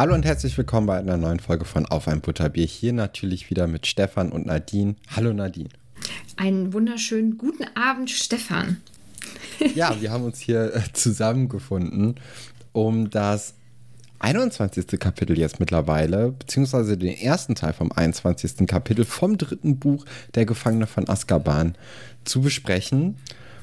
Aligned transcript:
Hallo 0.00 0.14
und 0.14 0.24
herzlich 0.24 0.56
willkommen 0.56 0.86
bei 0.86 0.96
einer 0.96 1.18
neuen 1.18 1.40
Folge 1.40 1.66
von 1.66 1.84
Auf 1.84 2.08
ein 2.08 2.22
Butterbier. 2.22 2.64
Hier 2.64 2.94
natürlich 2.94 3.50
wieder 3.50 3.66
mit 3.66 3.86
Stefan 3.86 4.32
und 4.32 4.46
Nadine. 4.46 4.94
Hallo 5.14 5.34
Nadine. 5.34 5.68
Einen 6.38 6.72
wunderschönen 6.72 7.36
guten 7.36 7.64
Abend, 7.74 8.08
Stefan. 8.08 8.78
Ja, 9.74 10.00
wir 10.00 10.10
haben 10.10 10.24
uns 10.24 10.40
hier 10.40 10.74
äh, 10.74 10.80
zusammengefunden, 10.94 12.14
um 12.72 13.10
das 13.10 13.52
21. 14.20 14.86
Kapitel 14.98 15.36
jetzt 15.38 15.60
mittlerweile, 15.60 16.32
beziehungsweise 16.32 16.96
den 16.96 17.14
ersten 17.14 17.54
Teil 17.54 17.74
vom 17.74 17.92
21. 17.92 18.66
Kapitel 18.66 19.04
vom 19.04 19.36
dritten 19.36 19.76
Buch 19.76 20.06
Der 20.34 20.46
Gefangene 20.46 20.86
von 20.86 21.10
Azkaban 21.10 21.74
zu 22.24 22.40
besprechen. 22.40 23.16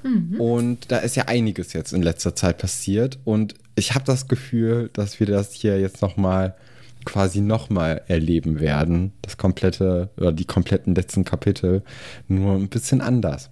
Mhm. 0.04 0.40
Und 0.40 0.92
da 0.92 1.00
ist 1.00 1.16
ja 1.16 1.24
einiges 1.26 1.74
jetzt 1.74 1.94
in 1.94 2.04
letzter 2.04 2.36
Zeit 2.36 2.60
passiert. 2.60 3.18
Und 3.26 3.56
ich 3.78 3.94
habe 3.94 4.06
das 4.06 4.28
Gefühl, 4.28 4.90
dass 4.94 5.20
wir 5.20 5.28
das 5.28 5.54
hier 5.54 5.80
jetzt 5.80 6.02
nochmal 6.02 6.56
quasi 7.06 7.42
nochmal 7.42 8.02
erleben 8.08 8.60
werden. 8.60 9.14
Das 9.22 9.38
komplette, 9.38 10.10
oder 10.18 10.34
die 10.34 10.46
kompletten 10.46 10.96
letzten 10.96 11.24
Kapitel. 11.24 11.84
Nur 12.28 12.56
ein 12.56 12.70
bisschen 12.70 13.02
anders. 13.02 13.50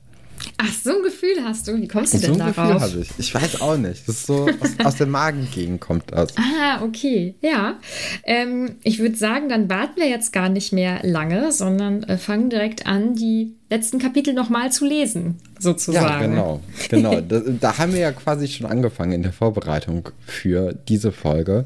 Ach, 0.57 0.71
so 0.71 0.91
ein 0.97 1.03
Gefühl 1.03 1.43
hast 1.43 1.67
du. 1.67 1.75
Wie 1.81 1.87
kommst 1.87 2.13
du 2.13 2.17
so 2.17 2.27
denn 2.27 2.39
darauf? 2.39 2.55
So 2.55 2.61
ein 2.61 2.73
Gefühl 2.73 2.89
habe 2.89 2.99
ich. 3.01 3.09
Ich 3.17 3.35
weiß 3.35 3.61
auch 3.61 3.77
nicht. 3.77 4.07
Das 4.07 4.15
ist 4.15 4.27
so 4.27 4.47
aus, 4.47 4.69
aus 4.85 4.95
der 4.95 5.07
Magengegend 5.07 5.81
kommt 5.81 6.11
das. 6.11 6.33
Ah, 6.37 6.83
okay. 6.83 7.35
Ja. 7.41 7.79
Ähm, 8.23 8.75
ich 8.83 8.99
würde 8.99 9.15
sagen, 9.15 9.49
dann 9.49 9.69
warten 9.69 9.97
wir 9.97 10.09
jetzt 10.09 10.33
gar 10.33 10.49
nicht 10.49 10.73
mehr 10.73 10.99
lange, 11.03 11.51
sondern 11.51 12.03
äh, 12.03 12.17
fangen 12.17 12.49
direkt 12.49 12.85
an, 12.87 13.15
die 13.15 13.55
letzten 13.69 13.99
Kapitel 13.99 14.33
nochmal 14.33 14.71
zu 14.71 14.85
lesen, 14.85 15.35
sozusagen. 15.59 16.05
Ja, 16.05 16.27
genau. 16.27 16.61
Genau. 16.89 17.19
da, 17.19 17.39
da, 17.39 17.77
haben 17.77 17.93
wir 17.93 17.99
ja 17.99 18.11
quasi 18.11 18.47
schon 18.47 18.67
angefangen 18.67 19.11
in 19.11 19.23
der 19.23 19.33
Vorbereitung 19.33 20.09
für 20.25 20.73
diese 20.87 21.11
Folge. 21.11 21.65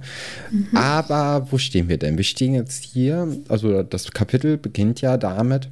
Mhm. 0.49 0.75
Aber 0.75 1.47
wo 1.51 1.57
stehen 1.57 1.89
wir 1.89 1.97
denn? 1.97 2.17
Wir 2.17 2.23
stehen 2.23 2.53
jetzt 2.53 2.83
hier, 2.83 3.27
also 3.49 3.83
das 3.83 4.11
Kapitel 4.11 4.57
beginnt 4.57 5.01
ja 5.01 5.17
damit, 5.17 5.69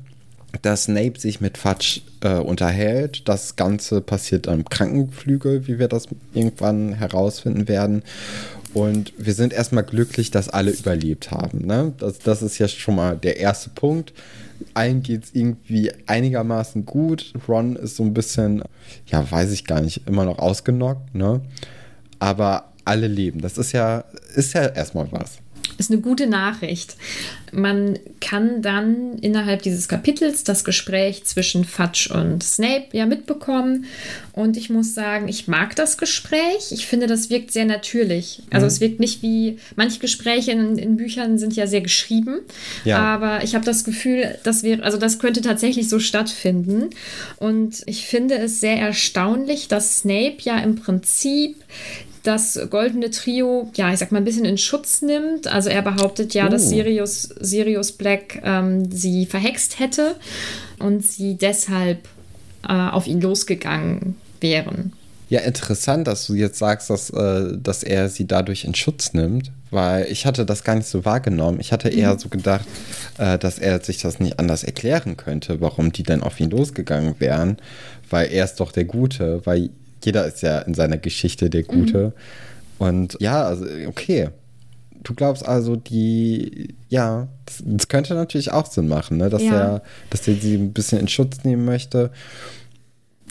dass 0.61 0.85
Snape 0.85 1.19
sich 1.19 1.41
mit 1.41 1.57
Fudge 1.57 2.01
äh, 2.21 2.35
unterhält. 2.35 3.27
Das 3.27 3.55
Ganze 3.55 4.01
passiert 4.01 4.47
am 4.47 4.65
Krankenflügel, 4.65 5.67
wie 5.67 5.79
wir 5.79 5.87
das 5.87 6.07
irgendwann 6.33 6.93
herausfinden 6.93 7.67
werden. 7.67 8.03
Und 8.73 9.13
wir 9.17 9.33
sind 9.33 9.53
erstmal 9.53 9.83
glücklich, 9.83 10.31
dass 10.31 10.49
alle 10.49 10.71
überlebt 10.71 11.31
haben. 11.31 11.65
Ne? 11.65 11.93
Das, 11.97 12.19
das 12.19 12.41
ist 12.41 12.57
ja 12.59 12.67
schon 12.67 12.95
mal 12.95 13.17
der 13.17 13.37
erste 13.37 13.69
Punkt. 13.69 14.13
Allen 14.73 15.03
geht 15.03 15.25
es 15.25 15.29
irgendwie 15.33 15.91
einigermaßen 16.05 16.85
gut. 16.85 17.33
Ron 17.47 17.75
ist 17.75 17.95
so 17.95 18.03
ein 18.03 18.13
bisschen, 18.13 18.63
ja, 19.07 19.29
weiß 19.29 19.51
ich 19.51 19.65
gar 19.65 19.81
nicht, 19.81 20.07
immer 20.07 20.25
noch 20.25 20.39
ausgenockt. 20.39 21.15
Ne? 21.15 21.41
Aber 22.19 22.71
alle 22.85 23.07
leben. 23.07 23.41
Das 23.41 23.57
ist 23.57 23.71
ja, 23.71 24.03
ist 24.35 24.53
ja 24.53 24.67
erstmal 24.67 25.11
was 25.11 25.39
ist 25.77 25.91
eine 25.91 26.01
gute 26.01 26.27
Nachricht. 26.27 26.95
Man 27.51 27.97
kann 28.19 28.61
dann 28.61 29.17
innerhalb 29.19 29.61
dieses 29.61 29.87
Kapitels 29.87 30.43
das 30.43 30.63
Gespräch 30.63 31.23
zwischen 31.23 31.63
Fudge 31.63 32.09
und 32.13 32.43
Snape 32.43 32.87
ja 32.91 33.05
mitbekommen. 33.05 33.85
Und 34.33 34.57
ich 34.57 34.69
muss 34.69 34.93
sagen, 34.93 35.27
ich 35.27 35.47
mag 35.47 35.75
das 35.75 35.97
Gespräch. 35.97 36.71
Ich 36.71 36.87
finde, 36.87 37.07
das 37.07 37.29
wirkt 37.29 37.51
sehr 37.51 37.65
natürlich. 37.65 38.43
Also 38.51 38.65
mhm. 38.65 38.67
es 38.67 38.81
wirkt 38.81 38.99
nicht 38.99 39.21
wie 39.21 39.59
manche 39.75 39.99
Gespräche 39.99 40.51
in, 40.51 40.77
in 40.77 40.97
Büchern 40.97 41.37
sind 41.37 41.55
ja 41.55 41.67
sehr 41.67 41.81
geschrieben. 41.81 42.39
Ja. 42.83 42.99
Aber 42.99 43.43
ich 43.43 43.55
habe 43.55 43.65
das 43.65 43.83
Gefühl, 43.83 44.37
das 44.43 44.63
wäre, 44.63 44.83
also 44.83 44.97
das 44.97 45.19
könnte 45.19 45.41
tatsächlich 45.41 45.87
so 45.87 45.99
stattfinden. 45.99 46.89
Und 47.37 47.81
ich 47.85 48.05
finde 48.05 48.35
es 48.37 48.59
sehr 48.59 48.77
erstaunlich, 48.77 49.67
dass 49.67 49.99
Snape 49.99 50.37
ja 50.41 50.59
im 50.59 50.75
Prinzip 50.75 51.55
das 52.27 52.59
goldene 52.69 53.09
Trio, 53.09 53.71
ja, 53.75 53.93
ich 53.93 53.99
sag 53.99 54.11
mal, 54.11 54.17
ein 54.17 54.25
bisschen 54.25 54.45
in 54.45 54.57
Schutz 54.57 55.01
nimmt. 55.01 55.47
Also 55.47 55.69
er 55.69 55.81
behauptet 55.81 56.33
ja, 56.33 56.47
uh. 56.47 56.49
dass 56.49 56.65
oh. 56.65 56.69
Sirius, 56.69 57.29
Sirius 57.39 57.93
Black 57.93 58.41
ähm, 58.43 58.91
sie 58.91 59.25
verhext 59.25 59.79
hätte 59.79 60.15
und 60.79 61.03
sie 61.03 61.35
deshalb 61.35 62.07
äh, 62.67 62.73
auf 62.73 63.07
ihn 63.07 63.21
losgegangen 63.21 64.15
wären. 64.41 64.93
Ja, 65.29 65.41
interessant, 65.41 66.07
dass 66.07 66.25
du 66.25 66.35
jetzt 66.35 66.57
sagst, 66.57 66.89
dass, 66.89 67.09
äh, 67.09 67.57
dass 67.57 67.83
er 67.83 68.07
sie 68.09 68.27
dadurch 68.27 68.63
in 68.63 68.75
Schutz 68.75 69.13
nimmt, 69.13 69.51
weil 69.71 70.05
ich 70.09 70.25
hatte 70.25 70.45
das 70.45 70.63
gar 70.63 70.75
nicht 70.75 70.87
so 70.87 71.03
wahrgenommen. 71.03 71.59
Ich 71.59 71.73
hatte 71.73 71.89
eher 71.89 72.13
mhm. 72.13 72.19
so 72.19 72.29
gedacht, 72.29 72.65
äh, 73.17 73.37
dass 73.37 73.59
er 73.59 73.81
sich 73.81 74.01
das 74.01 74.19
nicht 74.19 74.39
anders 74.39 74.63
erklären 74.63 75.17
könnte, 75.17 75.59
warum 75.59 75.91
die 75.91 76.03
denn 76.03 76.23
auf 76.23 76.39
ihn 76.39 76.49
losgegangen 76.49 77.15
wären, 77.19 77.57
weil 78.09 78.31
er 78.31 78.45
ist 78.45 78.55
doch 78.55 78.71
der 78.71 78.85
Gute, 78.85 79.41
weil 79.45 79.69
jeder 80.07 80.25
ist 80.25 80.41
ja 80.41 80.59
in 80.59 80.73
seiner 80.73 80.97
Geschichte 80.97 81.49
der 81.49 81.63
Gute. 81.63 82.13
Mhm. 82.79 82.85
Und 82.85 83.17
ja, 83.19 83.43
also, 83.43 83.65
okay. 83.87 84.29
Du 85.03 85.13
glaubst 85.13 85.45
also, 85.45 85.75
die, 85.75 86.75
ja, 86.87 87.27
das, 87.45 87.61
das 87.65 87.87
könnte 87.89 88.13
natürlich 88.13 88.53
auch 88.53 88.71
Sinn 88.71 88.87
machen, 88.87 89.17
ne? 89.17 89.29
dass 89.29 89.43
ja. 89.43 89.53
er, 89.53 89.83
dass 90.09 90.25
er 90.27 90.35
sie 90.35 90.55
ein 90.55 90.71
bisschen 90.71 90.99
in 90.99 91.09
Schutz 91.09 91.43
nehmen 91.43 91.65
möchte. 91.65 92.11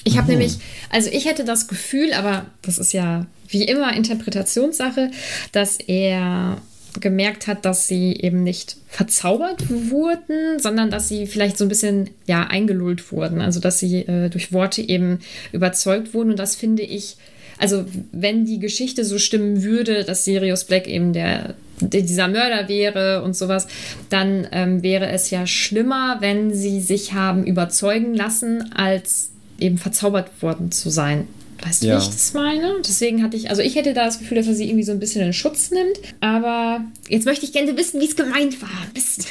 Ich 0.04 0.18
habe 0.18 0.24
mhm. 0.24 0.38
nämlich, 0.38 0.58
also 0.90 1.08
ich 1.10 1.24
hätte 1.24 1.44
das 1.44 1.66
Gefühl, 1.66 2.12
aber 2.12 2.44
das 2.60 2.76
ist 2.76 2.92
ja 2.92 3.24
wie 3.48 3.64
immer 3.64 3.96
Interpretationssache, 3.96 5.10
dass 5.52 5.78
er 5.78 6.58
gemerkt 7.00 7.46
hat, 7.46 7.64
dass 7.64 7.88
sie 7.88 8.14
eben 8.14 8.42
nicht 8.42 8.76
verzaubert 8.88 9.64
wurden, 9.68 10.58
sondern 10.58 10.90
dass 10.90 11.08
sie 11.08 11.26
vielleicht 11.26 11.58
so 11.58 11.64
ein 11.64 11.68
bisschen 11.68 12.10
ja 12.26 12.44
eingelullt 12.44 13.12
wurden. 13.12 13.40
Also 13.40 13.60
dass 13.60 13.78
sie 13.78 14.00
äh, 14.00 14.28
durch 14.28 14.52
Worte 14.52 14.82
eben 14.82 15.20
überzeugt 15.52 16.14
wurden. 16.14 16.30
Und 16.30 16.38
das 16.38 16.56
finde 16.56 16.82
ich, 16.82 17.16
also 17.58 17.84
wenn 18.12 18.44
die 18.44 18.58
Geschichte 18.58 19.04
so 19.04 19.18
stimmen 19.18 19.62
würde, 19.62 20.04
dass 20.04 20.24
Sirius 20.24 20.64
Black 20.64 20.86
eben 20.86 21.12
der, 21.12 21.54
dieser 21.80 22.28
Mörder 22.28 22.68
wäre 22.68 23.22
und 23.22 23.36
sowas, 23.36 23.66
dann 24.10 24.46
ähm, 24.52 24.82
wäre 24.82 25.08
es 25.08 25.30
ja 25.30 25.46
schlimmer, 25.46 26.18
wenn 26.20 26.54
sie 26.54 26.80
sich 26.80 27.12
haben 27.12 27.44
überzeugen 27.44 28.14
lassen, 28.14 28.72
als 28.74 29.30
eben 29.58 29.78
verzaubert 29.78 30.42
worden 30.42 30.70
zu 30.70 30.90
sein. 30.90 31.26
Weißt 31.66 31.82
du, 31.82 31.88
ja. 31.88 31.96
wie 31.96 32.02
ich 32.02 32.08
das 32.08 32.32
meine? 32.32 32.74
Deswegen 32.86 33.22
hatte 33.22 33.36
ich, 33.36 33.50
also 33.50 33.60
ich 33.60 33.74
hätte 33.74 33.92
da 33.92 34.04
das 34.04 34.18
Gefühl, 34.18 34.36
dass 34.36 34.46
er 34.46 34.54
sie 34.54 34.66
irgendwie 34.68 34.84
so 34.84 34.92
ein 34.92 35.00
bisschen 35.00 35.22
in 35.22 35.32
Schutz 35.32 35.70
nimmt. 35.70 35.98
Aber 36.20 36.82
jetzt 37.08 37.26
möchte 37.26 37.44
ich 37.44 37.52
gerne 37.52 37.76
wissen, 37.76 38.00
wie 38.00 38.06
es 38.06 38.14
gemeint 38.14 38.62
war. 38.62 38.68
Mist. 38.94 39.26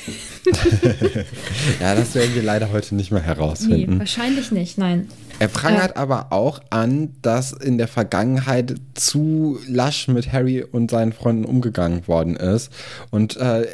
ja, 1.79 1.95
das 1.95 2.13
werden 2.13 2.35
wir 2.35 2.43
leider 2.43 2.71
heute 2.71 2.95
nicht 2.95 3.11
mehr 3.11 3.21
herausfinden. 3.21 3.93
Nee, 3.93 3.99
wahrscheinlich 3.99 4.51
nicht, 4.51 4.77
nein. 4.77 5.07
Er 5.39 5.47
prangert 5.47 5.95
äh, 5.95 5.99
aber 5.99 6.31
auch 6.31 6.61
an, 6.69 7.13
dass 7.21 7.53
in 7.53 7.77
der 7.77 7.87
Vergangenheit 7.87 8.75
zu 8.95 9.57
lasch 9.67 10.07
mit 10.07 10.33
Harry 10.33 10.61
und 10.63 10.91
seinen 10.91 11.13
Freunden 11.13 11.45
umgegangen 11.45 12.07
worden 12.07 12.35
ist. 12.35 12.69
Und 13.11 13.37
äh, 13.37 13.65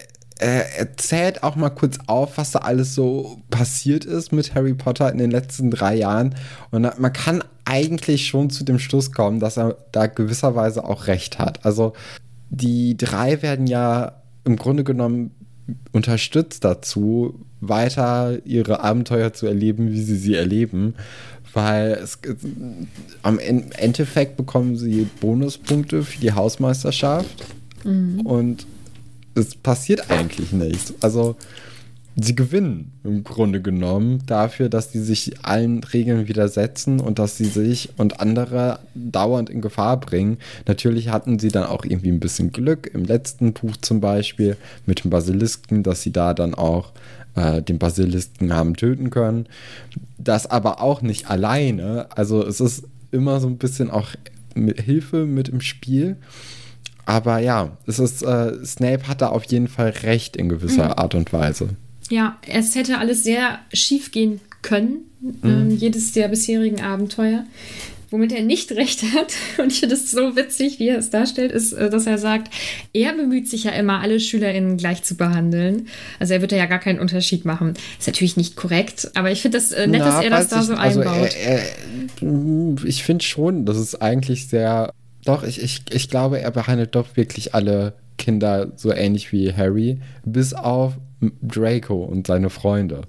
er 0.42 0.78
erzählt 0.78 1.44
auch 1.44 1.56
mal 1.56 1.70
kurz 1.70 2.00
auf, 2.08 2.38
was 2.38 2.52
da 2.52 2.60
alles 2.60 2.96
so 2.96 3.42
passiert 3.50 4.06
ist 4.06 4.32
mit 4.32 4.56
Harry 4.56 4.74
Potter 4.74 5.12
in 5.12 5.20
den 5.20 5.30
letzten 5.32 5.70
drei 5.70 5.96
Jahren. 5.96 6.36
Und 6.72 7.00
man 7.00 7.14
kann 7.14 7.44
eigentlich 7.72 8.28
schon 8.28 8.50
zu 8.50 8.66
dem 8.66 8.80
Schluss 8.80 9.14
kommen, 9.14 9.40
dass 9.40 9.58
er 9.58 9.78
da 9.94 10.08
gewisserweise 10.08 10.84
auch 10.84 11.08
recht 11.08 11.40
hat. 11.40 11.66
Also 11.66 11.94
die 12.50 12.98
drei 12.98 13.42
werden 13.42 13.66
ja 13.66 14.22
im 14.44 14.58
Grunde 14.58 14.84
genommen 14.84 15.32
unterstützt 15.94 16.66
dazu, 16.66 17.40
weiter 17.62 18.46
ihre 18.46 18.82
Abenteuer 18.82 19.32
zu 19.32 19.46
erleben, 19.46 19.94
wie 19.94 20.02
sie 20.02 20.18
sie 20.18 20.36
erleben. 20.36 20.96
Weil 21.54 21.92
es, 21.92 22.20
am 23.24 23.40
Endeffekt 23.40 24.36
bekommen 24.36 24.76
sie 24.76 25.08
Bonuspunkte 25.22 26.04
für 26.04 26.20
die 26.20 26.34
Hausmeisterschaft. 26.34 27.46
Mhm. 27.86 28.22
Und 28.22 28.68
es 29.36 29.56
passiert 29.56 30.12
eigentlich 30.12 30.52
nichts. 30.52 30.94
Also 31.00 31.38
sie 32.16 32.36
gewinnen 32.36 32.92
im 33.04 33.24
Grunde 33.24 33.62
genommen 33.62 34.24
dafür, 34.26 34.70
dass 34.70 34.92
sie 34.92 35.00
sich 35.00 35.46
allen 35.46 35.84
Regeln 35.84 36.28
widersetzen 36.28 37.00
und 37.00 37.20
dass 37.20 37.38
sie 37.38 37.46
sich 37.46 37.90
und 37.98 38.20
andere 38.20 38.80
dauernd 38.96 39.50
in 39.50 39.62
Gefahr 39.62 40.00
bringen. 40.00 40.38
Natürlich 40.68 41.10
hatten 41.10 41.40
sie 41.40 41.50
dann 41.50 41.66
auch 41.66 41.86
irgendwie 41.86 42.12
ein 42.12 42.20
bisschen 42.20 42.52
Glück 42.52 42.90
im 42.94 43.06
letzten 43.06 43.54
Buch 43.54 43.78
zum 43.78 44.02
Beispiel 44.02 44.58
mit 44.86 45.04
dem 45.04 45.10
Basilisken, 45.10 45.84
dass 45.84 46.02
sie 46.02 46.12
da 46.12 46.34
dann 46.34 46.54
auch 46.54 46.92
äh, 47.36 47.62
den 47.62 47.80
Basilisken 47.80 48.54
haben 48.54 48.76
töten 48.76 49.10
können. 49.10 49.48
Das 50.18 50.48
aber 50.48 50.82
auch 50.82 51.02
nicht 51.02 51.30
alleine. 51.30 52.08
Also 52.16 52.46
es 52.46 52.60
ist 52.60 52.84
immer 53.12 53.40
so 53.40 53.48
ein 53.48 53.58
bisschen 53.58 53.90
auch 53.90 54.10
mit 54.54 54.82
Hilfe 54.82 55.26
mit 55.26 55.48
im 55.50 55.62
Spiel. 55.62 56.18
Aber 57.06 57.40
ja, 57.40 57.78
es 57.88 58.00
ist, 58.00 58.22
äh, 58.22 58.64
Snape 58.66 59.08
hat 59.08 59.22
da 59.22 59.30
auf 59.30 59.46
jeden 59.46 59.68
Fall 59.68 59.90
recht 60.04 60.36
in 60.36 60.50
gewisser 60.50 60.86
mhm. 60.86 60.94
Art 60.98 61.16
und 61.16 61.34
Weise. 61.34 61.70
Ja, 62.12 62.38
es 62.46 62.76
hätte 62.76 62.98
alles 62.98 63.24
sehr 63.24 63.60
schief 63.74 64.12
gehen 64.12 64.42
können, 64.62 65.06
mhm. 65.22 65.40
ähm, 65.44 65.70
jedes 65.72 66.12
der 66.12 66.28
bisherigen 66.28 66.82
Abenteuer. 66.82 67.46
Womit 68.10 68.34
er 68.34 68.44
nicht 68.44 68.70
recht 68.74 69.04
hat, 69.16 69.34
und 69.58 69.72
ich 69.72 69.80
finde 69.80 69.96
es 69.96 70.12
so 70.12 70.36
witzig, 70.36 70.78
wie 70.80 70.90
er 70.90 70.98
es 70.98 71.10
darstellt, 71.10 71.54
ist, 71.54 71.72
äh, 71.72 71.90
dass 71.90 72.06
er 72.06 72.18
sagt, 72.18 72.54
er 72.92 73.14
bemüht 73.14 73.48
sich 73.48 73.64
ja 73.64 73.72
immer, 73.72 74.02
alle 74.02 74.20
SchülerInnen 74.20 74.76
gleich 74.76 75.04
zu 75.04 75.16
behandeln. 75.16 75.88
Also 76.20 76.34
er 76.34 76.42
wird 76.42 76.52
ja 76.52 76.66
gar 76.66 76.80
keinen 76.80 77.00
Unterschied 77.00 77.46
machen. 77.46 77.76
Ist 77.98 78.08
natürlich 78.08 78.36
nicht 78.36 78.58
korrekt, 78.58 79.10
aber 79.16 79.32
ich 79.32 79.42
finde 79.42 79.58
das 79.58 79.72
äh, 79.72 79.88
nett, 79.88 80.02
Na, 80.04 80.12
dass 80.12 80.24
er 80.26 80.30
das 80.30 80.48
da 80.50 80.60
ich, 80.60 80.66
so 80.66 80.74
also 80.74 81.00
einbaut. 81.00 81.30
Er, 81.42 81.62
er, 81.62 82.86
ich 82.86 83.04
finde 83.06 83.24
schon, 83.24 83.66
dass 83.66 83.78
es 83.78 84.00
eigentlich 84.00 84.48
sehr. 84.48 84.92
Doch, 85.24 85.44
ich, 85.44 85.62
ich, 85.62 85.82
ich 85.92 86.10
glaube, 86.10 86.42
er 86.42 86.52
behandelt 86.52 86.96
doch 86.96 87.16
wirklich 87.16 87.56
alle 87.56 87.94
Kinder 88.18 88.74
so 88.76 88.92
ähnlich 88.92 89.32
wie 89.32 89.54
Harry, 89.54 90.00
bis 90.26 90.54
auf 90.54 90.94
Draco 91.42 92.04
und 92.04 92.28
seine 92.28 92.50
Freunde. 92.50 93.02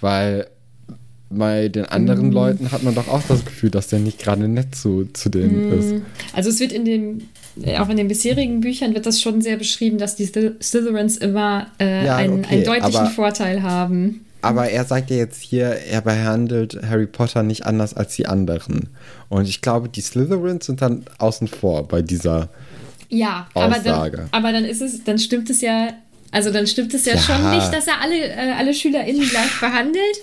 Weil 0.00 0.46
bei 1.30 1.68
den 1.68 1.84
anderen 1.86 2.30
mm. 2.30 2.32
Leuten 2.32 2.72
hat 2.72 2.82
man 2.82 2.94
doch 2.94 3.08
auch 3.08 3.22
das 3.28 3.44
Gefühl, 3.44 3.70
dass 3.70 3.88
der 3.88 3.98
nicht 3.98 4.18
gerade 4.18 4.48
nett 4.48 4.74
zu, 4.74 5.08
zu 5.12 5.28
denen 5.28 5.70
mm. 5.70 5.78
ist. 5.78 5.94
Also 6.32 6.50
es 6.50 6.60
wird 6.60 6.72
in 6.72 6.84
dem, 6.84 7.22
äh, 7.62 7.78
auch 7.78 7.88
in 7.88 7.96
den 7.96 8.08
bisherigen 8.08 8.60
Büchern 8.60 8.94
wird 8.94 9.06
das 9.06 9.20
schon 9.20 9.40
sehr 9.40 9.56
beschrieben, 9.56 9.98
dass 9.98 10.16
die 10.16 10.26
Slytherins 10.26 11.16
immer 11.16 11.68
äh, 11.80 12.06
ja, 12.06 12.16
einen, 12.16 12.40
okay, 12.40 12.56
einen, 12.56 12.64
deutlichen 12.64 12.96
aber, 12.96 13.10
Vorteil 13.10 13.62
haben. 13.62 14.24
Aber 14.42 14.68
er 14.68 14.84
sagt 14.84 15.10
ja 15.10 15.16
jetzt 15.16 15.40
hier, 15.40 15.66
er 15.66 16.00
behandelt 16.00 16.80
Harry 16.82 17.06
Potter 17.06 17.42
nicht 17.42 17.64
anders 17.64 17.94
als 17.94 18.16
die 18.16 18.26
anderen. 18.26 18.88
Und 19.28 19.48
ich 19.48 19.62
glaube, 19.62 19.88
die 19.88 20.00
Slytherins 20.00 20.66
sind 20.66 20.82
dann 20.82 21.04
außen 21.18 21.46
vor 21.46 21.86
bei 21.86 22.02
dieser 22.02 22.48
ja, 23.08 23.46
Aussage. 23.54 23.84
Aber 23.92 24.10
dann, 24.10 24.28
aber 24.32 24.52
dann 24.52 24.64
ist 24.64 24.82
es, 24.82 25.04
dann 25.04 25.18
stimmt 25.18 25.48
es 25.50 25.60
ja 25.60 25.90
also 26.32 26.50
dann 26.50 26.66
stimmt 26.66 26.94
es 26.94 27.04
ja, 27.04 27.14
ja, 27.14 27.20
schon 27.20 27.50
nicht, 27.50 27.72
dass 27.72 27.86
er 27.86 28.00
alle, 28.00 28.16
äh, 28.16 28.52
alle 28.56 28.72
SchülerInnen 28.72 29.28
gleich 29.28 29.60
behandelt. 29.60 30.16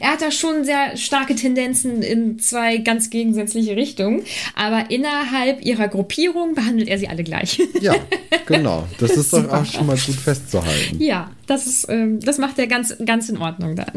Er 0.00 0.12
hat 0.12 0.22
da 0.22 0.30
schon 0.30 0.64
sehr 0.64 0.96
starke 0.96 1.34
Tendenzen 1.34 2.02
in 2.02 2.38
zwei 2.38 2.78
ganz 2.78 3.10
gegensätzliche 3.10 3.74
Richtungen. 3.74 4.22
Aber 4.54 4.90
innerhalb 4.90 5.64
ihrer 5.64 5.88
Gruppierung 5.88 6.54
behandelt 6.54 6.88
er 6.88 6.98
sie 6.98 7.08
alle 7.08 7.24
gleich. 7.24 7.60
Ja, 7.80 7.96
genau. 8.46 8.86
Das 8.98 9.10
ist 9.10 9.32
doch 9.32 9.48
auch 9.50 9.66
schon 9.66 9.86
mal 9.86 9.96
gut 9.96 10.14
festzuhalten. 10.14 11.02
Ja, 11.02 11.32
das, 11.48 11.66
ist, 11.66 11.88
ähm, 11.88 12.20
das 12.20 12.38
macht 12.38 12.60
er 12.60 12.68
ganz, 12.68 12.94
ganz 13.04 13.28
in 13.28 13.38
Ordnung 13.38 13.74
dann. 13.74 13.90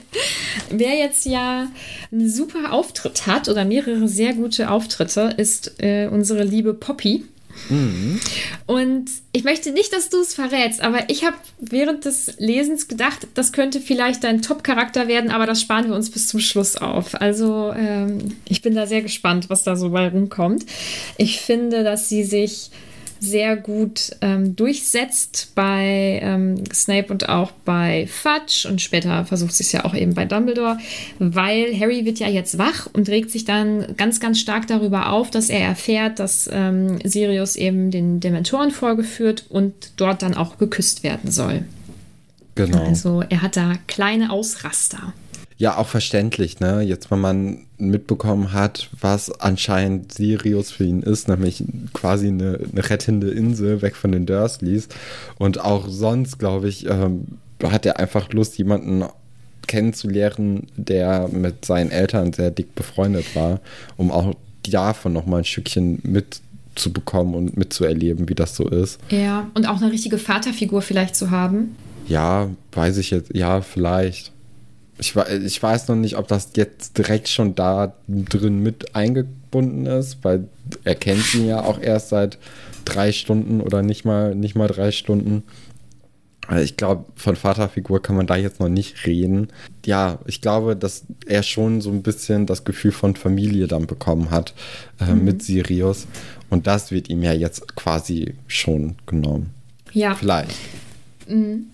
Wer 0.70 0.96
jetzt 0.96 1.26
ja 1.26 1.68
einen 2.10 2.30
super 2.30 2.72
Auftritt 2.72 3.26
hat 3.26 3.50
oder 3.50 3.66
mehrere 3.66 4.08
sehr 4.08 4.32
gute 4.32 4.70
Auftritte, 4.70 5.34
ist 5.36 5.74
äh, 5.78 6.08
unsere 6.10 6.42
liebe 6.42 6.72
Poppy. 6.72 7.26
Mhm. 7.68 8.20
Und 8.66 9.10
ich 9.32 9.44
möchte 9.44 9.72
nicht, 9.72 9.92
dass 9.92 10.08
du 10.08 10.20
es 10.20 10.34
verrätst, 10.34 10.80
aber 10.80 11.10
ich 11.10 11.24
habe 11.24 11.36
während 11.60 12.04
des 12.04 12.34
Lesens 12.38 12.88
gedacht, 12.88 13.28
das 13.34 13.52
könnte 13.52 13.80
vielleicht 13.80 14.24
dein 14.24 14.42
Top-Charakter 14.42 15.08
werden, 15.08 15.30
aber 15.30 15.46
das 15.46 15.60
sparen 15.60 15.88
wir 15.88 15.94
uns 15.94 16.10
bis 16.10 16.28
zum 16.28 16.40
Schluss 16.40 16.76
auf. 16.76 17.20
Also 17.20 17.72
ähm, 17.76 18.36
ich 18.48 18.62
bin 18.62 18.74
da 18.74 18.86
sehr 18.86 19.02
gespannt, 19.02 19.50
was 19.50 19.62
da 19.62 19.76
so 19.76 19.90
bei 19.90 20.08
rumkommt. 20.08 20.66
Ich 21.16 21.40
finde, 21.40 21.84
dass 21.84 22.08
sie 22.08 22.24
sich 22.24 22.70
sehr 23.22 23.56
gut 23.56 24.16
ähm, 24.20 24.56
durchsetzt 24.56 25.52
bei 25.54 26.18
ähm, 26.22 26.64
Snape 26.72 27.12
und 27.12 27.28
auch 27.28 27.52
bei 27.64 28.08
Fudge 28.08 28.66
und 28.68 28.80
später 28.80 29.24
versucht 29.24 29.54
sie 29.54 29.62
es 29.62 29.70
ja 29.70 29.84
auch 29.84 29.94
eben 29.94 30.14
bei 30.14 30.24
Dumbledore, 30.24 30.78
weil 31.20 31.78
Harry 31.78 32.04
wird 32.04 32.18
ja 32.18 32.26
jetzt 32.26 32.58
wach 32.58 32.88
und 32.92 33.08
regt 33.08 33.30
sich 33.30 33.44
dann 33.44 33.94
ganz, 33.96 34.18
ganz 34.18 34.40
stark 34.40 34.66
darüber 34.66 35.12
auf, 35.12 35.30
dass 35.30 35.50
er 35.50 35.60
erfährt, 35.60 36.18
dass 36.18 36.50
ähm, 36.52 36.98
Sirius 37.04 37.54
eben 37.54 37.92
den 37.92 38.18
Dementoren 38.18 38.72
vorgeführt 38.72 39.46
und 39.48 39.72
dort 39.96 40.22
dann 40.22 40.34
auch 40.34 40.58
geküsst 40.58 41.04
werden 41.04 41.30
soll. 41.30 41.64
Genau. 42.56 42.82
Also 42.82 43.22
er 43.28 43.42
hat 43.42 43.56
da 43.56 43.74
kleine 43.86 44.32
Ausraster. 44.32 45.12
Ja, 45.62 45.78
auch 45.78 45.86
verständlich, 45.86 46.58
ne? 46.58 46.80
Jetzt, 46.80 47.12
wenn 47.12 47.20
man 47.20 47.58
mitbekommen 47.78 48.52
hat, 48.52 48.90
was 49.00 49.30
anscheinend 49.30 50.10
Sirius 50.10 50.72
für 50.72 50.82
ihn 50.82 51.02
ist, 51.02 51.28
nämlich 51.28 51.62
quasi 51.92 52.26
eine, 52.26 52.58
eine 52.72 52.90
rettende 52.90 53.30
Insel 53.30 53.80
weg 53.80 53.94
von 53.94 54.10
den 54.10 54.26
Dursleys. 54.26 54.88
Und 55.38 55.60
auch 55.60 55.86
sonst, 55.88 56.40
glaube 56.40 56.68
ich, 56.68 56.86
ähm, 56.86 57.38
hat 57.62 57.86
er 57.86 58.00
einfach 58.00 58.32
Lust, 58.32 58.58
jemanden 58.58 59.04
kennenzulernen, 59.68 60.66
der 60.76 61.28
mit 61.28 61.64
seinen 61.64 61.92
Eltern 61.92 62.32
sehr 62.32 62.50
dick 62.50 62.74
befreundet 62.74 63.36
war, 63.36 63.60
um 63.96 64.10
auch 64.10 64.34
davon 64.68 65.12
nochmal 65.12 65.42
ein 65.42 65.44
Stückchen 65.44 66.00
mitzubekommen 66.02 67.36
und 67.36 67.56
mitzuerleben, 67.56 68.28
wie 68.28 68.34
das 68.34 68.56
so 68.56 68.66
ist. 68.68 68.98
Ja, 69.10 69.48
und 69.54 69.68
auch 69.68 69.80
eine 69.80 69.92
richtige 69.92 70.18
Vaterfigur 70.18 70.82
vielleicht 70.82 71.14
zu 71.14 71.30
haben. 71.30 71.76
Ja, 72.08 72.48
weiß 72.72 72.96
ich 72.96 73.12
jetzt, 73.12 73.32
ja, 73.32 73.60
vielleicht. 73.60 74.32
Ich, 75.02 75.16
ich 75.16 75.60
weiß 75.60 75.88
noch 75.88 75.96
nicht, 75.96 76.16
ob 76.16 76.28
das 76.28 76.50
jetzt 76.54 76.96
direkt 76.96 77.28
schon 77.28 77.56
da 77.56 77.92
drin 78.06 78.60
mit 78.60 78.94
eingebunden 78.94 79.86
ist, 79.86 80.18
weil 80.22 80.46
er 80.84 80.94
kennt 80.94 81.34
ihn 81.34 81.48
ja 81.48 81.60
auch 81.64 81.80
erst 81.80 82.10
seit 82.10 82.38
drei 82.84 83.10
Stunden 83.10 83.60
oder 83.60 83.82
nicht 83.82 84.04
mal, 84.04 84.36
nicht 84.36 84.54
mal 84.54 84.68
drei 84.68 84.92
Stunden. 84.92 85.42
Also 86.46 86.62
ich 86.62 86.76
glaube, 86.76 87.04
von 87.16 87.34
Vaterfigur 87.34 88.00
kann 88.00 88.14
man 88.14 88.28
da 88.28 88.36
jetzt 88.36 88.60
noch 88.60 88.68
nicht 88.68 89.04
reden. 89.04 89.48
Ja, 89.84 90.20
ich 90.26 90.40
glaube, 90.40 90.76
dass 90.76 91.02
er 91.26 91.42
schon 91.42 91.80
so 91.80 91.90
ein 91.90 92.02
bisschen 92.02 92.46
das 92.46 92.62
Gefühl 92.62 92.92
von 92.92 93.16
Familie 93.16 93.66
dann 93.66 93.88
bekommen 93.88 94.30
hat 94.30 94.54
äh, 95.00 95.06
mhm. 95.06 95.24
mit 95.24 95.42
Sirius. 95.42 96.06
Und 96.48 96.68
das 96.68 96.92
wird 96.92 97.08
ihm 97.08 97.24
ja 97.24 97.32
jetzt 97.32 97.74
quasi 97.74 98.34
schon 98.46 98.94
genommen. 99.06 99.50
Ja. 99.92 100.14
Vielleicht. 100.14 100.56
Mhm. 101.26 101.66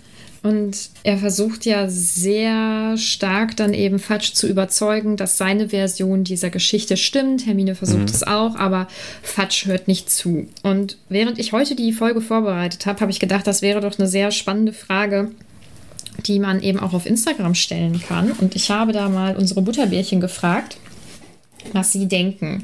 Und 0.43 0.91
er 1.03 1.19
versucht 1.19 1.67
ja 1.67 1.89
sehr 1.89 2.97
stark 2.97 3.57
dann 3.57 3.75
eben 3.75 3.99
Fatsch 3.99 4.35
zu 4.35 4.47
überzeugen, 4.47 5.17
dass 5.17 5.37
seine 5.37 5.71
Version 5.71 6.23
dieser 6.23 6.51
Geschichte 6.51 6.97
stimmt. 6.97 7.47
Hermine 7.47 7.75
versucht 7.75 8.01
mhm. 8.01 8.07
es 8.15 8.23
auch, 8.23 8.55
aber 8.55 8.87
Fatsch 9.23 9.67
hört 9.67 9.89
nicht 9.89 10.11
zu. 10.11 10.47
Und 10.63 10.97
während 11.09 11.39
ich 11.39 11.53
heute 11.53 11.75
die 11.75 11.93
Folge 11.93 12.21
vorbereitet 12.21 12.87
habe, 12.87 13.01
habe 13.01 13.11
ich 13.11 13.19
gedacht, 13.19 13.47
das 13.47 13.63
wäre 13.63 13.81
doch 13.81 13.99
eine 13.99 14.07
sehr 14.07 14.31
spannende 14.31 14.73
Frage, 14.73 15.33
die 16.27 16.39
man 16.39 16.63
eben 16.63 16.79
auch 16.79 16.95
auf 16.95 17.07
Instagram 17.07 17.55
stellen 17.55 18.01
kann. 18.01 18.31
Und 18.33 18.55
ich 18.55 18.71
habe 18.71 18.93
da 18.93 19.09
mal 19.09 19.37
unsere 19.37 19.63
Butterbärchen 19.63 20.21
gefragt, 20.21 20.79
was 21.73 21.93
sie 21.93 22.07
denken. 22.07 22.63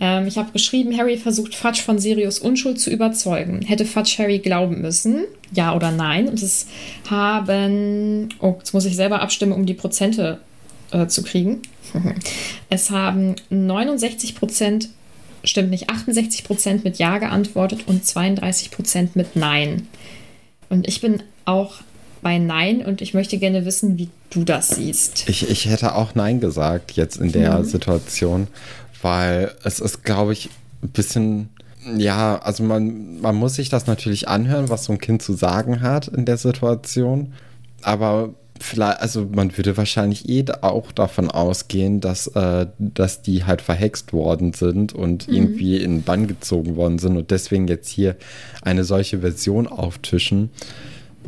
Ähm, 0.00 0.26
ich 0.26 0.38
habe 0.38 0.52
geschrieben, 0.52 0.96
Harry 0.96 1.16
versucht 1.16 1.54
Fudge 1.54 1.82
von 1.82 1.98
Sirius 1.98 2.38
Unschuld 2.38 2.80
zu 2.80 2.90
überzeugen. 2.90 3.62
Hätte 3.62 3.84
Fudge 3.84 4.16
Harry 4.18 4.38
glauben 4.38 4.80
müssen? 4.80 5.24
Ja 5.52 5.74
oder 5.74 5.90
nein? 5.90 6.28
Und 6.28 6.42
es 6.42 6.66
haben, 7.10 8.28
oh, 8.40 8.56
jetzt 8.58 8.74
muss 8.74 8.84
ich 8.84 8.96
selber 8.96 9.20
abstimmen, 9.20 9.52
um 9.52 9.66
die 9.66 9.74
Prozente 9.74 10.38
äh, 10.92 11.06
zu 11.06 11.22
kriegen. 11.22 11.62
es 12.70 12.90
haben 12.90 13.36
69 13.50 14.34
Prozent, 14.34 14.90
stimmt 15.42 15.70
nicht, 15.70 15.90
68 15.90 16.44
Prozent 16.44 16.84
mit 16.84 16.98
Ja 16.98 17.18
geantwortet 17.18 17.84
und 17.86 18.04
32 18.04 18.70
Prozent 18.70 19.16
mit 19.16 19.36
Nein. 19.36 19.88
Und 20.68 20.86
ich 20.86 21.00
bin 21.00 21.22
auch 21.44 21.76
bei 22.20 22.38
Nein 22.38 22.82
und 22.84 23.00
ich 23.00 23.14
möchte 23.14 23.38
gerne 23.38 23.64
wissen, 23.64 23.96
wie 23.96 24.08
du 24.30 24.44
das 24.44 24.70
siehst. 24.70 25.28
Ich, 25.28 25.48
ich 25.48 25.66
hätte 25.66 25.94
auch 25.94 26.14
Nein 26.14 26.40
gesagt 26.40 26.92
jetzt 26.92 27.16
in 27.16 27.32
der 27.32 27.60
mhm. 27.60 27.64
Situation 27.64 28.46
weil 29.02 29.52
es 29.64 29.80
ist, 29.80 30.04
glaube 30.04 30.32
ich, 30.32 30.50
ein 30.82 30.90
bisschen, 30.90 31.48
ja, 31.96 32.38
also 32.38 32.62
man, 32.62 33.20
man 33.20 33.36
muss 33.36 33.54
sich 33.54 33.68
das 33.68 33.86
natürlich 33.86 34.28
anhören, 34.28 34.68
was 34.68 34.84
so 34.84 34.92
ein 34.92 34.98
Kind 34.98 35.22
zu 35.22 35.32
sagen 35.32 35.80
hat 35.80 36.08
in 36.08 36.24
der 36.24 36.36
Situation, 36.36 37.32
aber 37.82 38.34
vielleicht, 38.60 39.00
also 39.00 39.28
man 39.32 39.56
würde 39.56 39.76
wahrscheinlich 39.76 40.28
eh 40.28 40.44
auch 40.62 40.92
davon 40.92 41.30
ausgehen, 41.30 42.00
dass, 42.00 42.26
äh, 42.28 42.66
dass 42.78 43.22
die 43.22 43.44
halt 43.44 43.62
verhext 43.62 44.12
worden 44.12 44.52
sind 44.52 44.92
und 44.92 45.28
mhm. 45.28 45.34
irgendwie 45.34 45.76
in 45.76 46.02
Bann 46.02 46.26
gezogen 46.26 46.76
worden 46.76 46.98
sind 46.98 47.16
und 47.16 47.30
deswegen 47.30 47.68
jetzt 47.68 47.88
hier 47.88 48.16
eine 48.62 48.84
solche 48.84 49.20
Version 49.20 49.66
auftischen 49.66 50.50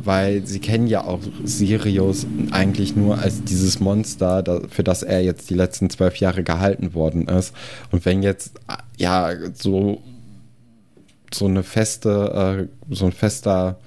weil 0.05 0.45
sie 0.45 0.59
kennen 0.59 0.87
ja 0.87 1.03
auch 1.03 1.19
Sirius 1.43 2.25
eigentlich 2.51 2.95
nur 2.95 3.17
als 3.17 3.43
dieses 3.43 3.79
Monster, 3.79 4.61
für 4.69 4.83
das 4.83 5.03
er 5.03 5.23
jetzt 5.23 5.49
die 5.49 5.55
letzten 5.55 5.89
zwölf 5.89 6.17
Jahre 6.17 6.43
gehalten 6.43 6.93
worden 6.93 7.27
ist. 7.27 7.53
Und 7.91 8.05
wenn 8.05 8.23
jetzt 8.23 8.53
ja 8.97 9.31
so 9.53 10.01
so 11.33 11.45
eine 11.45 11.63
feste, 11.63 12.67
äh, 12.89 12.93
so 12.93 13.05
ein 13.05 13.11
fester, 13.11 13.79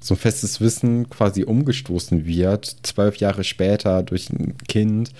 so 0.00 0.14
ein 0.14 0.18
festes 0.18 0.60
Wissen 0.60 1.10
quasi 1.10 1.44
umgestoßen 1.44 2.24
wird, 2.24 2.76
zwölf 2.82 3.16
Jahre 3.16 3.44
später 3.44 4.02
durch 4.02 4.30
ein 4.30 4.56
Kind, 4.66 5.10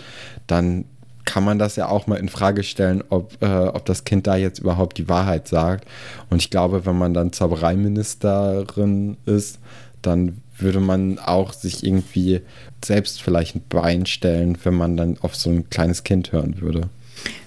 dann 0.46 0.86
kann 1.26 1.44
man 1.44 1.58
das 1.58 1.76
ja 1.76 1.88
auch 1.88 2.06
mal 2.06 2.16
in 2.16 2.28
Frage 2.28 2.62
stellen, 2.62 3.04
ob, 3.08 3.40
äh, 3.42 3.46
ob 3.46 3.84
das 3.84 4.04
Kind 4.04 4.26
da 4.26 4.36
jetzt 4.36 4.58
überhaupt 4.58 4.98
die 4.98 5.08
Wahrheit 5.08 5.48
sagt. 5.48 5.86
Und 6.30 6.42
ich 6.42 6.50
glaube, 6.50 6.86
wenn 6.86 6.96
man 6.98 7.14
dann 7.14 7.32
Zaubereiministerin 7.32 9.16
ist, 9.26 9.58
dann 10.02 10.38
würde 10.58 10.80
man 10.80 11.18
auch 11.18 11.52
sich 11.52 11.84
irgendwie 11.84 12.40
selbst 12.84 13.22
vielleicht 13.22 13.56
ein 13.56 13.62
Bein 13.68 14.06
stellen, 14.06 14.58
wenn 14.64 14.74
man 14.74 14.96
dann 14.96 15.18
auf 15.20 15.34
so 15.34 15.50
ein 15.50 15.68
kleines 15.70 16.04
Kind 16.04 16.32
hören 16.32 16.60
würde. 16.60 16.88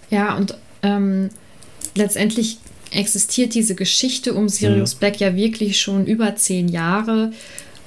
Ja, 0.10 0.36
und 0.36 0.56
ähm, 0.82 1.30
letztendlich 1.96 2.58
existiert 2.92 3.54
diese 3.56 3.76
Geschichte 3.76 4.34
um 4.34 4.50
Sirius 4.50 4.96
mhm. 4.96 5.00
Black 5.00 5.20
ja 5.20 5.36
wirklich 5.36 5.82
schon 5.82 6.06
über 6.06 6.36
zehn 6.36 6.68
Jahre. 6.68 7.32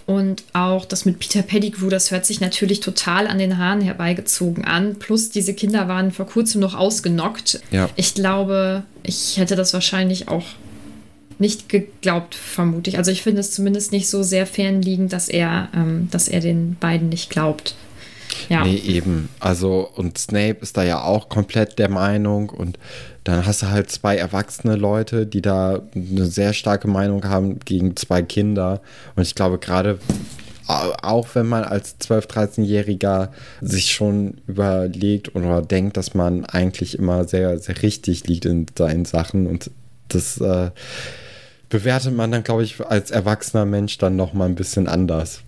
Und 0.06 0.44
auch 0.52 0.84
das 0.84 1.04
mit 1.04 1.18
Peter 1.18 1.42
Pettigrew, 1.42 1.88
das 1.88 2.12
hört 2.12 2.26
sich 2.26 2.40
natürlich 2.40 2.78
total 2.78 3.26
an 3.26 3.38
den 3.38 3.58
Haaren 3.58 3.80
herbeigezogen 3.80 4.64
an. 4.64 4.96
Plus 5.00 5.30
diese 5.30 5.52
Kinder 5.52 5.88
waren 5.88 6.12
vor 6.12 6.26
kurzem 6.26 6.60
noch 6.60 6.74
ausgenockt. 6.74 7.60
Ja. 7.72 7.90
Ich 7.96 8.14
glaube, 8.14 8.84
ich 9.02 9.36
hätte 9.36 9.56
das 9.56 9.74
wahrscheinlich 9.74 10.28
auch 10.28 10.44
nicht 11.38 11.68
geglaubt, 11.68 12.34
vermute 12.34 12.90
ich. 12.90 12.98
Also 12.98 13.10
ich 13.10 13.22
finde 13.22 13.40
es 13.40 13.50
zumindest 13.50 13.92
nicht 13.92 14.08
so 14.08 14.22
sehr 14.22 14.46
fernliegend, 14.46 15.12
dass 15.12 15.28
er, 15.28 15.68
ähm, 15.74 16.08
dass 16.10 16.28
er 16.28 16.40
den 16.40 16.76
beiden 16.80 17.08
nicht 17.08 17.30
glaubt. 17.30 17.74
Ja. 18.48 18.64
Nee, 18.64 18.76
eben. 18.76 19.28
Also, 19.40 19.88
und 19.94 20.18
Snape 20.18 20.58
ist 20.60 20.76
da 20.76 20.84
ja 20.84 21.02
auch 21.02 21.28
komplett 21.28 21.78
der 21.78 21.88
Meinung 21.88 22.50
und 22.50 22.78
dann 23.24 23.44
hast 23.44 23.62
du 23.62 23.70
halt 23.70 23.90
zwei 23.90 24.16
erwachsene 24.16 24.76
Leute, 24.76 25.26
die 25.26 25.42
da 25.42 25.82
eine 25.94 26.26
sehr 26.26 26.52
starke 26.52 26.86
Meinung 26.86 27.24
haben 27.24 27.58
gegen 27.60 27.96
zwei 27.96 28.22
Kinder. 28.22 28.80
Und 29.16 29.22
ich 29.22 29.34
glaube, 29.34 29.58
gerade 29.58 29.98
auch 30.68 31.28
wenn 31.34 31.46
man 31.46 31.64
als 31.64 31.98
12-, 32.00 32.28
13-Jähriger 32.28 33.28
sich 33.60 33.92
schon 33.92 34.34
überlegt 34.46 35.34
oder 35.34 35.62
denkt, 35.62 35.96
dass 35.96 36.14
man 36.14 36.44
eigentlich 36.44 36.98
immer 36.98 37.26
sehr, 37.26 37.58
sehr 37.58 37.82
richtig 37.82 38.26
liegt 38.26 38.46
in 38.46 38.66
seinen 38.76 39.04
Sachen 39.04 39.46
und 39.46 39.70
das 40.08 40.40
äh, 40.40 40.70
bewertet 41.68 42.14
man 42.14 42.30
dann, 42.30 42.44
glaube 42.44 42.62
ich, 42.62 42.84
als 42.84 43.10
erwachsener 43.10 43.64
Mensch 43.64 43.98
dann 43.98 44.16
noch 44.16 44.32
mal 44.32 44.46
ein 44.46 44.54
bisschen 44.54 44.88
anders. 44.88 45.40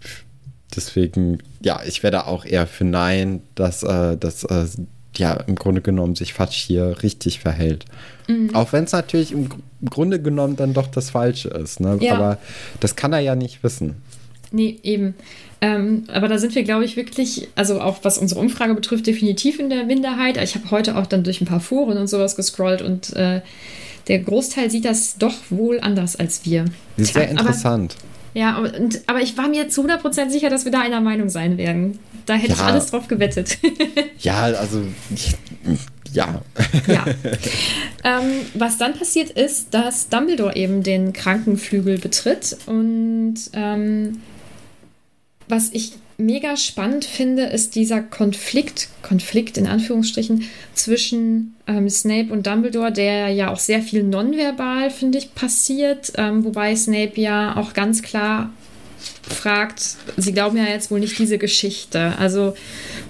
Deswegen, 0.74 1.38
ja, 1.62 1.80
ich 1.86 2.02
werde 2.02 2.26
auch 2.26 2.44
eher 2.44 2.66
für 2.66 2.84
Nein, 2.84 3.42
dass, 3.54 3.82
äh, 3.82 4.16
dass 4.16 4.44
äh, 4.44 4.66
ja 5.16 5.34
im 5.46 5.54
Grunde 5.54 5.80
genommen 5.80 6.14
sich 6.14 6.34
Fatsch 6.34 6.58
hier 6.58 7.02
richtig 7.02 7.40
verhält. 7.40 7.84
Mhm. 8.26 8.54
Auch 8.54 8.72
wenn 8.72 8.84
es 8.84 8.92
natürlich 8.92 9.32
im, 9.32 9.48
im, 9.80 9.90
Grunde 9.90 10.20
genommen 10.20 10.56
dann 10.56 10.74
doch 10.74 10.86
das 10.86 11.10
Falsche 11.10 11.48
ist. 11.48 11.80
Ne? 11.80 11.98
Ja. 12.00 12.14
Aber 12.14 12.38
das 12.80 12.96
kann 12.96 13.12
er 13.12 13.20
ja 13.20 13.34
nicht 13.34 13.62
wissen. 13.62 13.96
Nee, 14.50 14.78
eben. 14.82 15.14
Ähm, 15.60 16.04
aber 16.08 16.28
da 16.28 16.38
sind 16.38 16.54
wir, 16.54 16.62
glaube 16.62 16.84
ich, 16.84 16.96
wirklich, 16.96 17.48
also 17.54 17.80
auch 17.80 17.98
was 18.02 18.18
unsere 18.18 18.40
Umfrage 18.40 18.74
betrifft, 18.74 19.06
definitiv 19.06 19.58
in 19.58 19.70
der 19.70 19.84
Minderheit. 19.84 20.36
Ich 20.36 20.54
habe 20.54 20.70
heute 20.70 20.96
auch 20.96 21.06
dann 21.06 21.24
durch 21.24 21.40
ein 21.40 21.46
paar 21.46 21.60
Foren 21.60 21.98
und 21.98 22.06
sowas 22.06 22.36
gescrollt 22.36 22.80
und 22.80 23.14
äh, 23.16 23.40
der 24.08 24.18
Großteil 24.20 24.70
sieht 24.70 24.84
das 24.84 25.16
doch 25.18 25.34
wohl 25.50 25.80
anders 25.80 26.16
als 26.16 26.44
wir. 26.44 26.64
Sehr 26.96 27.26
Tja, 27.26 27.38
interessant. 27.38 27.96
Aber, 27.98 28.40
ja, 28.40 28.58
und, 28.58 29.02
aber 29.06 29.20
ich 29.20 29.36
war 29.36 29.48
mir 29.48 29.68
zu 29.68 29.86
100% 29.86 30.30
sicher, 30.30 30.50
dass 30.50 30.64
wir 30.64 30.72
da 30.72 30.80
einer 30.80 31.00
Meinung 31.00 31.28
sein 31.28 31.58
werden. 31.58 31.98
Da 32.26 32.34
hätte 32.34 32.52
ja. 32.52 32.54
ich 32.54 32.62
alles 32.62 32.86
drauf 32.86 33.08
gewettet. 33.08 33.58
ja, 34.18 34.42
also 34.42 34.82
ja. 36.12 36.42
ja. 36.86 37.04
Ähm, 38.04 38.46
was 38.54 38.78
dann 38.78 38.94
passiert 38.94 39.30
ist, 39.30 39.74
dass 39.74 40.08
Dumbledore 40.08 40.56
eben 40.56 40.82
den 40.82 41.12
Krankenflügel 41.12 41.98
betritt 41.98 42.56
und 42.66 43.36
ähm, 43.52 44.20
was 45.48 45.70
ich 45.72 45.94
mega 46.18 46.56
spannend 46.56 47.04
finde, 47.04 47.44
ist 47.44 47.76
dieser 47.76 48.02
Konflikt, 48.02 48.88
Konflikt 49.02 49.56
in 49.56 49.68
Anführungsstrichen, 49.68 50.44
zwischen 50.74 51.54
ähm, 51.68 51.88
Snape 51.88 52.32
und 52.32 52.46
Dumbledore, 52.46 52.92
der 52.92 53.28
ja 53.28 53.50
auch 53.50 53.58
sehr 53.58 53.80
viel 53.80 54.02
nonverbal, 54.02 54.90
finde 54.90 55.18
ich, 55.18 55.34
passiert, 55.34 56.12
ähm, 56.16 56.44
wobei 56.44 56.74
Snape 56.74 57.20
ja 57.20 57.56
auch 57.56 57.72
ganz 57.72 58.02
klar 58.02 58.50
fragt, 59.28 59.96
sie 60.16 60.32
glauben 60.32 60.56
ja 60.56 60.64
jetzt 60.64 60.90
wohl 60.90 60.98
nicht 60.98 61.18
diese 61.18 61.38
Geschichte. 61.38 62.14
Also 62.18 62.54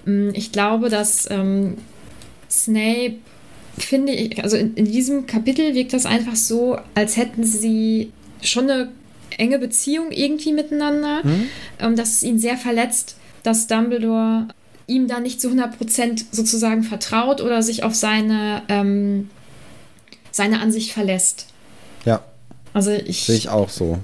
mm, 0.04 0.30
ich 0.34 0.52
glaube, 0.52 0.90
dass 0.90 1.30
ähm, 1.30 1.78
Snape, 2.50 3.14
finde 3.78 4.12
ich, 4.12 4.42
also 4.42 4.58
in, 4.58 4.74
in 4.74 4.84
diesem 4.84 5.26
Kapitel 5.26 5.74
wirkt 5.74 5.94
das 5.94 6.04
einfach 6.04 6.36
so, 6.36 6.78
als 6.94 7.16
hätten 7.16 7.44
sie 7.44 8.12
schon 8.42 8.70
eine 8.70 8.90
enge 9.37 9.58
Beziehung 9.58 10.11
irgendwie 10.11 10.52
miteinander, 10.52 11.23
mhm. 11.25 11.97
dass 11.97 12.14
es 12.14 12.23
ihn 12.23 12.38
sehr 12.38 12.56
verletzt, 12.56 13.16
dass 13.42 13.66
Dumbledore 13.66 14.49
ihm 14.87 15.06
da 15.06 15.20
nicht 15.20 15.40
zu 15.40 15.49
100% 15.49 16.25
sozusagen 16.32 16.82
vertraut 16.82 17.40
oder 17.40 17.62
sich 17.62 17.85
auf 17.85 17.94
seine, 17.94 18.62
ähm, 18.68 19.30
seine 20.32 20.61
Ansicht 20.61 20.92
verlässt. 20.92 21.47
Ja. 22.04 22.25
Also 22.73 22.90
ich. 22.92 23.25
Sehe 23.25 23.37
ich 23.37 23.49
auch 23.49 23.68
so. 23.68 23.99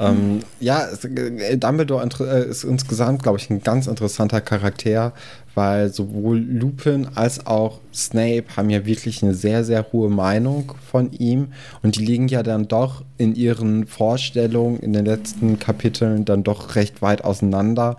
Ähm, 0.00 0.40
ja, 0.60 0.88
äh, 0.88 1.58
Dumbledore 1.58 2.08
äh, 2.20 2.48
ist 2.48 2.64
insgesamt, 2.64 3.22
glaube 3.22 3.38
ich, 3.38 3.50
ein 3.50 3.62
ganz 3.62 3.86
interessanter 3.86 4.40
Charakter, 4.40 5.12
weil 5.54 5.92
sowohl 5.92 6.38
Lupin 6.38 7.06
als 7.14 7.46
auch 7.46 7.80
Snape 7.92 8.44
haben 8.56 8.70
ja 8.70 8.86
wirklich 8.86 9.22
eine 9.22 9.34
sehr, 9.34 9.62
sehr 9.62 9.92
hohe 9.92 10.08
Meinung 10.08 10.72
von 10.90 11.12
ihm 11.12 11.48
und 11.82 11.96
die 11.96 12.04
liegen 12.04 12.28
ja 12.28 12.42
dann 12.42 12.66
doch 12.66 13.04
in 13.18 13.34
ihren 13.34 13.86
Vorstellungen 13.86 14.80
in 14.80 14.94
den 14.94 15.04
letzten 15.04 15.58
Kapiteln 15.58 16.24
dann 16.24 16.44
doch 16.44 16.76
recht 16.76 17.02
weit 17.02 17.22
auseinander. 17.22 17.98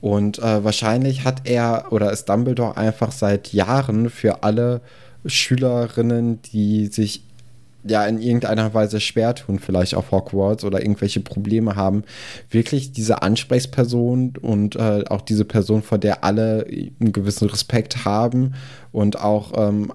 Und 0.00 0.38
äh, 0.38 0.64
wahrscheinlich 0.64 1.24
hat 1.24 1.42
er 1.48 1.86
oder 1.90 2.12
ist 2.12 2.28
Dumbledore 2.28 2.76
einfach 2.76 3.12
seit 3.12 3.52
Jahren 3.52 4.10
für 4.10 4.42
alle 4.42 4.80
Schülerinnen, 5.26 6.40
die 6.42 6.86
sich 6.86 7.22
ja 7.88 8.04
in 8.06 8.20
irgendeiner 8.20 8.74
Weise 8.74 9.00
schwer 9.00 9.34
tun, 9.34 9.58
vielleicht 9.58 9.94
auf 9.94 10.10
Hogwarts 10.10 10.64
oder 10.64 10.80
irgendwelche 10.80 11.20
Probleme 11.20 11.76
haben, 11.76 12.04
wirklich 12.50 12.92
diese 12.92 13.22
Ansprechperson 13.22 14.34
und 14.40 14.76
äh, 14.76 15.04
auch 15.08 15.22
diese 15.22 15.44
Person, 15.44 15.82
vor 15.82 15.98
der 15.98 16.24
alle 16.24 16.66
einen 16.68 17.12
gewissen 17.12 17.48
Respekt 17.48 18.04
haben 18.04 18.54
und 18.92 19.20
auch 19.20 19.52
ähm, 19.56 19.92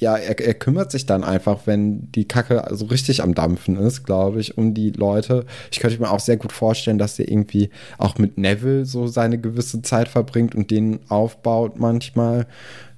ja, 0.00 0.16
er, 0.16 0.38
er, 0.38 0.54
kümmert 0.54 0.90
sich 0.90 1.06
dann 1.06 1.24
einfach, 1.24 1.60
wenn 1.66 2.10
die 2.12 2.26
Kacke 2.26 2.64
so 2.72 2.86
richtig 2.86 3.22
am 3.22 3.34
Dampfen 3.34 3.76
ist, 3.78 4.04
glaube 4.04 4.40
ich, 4.40 4.58
um 4.58 4.74
die 4.74 4.90
Leute. 4.90 5.46
Ich 5.70 5.80
könnte 5.80 5.98
mir 5.98 6.10
auch 6.10 6.20
sehr 6.20 6.36
gut 6.36 6.52
vorstellen, 6.52 6.98
dass 6.98 7.18
er 7.18 7.28
irgendwie 7.28 7.70
auch 7.98 8.18
mit 8.18 8.36
Neville 8.36 8.84
so 8.84 9.06
seine 9.06 9.38
gewisse 9.38 9.82
Zeit 9.82 10.08
verbringt 10.08 10.54
und 10.54 10.70
den 10.70 11.00
aufbaut 11.08 11.78
manchmal. 11.78 12.46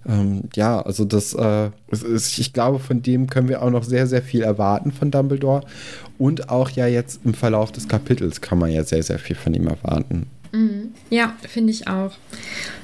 Ähm, 0.08 0.44
ja, 0.54 0.80
also 0.80 1.04
das 1.04 1.34
äh, 1.34 1.70
ist, 1.90 2.38
ich 2.38 2.52
glaube, 2.52 2.78
von 2.78 3.02
dem 3.02 3.28
können 3.28 3.48
wir 3.48 3.62
auch 3.62 3.70
noch 3.70 3.84
sehr, 3.84 4.06
sehr 4.06 4.22
viel 4.22 4.42
erwarten 4.42 4.90
von 4.90 5.10
Dumbledore. 5.10 5.64
Und 6.18 6.48
auch 6.48 6.70
ja 6.70 6.86
jetzt 6.86 7.20
im 7.24 7.34
Verlauf 7.34 7.72
des 7.72 7.88
Kapitels 7.88 8.40
kann 8.40 8.58
man 8.58 8.70
ja 8.70 8.82
sehr, 8.84 9.02
sehr 9.02 9.18
viel 9.18 9.36
von 9.36 9.54
ihm 9.54 9.68
erwarten. 9.68 10.26
Mhm. 10.52 10.92
Ja, 11.10 11.34
finde 11.46 11.72
ich 11.72 11.86
auch. 11.86 12.12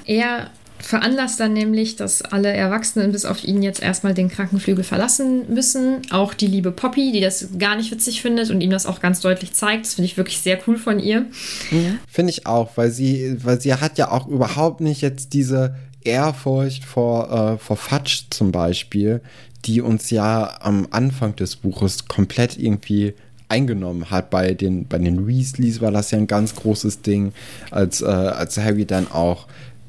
Er 0.04 0.50
veranlasst 0.78 1.40
dann 1.40 1.54
nämlich, 1.54 1.96
dass 1.96 2.20
alle 2.20 2.52
Erwachsenen 2.52 3.10
bis 3.10 3.24
auf 3.24 3.42
ihn 3.42 3.62
jetzt 3.62 3.82
erstmal 3.82 4.12
den 4.12 4.28
Krankenflügel 4.28 4.84
verlassen 4.84 5.52
müssen. 5.52 6.02
Auch 6.10 6.34
die 6.34 6.46
liebe 6.46 6.72
Poppy, 6.72 7.10
die 7.10 7.20
das 7.20 7.48
gar 7.58 7.74
nicht 7.76 7.90
witzig 7.90 8.20
findet 8.20 8.50
und 8.50 8.60
ihm 8.60 8.70
das 8.70 8.84
auch 8.84 9.00
ganz 9.00 9.20
deutlich 9.20 9.54
zeigt. 9.54 9.86
Das 9.86 9.94
finde 9.94 10.06
ich 10.06 10.18
wirklich 10.18 10.40
sehr 10.40 10.58
cool 10.66 10.76
von 10.76 11.00
ihr. 11.00 11.22
Mhm. 11.70 11.98
Finde 12.06 12.30
ich 12.30 12.46
auch, 12.46 12.76
weil 12.76 12.90
sie, 12.90 13.38
weil 13.42 13.60
sie 13.60 13.72
hat 13.72 13.96
ja 13.96 14.10
auch 14.10 14.28
überhaupt 14.28 14.80
nicht 14.82 15.00
jetzt 15.00 15.32
diese 15.32 15.74
Ehrfurcht 16.04 16.84
vor, 16.84 17.30
äh, 17.30 17.58
vor 17.58 17.76
Fatsch 17.76 18.24
zum 18.30 18.52
Beispiel, 18.52 19.20
die 19.64 19.80
uns 19.80 20.10
ja 20.10 20.58
am 20.60 20.86
Anfang 20.90 21.36
des 21.36 21.56
Buches 21.56 22.06
komplett 22.06 22.58
irgendwie 22.58 23.14
eingenommen 23.48 24.10
hat. 24.10 24.30
Bei 24.30 24.54
den, 24.54 24.86
bei 24.86 24.98
den 24.98 25.26
Weasleys 25.26 25.80
war 25.80 25.90
das 25.90 26.10
ja 26.10 26.18
ein 26.18 26.26
ganz 26.26 26.54
großes 26.54 27.02
Ding, 27.02 27.32
als, 27.70 28.02
äh, 28.02 28.06
als 28.06 28.58
Harry 28.58 28.84
dann 28.84 29.10
auch 29.10 29.46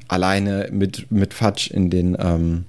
alleine 0.08 0.68
mit, 0.72 1.10
mit 1.10 1.34
Fatsch 1.34 1.70
in 1.70 1.90
den 1.90 2.16
ähm, 2.18 2.64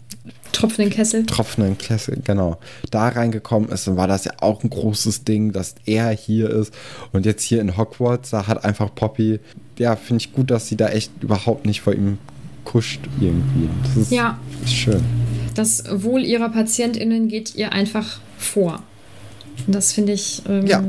tropfenden 0.52 0.92
Kessel. 0.92 1.26
Tropfenden 1.26 1.78
Kessel, 1.78 2.20
genau. 2.24 2.58
Da 2.90 3.10
reingekommen 3.10 3.70
ist, 3.70 3.88
dann 3.88 3.98
war 3.98 4.08
das 4.08 4.26
ja 4.26 4.32
auch 4.42 4.64
ein 4.64 4.70
großes 4.70 5.24
Ding, 5.24 5.52
dass 5.52 5.76
er 5.86 6.10
hier 6.10 6.50
ist. 6.50 6.74
Und 7.12 7.26
jetzt 7.26 7.44
hier 7.44 7.62
in 7.62 7.78
Hogwarts, 7.78 8.32
da 8.32 8.48
hat 8.48 8.66
einfach 8.66 8.94
Poppy, 8.94 9.40
ja, 9.78 9.96
finde 9.96 10.22
ich 10.22 10.34
gut, 10.34 10.50
dass 10.52 10.68
sie 10.68 10.78
da 10.78 10.90
echt 10.90 11.12
überhaupt 11.22 11.66
nicht 11.66 11.82
vor 11.82 11.94
ihm 11.94 12.18
kuscht 12.68 13.00
irgendwie. 13.22 13.70
Das 13.84 13.98
ist, 13.98 14.12
ja. 14.12 14.38
ist 14.64 14.74
schön. 14.74 15.02
Das 15.56 15.84
Wohl 15.90 16.24
ihrer 16.24 16.50
PatientInnen 16.50 17.30
geht 17.30 17.56
ihr 17.56 17.72
einfach 17.72 18.20
vor. 18.38 18.84
Und 19.66 19.74
das 19.74 19.94
finde 19.94 20.14
ich. 20.14 20.42
Ähm, 20.48 20.68
ja. 20.68 20.84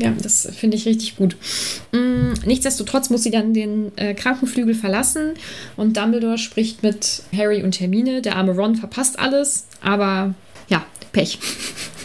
Ja, 0.00 0.12
das 0.22 0.48
finde 0.54 0.76
ich 0.76 0.86
richtig 0.86 1.16
gut. 1.16 1.36
Mm, 1.90 2.32
nichtsdestotrotz 2.46 3.10
muss 3.10 3.24
sie 3.24 3.32
dann 3.32 3.52
den 3.52 3.90
äh, 3.96 4.14
Krankenflügel 4.14 4.76
verlassen 4.76 5.32
und 5.76 5.96
Dumbledore 5.96 6.38
spricht 6.38 6.84
mit 6.84 7.24
Harry 7.36 7.64
und 7.64 7.80
Hermine. 7.80 8.22
Der 8.22 8.36
arme 8.36 8.52
Ron 8.52 8.76
verpasst 8.76 9.18
alles, 9.18 9.66
aber 9.80 10.34
ja, 10.68 10.86
Pech. 11.10 11.40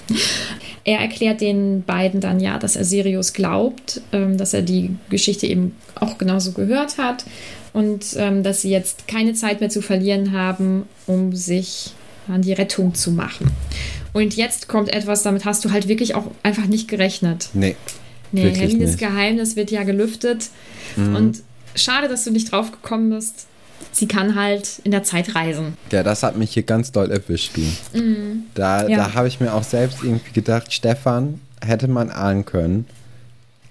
er 0.83 1.00
erklärt 1.00 1.41
den 1.41 1.83
beiden 1.83 2.22
dann 2.22 2.39
ja, 2.39 2.57
dass 2.57 2.75
er 2.75 2.83
Sirius 2.83 3.33
glaubt, 3.33 4.01
ähm, 4.12 4.38
dass 4.38 4.53
er 4.53 4.62
die 4.62 4.95
Geschichte 5.10 5.48
eben 5.48 5.75
auch 5.95 6.17
genauso 6.17 6.51
gehört 6.51 6.98
hat 6.98 7.25
und 7.74 8.05
ähm, 8.17 8.43
dass 8.43 8.62
sie 8.62 8.69
jetzt 8.69 9.07
keine 9.07 9.33
Zeit 9.33 9.60
mehr 9.60 9.69
zu 9.69 9.81
verlieren 9.81 10.31
haben, 10.31 10.83
um 11.07 11.36
sich 11.36 11.93
an 12.27 12.41
die 12.41 12.53
Rettung 12.53 12.93
zu 12.93 13.12
machen. 13.12 13.51
Und 14.13 14.36
jetzt 14.36 14.67
kommt 14.67 14.93
etwas, 14.93 15.24
damit 15.24 15.43
hast 15.43 15.65
du 15.65 15.72
halt 15.72 15.88
wirklich 15.88 16.15
auch 16.15 16.27
einfach 16.43 16.65
nicht 16.65 16.88
gerechnet. 16.88 17.50
Nee. 17.53 17.75
Nee, 18.31 18.50
Hermines 18.51 18.98
Geheimnis 18.98 19.55
wird 19.55 19.69
ja 19.69 19.83
gelüftet. 19.83 20.50
Mhm. 20.95 21.15
Und 21.15 21.43
schade, 21.75 22.07
dass 22.07 22.24
du 22.24 22.31
nicht 22.31 22.51
drauf 22.51 22.72
gekommen 22.72 23.10
bist. 23.10 23.48
Sie 23.93 24.07
kann 24.07 24.35
halt 24.35 24.81
in 24.83 24.91
der 24.91 25.03
Zeit 25.03 25.35
reisen. 25.35 25.77
Ja, 25.91 26.03
das 26.03 26.23
hat 26.23 26.35
mich 26.35 26.51
hier 26.51 26.63
ganz 26.63 26.91
doll 26.91 27.12
erwischt, 27.12 27.55
du. 27.55 27.62
Mhm. 27.97 28.43
Da, 28.53 28.88
ja. 28.88 28.97
da 28.97 29.13
habe 29.13 29.27
ich 29.27 29.39
mir 29.39 29.53
auch 29.53 29.63
selbst 29.63 30.03
irgendwie 30.03 30.33
gedacht, 30.33 30.73
Stefan 30.73 31.39
hätte 31.62 31.88
man 31.88 32.09
ahnen 32.09 32.45
können 32.45 32.85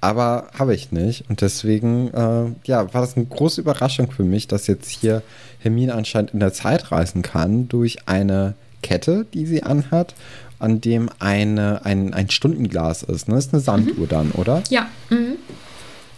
aber 0.03 0.49
habe 0.59 0.75
ich 0.75 0.91
nicht. 0.91 1.25
Und 1.31 1.41
deswegen, 1.43 2.13
äh, 2.13 2.51
ja, 2.65 2.93
war 2.93 3.01
das 3.01 3.17
eine 3.17 3.25
große 3.25 3.61
Überraschung 3.61 4.11
für 4.11 4.25
mich, 4.25 4.49
dass 4.49 4.67
jetzt 4.67 4.91
hier 4.91 5.23
Hermine 5.61 5.95
anscheinend 5.95 6.35
in 6.35 6.41
der 6.41 6.53
Zeit 6.53 6.91
reisen 6.91 7.23
kann 7.23 7.69
durch 7.69 8.09
eine 8.09 8.55
Kette, 8.83 9.27
die 9.33 9.47
sie 9.47 9.63
anhat, 9.63 10.17
an 10.59 10.81
dem 10.81 11.09
eine, 11.21 11.85
ein, 11.85 12.15
ein 12.15 12.31
Stundenglas 12.31 13.05
ist. 13.05 13.29
Ne? 13.29 13.37
Das 13.37 13.47
ist 13.47 13.55
eine 13.55 13.63
Sanduhr 13.63 14.07
mhm. 14.07 14.09
dann, 14.09 14.31
oder? 14.33 14.65
Ja. 14.71 14.89
Mhm. 15.09 15.37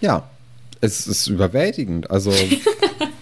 Ja, 0.00 0.30
es 0.80 1.06
ist 1.06 1.26
überwältigend. 1.26 2.10
Also 2.10 2.32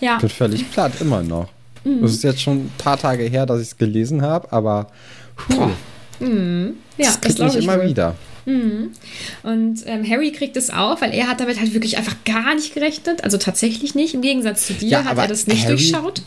Ja. 0.00 0.16
Ich 0.16 0.20
bin 0.20 0.30
völlig 0.30 0.70
platt, 0.70 0.92
immer 1.00 1.22
noch. 1.22 1.48
Mhm. 1.84 2.02
Das 2.02 2.12
ist 2.12 2.24
jetzt 2.24 2.40
schon 2.40 2.58
ein 2.58 2.72
paar 2.78 2.98
Tage 2.98 3.24
her, 3.24 3.46
dass 3.46 3.60
ich 3.60 3.68
es 3.68 3.76
gelesen 3.76 4.22
habe, 4.22 4.52
aber 4.52 4.88
puh, 5.36 5.68
mhm. 6.20 6.74
ja, 6.96 7.06
das 7.06 7.20
kriege 7.20 7.46
ich 7.46 7.64
immer 7.64 7.78
wohl. 7.78 7.88
wieder. 7.88 8.14
Mhm. 8.48 8.92
Und 9.42 9.80
ähm, 9.84 10.08
Harry 10.08 10.32
kriegt 10.32 10.56
es 10.56 10.70
auch, 10.70 11.02
weil 11.02 11.12
er 11.12 11.28
hat 11.28 11.40
damit 11.40 11.60
halt 11.60 11.74
wirklich 11.74 11.98
einfach 11.98 12.16
gar 12.24 12.54
nicht 12.54 12.72
gerechnet. 12.72 13.22
Also 13.22 13.36
tatsächlich 13.36 13.94
nicht. 13.94 14.14
Im 14.14 14.22
Gegensatz 14.22 14.66
zu 14.66 14.72
dir 14.72 14.88
ja, 14.88 15.04
hat 15.04 15.18
er 15.18 15.26
das 15.26 15.46
nicht 15.46 15.64
Harry, 15.64 15.76
durchschaut. 15.76 16.22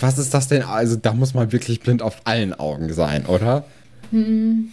Was 0.00 0.18
ist 0.18 0.34
das 0.34 0.48
denn? 0.48 0.62
Also 0.62 0.96
da 0.96 1.12
muss 1.12 1.34
man 1.34 1.52
wirklich 1.52 1.80
blind 1.80 2.02
auf 2.02 2.16
allen 2.24 2.52
Augen 2.52 2.92
sein, 2.92 3.26
oder? 3.26 3.64
Mhm. 4.10 4.70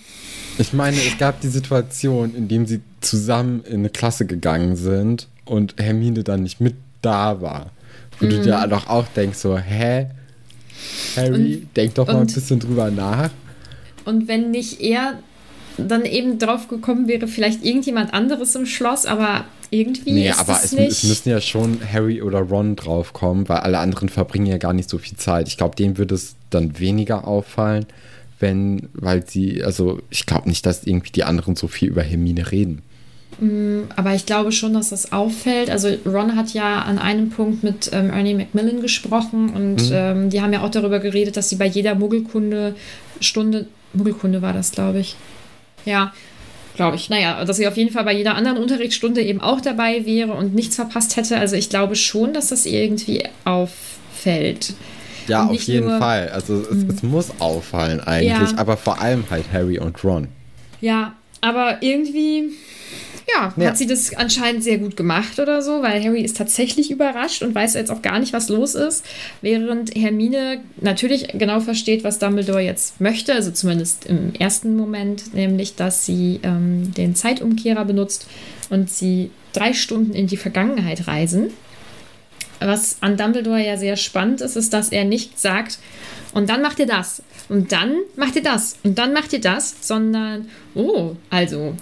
Ich 0.57 0.73
meine, 0.73 0.97
es 0.97 1.17
gab 1.19 1.39
die 1.41 1.47
Situation, 1.47 2.35
in 2.35 2.47
dem 2.47 2.65
sie 2.65 2.81
zusammen 3.01 3.63
in 3.65 3.79
eine 3.79 3.89
Klasse 3.89 4.25
gegangen 4.25 4.75
sind 4.75 5.27
und 5.45 5.75
Hermine 5.77 6.23
dann 6.23 6.41
nicht 6.41 6.59
mit 6.59 6.75
da 7.01 7.39
war. 7.39 7.71
Wo 8.19 8.25
mhm. 8.25 8.29
du 8.29 8.41
dir 8.41 8.67
doch 8.67 8.87
auch 8.87 9.07
denkst, 9.15 9.37
so, 9.37 9.57
hä? 9.57 10.07
Harry, 11.15 11.55
und, 11.55 11.75
denk 11.75 11.95
doch 11.95 12.07
mal 12.07 12.21
ein 12.21 12.27
bisschen 12.27 12.59
drüber 12.59 12.89
nach. 12.91 13.29
Und 14.05 14.27
wenn 14.27 14.51
nicht 14.51 14.81
er 14.81 15.19
dann 15.77 16.05
eben 16.05 16.39
drauf 16.39 16.67
gekommen 16.67 17.07
wäre, 17.07 17.27
vielleicht 17.27 17.63
irgendjemand 17.63 18.13
anderes 18.13 18.55
im 18.55 18.65
Schloss, 18.65 19.05
aber 19.05 19.45
irgendwie. 19.71 20.11
Nee, 20.11 20.29
ist 20.29 20.39
aber 20.39 20.59
es, 20.63 20.71
nicht 20.71 20.91
es 20.91 21.03
müssen 21.03 21.29
ja 21.29 21.41
schon 21.41 21.79
Harry 21.91 22.21
oder 22.21 22.39
Ron 22.39 22.75
draufkommen, 22.75 23.47
weil 23.49 23.59
alle 23.59 23.79
anderen 23.79 24.09
verbringen 24.09 24.47
ja 24.47 24.57
gar 24.57 24.73
nicht 24.73 24.89
so 24.89 24.97
viel 24.97 25.17
Zeit. 25.17 25.47
Ich 25.47 25.57
glaube, 25.57 25.75
denen 25.75 25.97
würde 25.97 26.15
es 26.15 26.35
dann 26.49 26.79
weniger 26.79 27.27
auffallen, 27.27 27.85
wenn, 28.39 28.89
weil 28.93 29.27
sie, 29.27 29.63
also 29.63 29.99
ich 30.09 30.25
glaube 30.25 30.49
nicht, 30.49 30.65
dass 30.65 30.85
irgendwie 30.85 31.11
die 31.11 31.23
anderen 31.23 31.55
so 31.55 31.67
viel 31.67 31.89
über 31.89 32.01
Hermine 32.01 32.51
reden. 32.51 32.81
Mm, 33.39 33.83
aber 33.95 34.13
ich 34.15 34.25
glaube 34.25 34.51
schon, 34.51 34.73
dass 34.73 34.89
das 34.89 35.11
auffällt. 35.11 35.69
Also 35.69 35.89
Ron 36.05 36.35
hat 36.35 36.53
ja 36.53 36.81
an 36.81 36.99
einem 36.99 37.29
Punkt 37.29 37.63
mit 37.63 37.89
ähm, 37.93 38.09
Ernie 38.09 38.33
Macmillan 38.33 38.81
gesprochen 38.81 39.49
und 39.49 39.89
mhm. 39.89 39.95
ähm, 39.95 40.29
die 40.29 40.41
haben 40.41 40.53
ja 40.53 40.61
auch 40.61 40.71
darüber 40.71 40.99
geredet, 40.99 41.37
dass 41.37 41.49
sie 41.49 41.55
bei 41.55 41.67
jeder 41.67 41.95
Muggelkunde 41.95 42.75
Stunde, 43.21 43.67
Muggelkunde 43.93 44.41
war 44.41 44.53
das, 44.53 44.71
glaube 44.71 44.99
ich, 44.99 45.15
ja, 45.85 46.13
glaube 46.75 46.95
ich. 46.95 47.09
Naja, 47.09 47.43
dass 47.43 47.57
sie 47.57 47.67
auf 47.67 47.77
jeden 47.77 47.91
Fall 47.91 48.05
bei 48.05 48.13
jeder 48.13 48.35
anderen 48.35 48.57
Unterrichtsstunde 48.57 49.21
eben 49.21 49.41
auch 49.41 49.61
dabei 49.61 50.05
wäre 50.05 50.33
und 50.33 50.55
nichts 50.55 50.75
verpasst 50.75 51.15
hätte. 51.17 51.37
Also 51.37 51.55
ich 51.55 51.69
glaube 51.69 51.95
schon, 51.95 52.33
dass 52.33 52.47
das 52.47 52.65
irgendwie 52.65 53.23
auffällt. 53.45 54.73
Ja, 55.27 55.45
auf 55.45 55.61
jeden 55.61 55.87
nur, 55.87 55.99
Fall. 55.99 56.29
Also 56.29 56.61
es, 56.61 56.95
es, 56.95 57.01
hm. 57.01 57.11
muss 57.11 57.31
auffallen 57.39 57.99
eigentlich, 57.99 58.51
ja. 58.51 58.57
aber 58.57 58.77
vor 58.77 59.01
allem 59.01 59.25
halt 59.29 59.45
Harry 59.53 59.77
und 59.79 60.03
Ron. 60.03 60.27
Ja, 60.81 61.13
aber 61.41 61.81
irgendwie 61.81 62.51
ja, 63.35 63.53
ja, 63.55 63.67
hat 63.67 63.77
sie 63.77 63.87
das 63.87 64.15
anscheinend 64.15 64.63
sehr 64.63 64.77
gut 64.77 64.95
gemacht 64.95 65.39
oder 65.39 65.61
so, 65.61 65.81
weil 65.81 66.03
Harry 66.03 66.21
ist 66.21 66.37
tatsächlich 66.37 66.91
überrascht 66.91 67.41
und 67.41 67.53
weiß 67.55 67.73
jetzt 67.73 67.91
auch 67.91 68.01
gar 68.01 68.19
nicht, 68.19 68.33
was 68.33 68.49
los 68.49 68.75
ist, 68.75 69.05
während 69.41 69.95
Hermine 69.95 70.61
natürlich 70.79 71.27
genau 71.33 71.59
versteht, 71.59 72.03
was 72.03 72.19
Dumbledore 72.19 72.61
jetzt 72.61 72.99
möchte, 73.01 73.33
also 73.33 73.51
zumindest 73.51 74.05
im 74.05 74.33
ersten 74.35 74.75
Moment, 74.75 75.33
nämlich, 75.33 75.75
dass 75.75 76.05
sie 76.05 76.39
ähm, 76.43 76.93
den 76.93 77.15
Zeitumkehrer 77.15 77.85
benutzt 77.85 78.27
und 78.69 78.89
sie 78.89 79.31
drei 79.53 79.73
Stunden 79.73 80.13
in 80.13 80.27
die 80.27 80.37
Vergangenheit 80.37 81.07
reisen. 81.07 81.51
Was 82.59 82.97
an 83.01 83.17
Dumbledore 83.17 83.65
ja 83.65 83.77
sehr 83.77 83.95
spannend 83.95 84.41
ist, 84.41 84.55
ist, 84.55 84.73
dass 84.73 84.89
er 84.89 85.05
nicht 85.05 85.39
sagt, 85.39 85.79
und 86.33 86.49
dann 86.49 86.61
macht 86.61 86.79
ihr 86.79 86.85
das. 86.85 87.23
Und 87.47 87.71
dann 87.71 87.95
macht 88.15 88.35
ihr 88.35 88.43
das. 88.43 88.77
Und 88.83 88.99
dann 88.99 89.13
macht 89.13 89.33
ihr 89.33 89.41
das. 89.41 89.75
Sondern, 89.81 90.47
oh, 90.75 91.15
also, 91.29 91.75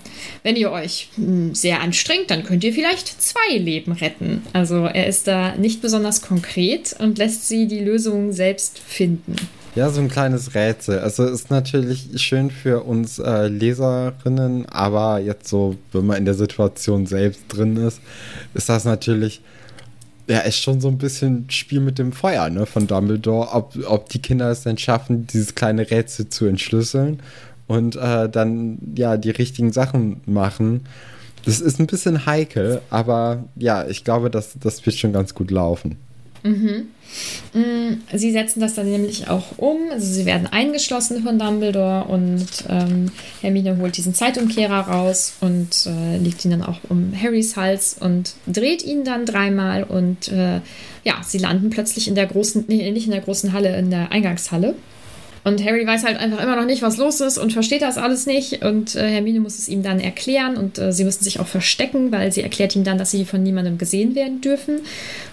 wenn 0.44 0.56
ihr 0.56 0.72
euch 0.72 1.10
hm, 1.16 1.54
sehr 1.54 1.82
anstrengt, 1.82 2.32
dann 2.32 2.44
könnt 2.44 2.64
ihr 2.64 2.74
vielleicht 2.74 3.22
zwei 3.22 3.58
Leben 3.58 3.92
retten. 3.92 4.44
Also 4.54 4.86
er 4.86 5.08
ist 5.08 5.28
da 5.28 5.56
nicht 5.56 5.82
besonders 5.82 6.22
konkret 6.22 6.96
und 7.00 7.18
lässt 7.18 7.48
sie 7.48 7.68
die 7.68 7.80
Lösung 7.80 8.32
selbst 8.32 8.80
finden. 8.80 9.36
Ja, 9.76 9.90
so 9.90 10.02
ein 10.02 10.10
kleines 10.10 10.56
Rätsel. 10.56 11.00
Also 11.00 11.26
ist 11.26 11.52
natürlich 11.52 12.10
schön 12.16 12.50
für 12.50 12.84
uns 12.84 13.20
äh, 13.20 13.48
Leserinnen, 13.48 14.66
aber 14.68 15.20
jetzt 15.20 15.50
so, 15.50 15.76
wenn 15.92 16.08
man 16.08 16.18
in 16.18 16.26
der 16.26 16.34
Situation 16.34 17.06
selbst 17.06 17.42
drin 17.50 17.78
ist, 17.78 18.02
ist 18.56 18.70
das 18.70 18.86
natürlich 18.86 19.42
ja, 20.28 20.40
ist 20.40 20.62
schon 20.62 20.82
so 20.82 20.90
ein 20.90 20.98
bisschen 20.98 21.50
Spiel 21.50 21.80
mit 21.80 21.98
dem 22.00 22.12
Feuer, 22.12 22.50
ne, 22.50 22.66
von 22.66 22.88
Dumbledore, 22.88 23.50
ob, 23.54 23.78
ob 23.88 24.10
die 24.10 24.22
Kinder 24.22 24.52
es 24.52 24.64
denn 24.64 24.78
schaffen, 24.78 25.26
dieses 25.28 25.56
kleine 25.56 25.90
Rätsel 25.90 26.30
zu 26.30 26.46
entschlüsseln 26.46 27.22
und 27.68 27.96
äh, 27.96 28.30
dann 28.30 28.78
ja 28.96 29.18
die 29.18 29.30
richtigen 29.30 29.72
Sachen 29.72 30.22
machen. 30.26 30.86
Das 31.46 31.62
ist 31.62 31.80
ein 31.80 31.88
bisschen 31.88 32.26
heikel, 32.26 32.82
aber 32.90 33.46
ja, 33.56 33.88
ich 33.88 34.04
glaube, 34.04 34.30
das, 34.30 34.58
das 34.60 34.86
wird 34.86 34.98
schon 34.98 35.14
ganz 35.14 35.34
gut 35.34 35.50
laufen. 35.50 35.98
Mhm. 36.44 36.88
Mm, 37.54 38.02
sie 38.14 38.32
setzen 38.32 38.60
das 38.60 38.76
dann 38.76 38.90
nämlich 38.92 39.30
auch 39.30 39.58
um. 39.58 39.78
Also 39.92 40.12
sie 40.14 40.26
werden 40.26 40.48
eingeschlossen 40.48 41.24
von 41.24 41.40
Dumbledore 41.40 42.06
und 42.06 42.46
ähm, 42.70 43.12
Hermine 43.42 43.78
holt 43.78 43.98
diesen 43.98 44.14
Zeitumkehrer 44.14 44.88
raus 44.88 45.34
und 45.42 45.88
äh, 45.88 46.18
legt 46.18 46.44
ihn 46.46 46.52
dann 46.52 46.64
auch 46.64 46.80
um 46.90 47.14
Harrys 47.20 47.56
Hals 47.56 47.98
und 48.00 48.34
dreht 48.46 48.84
ihn 48.84 49.04
dann 49.04 49.26
dreimal 49.26 49.84
und 49.84 50.28
äh, 50.30 50.62
ja, 51.04 51.22
sie 51.26 51.38
landen 51.38 51.70
plötzlich 51.70 52.08
in 52.08 52.16
der 52.16 52.28
großen, 52.28 52.66
nee, 52.68 52.92
nicht 52.92 53.06
in 53.06 53.12
der 53.12 53.22
großen 53.22 53.54
Halle, 53.54 53.78
in 53.78 53.90
der 53.90 54.12
Eingangshalle. 54.12 54.76
Und 55.48 55.64
Harry 55.64 55.88
weiß 55.88 56.04
halt 56.04 56.18
einfach 56.18 56.44
immer 56.44 56.58
noch 56.58 56.66
nicht, 56.66 56.82
was 56.82 56.98
los 56.98 57.22
ist 57.22 57.38
und 57.38 57.54
versteht 57.54 57.82
das 57.82 57.98
alles 57.98 58.26
nicht. 58.26 58.66
Und 58.66 58.96
äh, 58.96 59.10
Hermine 59.10 59.40
muss 59.40 59.58
es 59.58 59.70
ihm 59.70 59.82
dann 59.82 60.02
erklären 60.02 60.58
und 60.58 60.78
äh, 60.78 60.92
sie 60.92 61.06
müssen 61.06 61.24
sich 61.24 61.40
auch 61.40 61.48
verstecken, 61.48 62.12
weil 62.12 62.34
sie 62.34 62.42
erklärt 62.42 62.76
ihm 62.76 62.84
dann, 62.84 62.98
dass 62.98 63.12
sie 63.12 63.24
von 63.24 63.44
niemandem 63.44 63.78
gesehen 63.78 64.14
werden 64.14 64.42
dürfen. 64.42 64.82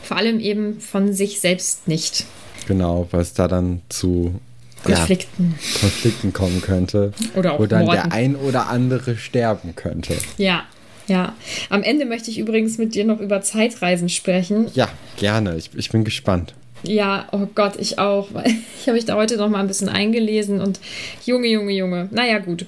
Vor 0.05 0.17
allem 0.17 0.39
eben 0.39 0.79
von 0.81 1.13
sich 1.13 1.41
selbst 1.41 1.89
nicht. 1.89 2.27
Genau, 2.69 3.09
weil 3.11 3.23
es 3.23 3.35
da 3.35 3.49
dann 3.49 3.83
zu 3.89 4.41
Konflikten. 4.85 5.57
Ja, 5.59 5.81
Konflikten 5.81 6.33
kommen 6.33 6.63
könnte. 6.63 7.13
Oder 7.35 7.55
auch 7.55 7.59
wo 7.59 7.67
dann 7.67 7.87
Morden. 7.87 8.09
der 8.09 8.13
ein 8.13 8.37
oder 8.37 8.69
andere 8.69 9.17
sterben 9.17 9.75
könnte. 9.75 10.15
Ja, 10.39 10.63
ja. 11.09 11.35
Am 11.71 11.83
Ende 11.83 12.05
möchte 12.05 12.31
ich 12.31 12.39
übrigens 12.39 12.79
mit 12.79 12.95
dir 12.95 13.05
noch 13.05 13.19
über 13.19 13.43
Zeitreisen 13.43 14.09
sprechen. 14.09 14.69
Ja, 14.75 14.89
gerne. 15.17 15.57
Ich, 15.57 15.71
ich 15.75 15.91
bin 15.91 16.05
gespannt. 16.05 16.55
Ja, 16.87 17.27
oh 17.33 17.47
Gott, 17.55 17.75
ich 17.79 17.99
auch. 17.99 18.29
Ich 18.85 18.89
habe 18.89 18.97
mich 18.97 19.07
da 19.07 19.15
heute 19.15 19.39
noch 19.39 19.49
mal 19.49 19.61
ein 19.61 19.67
bisschen 19.67 19.89
eingelesen 19.89 20.61
und 20.61 20.79
Junge, 21.25 21.49
Junge, 21.49 21.73
Junge. 21.73 22.09
Naja, 22.11 22.39
gut. 22.39 22.67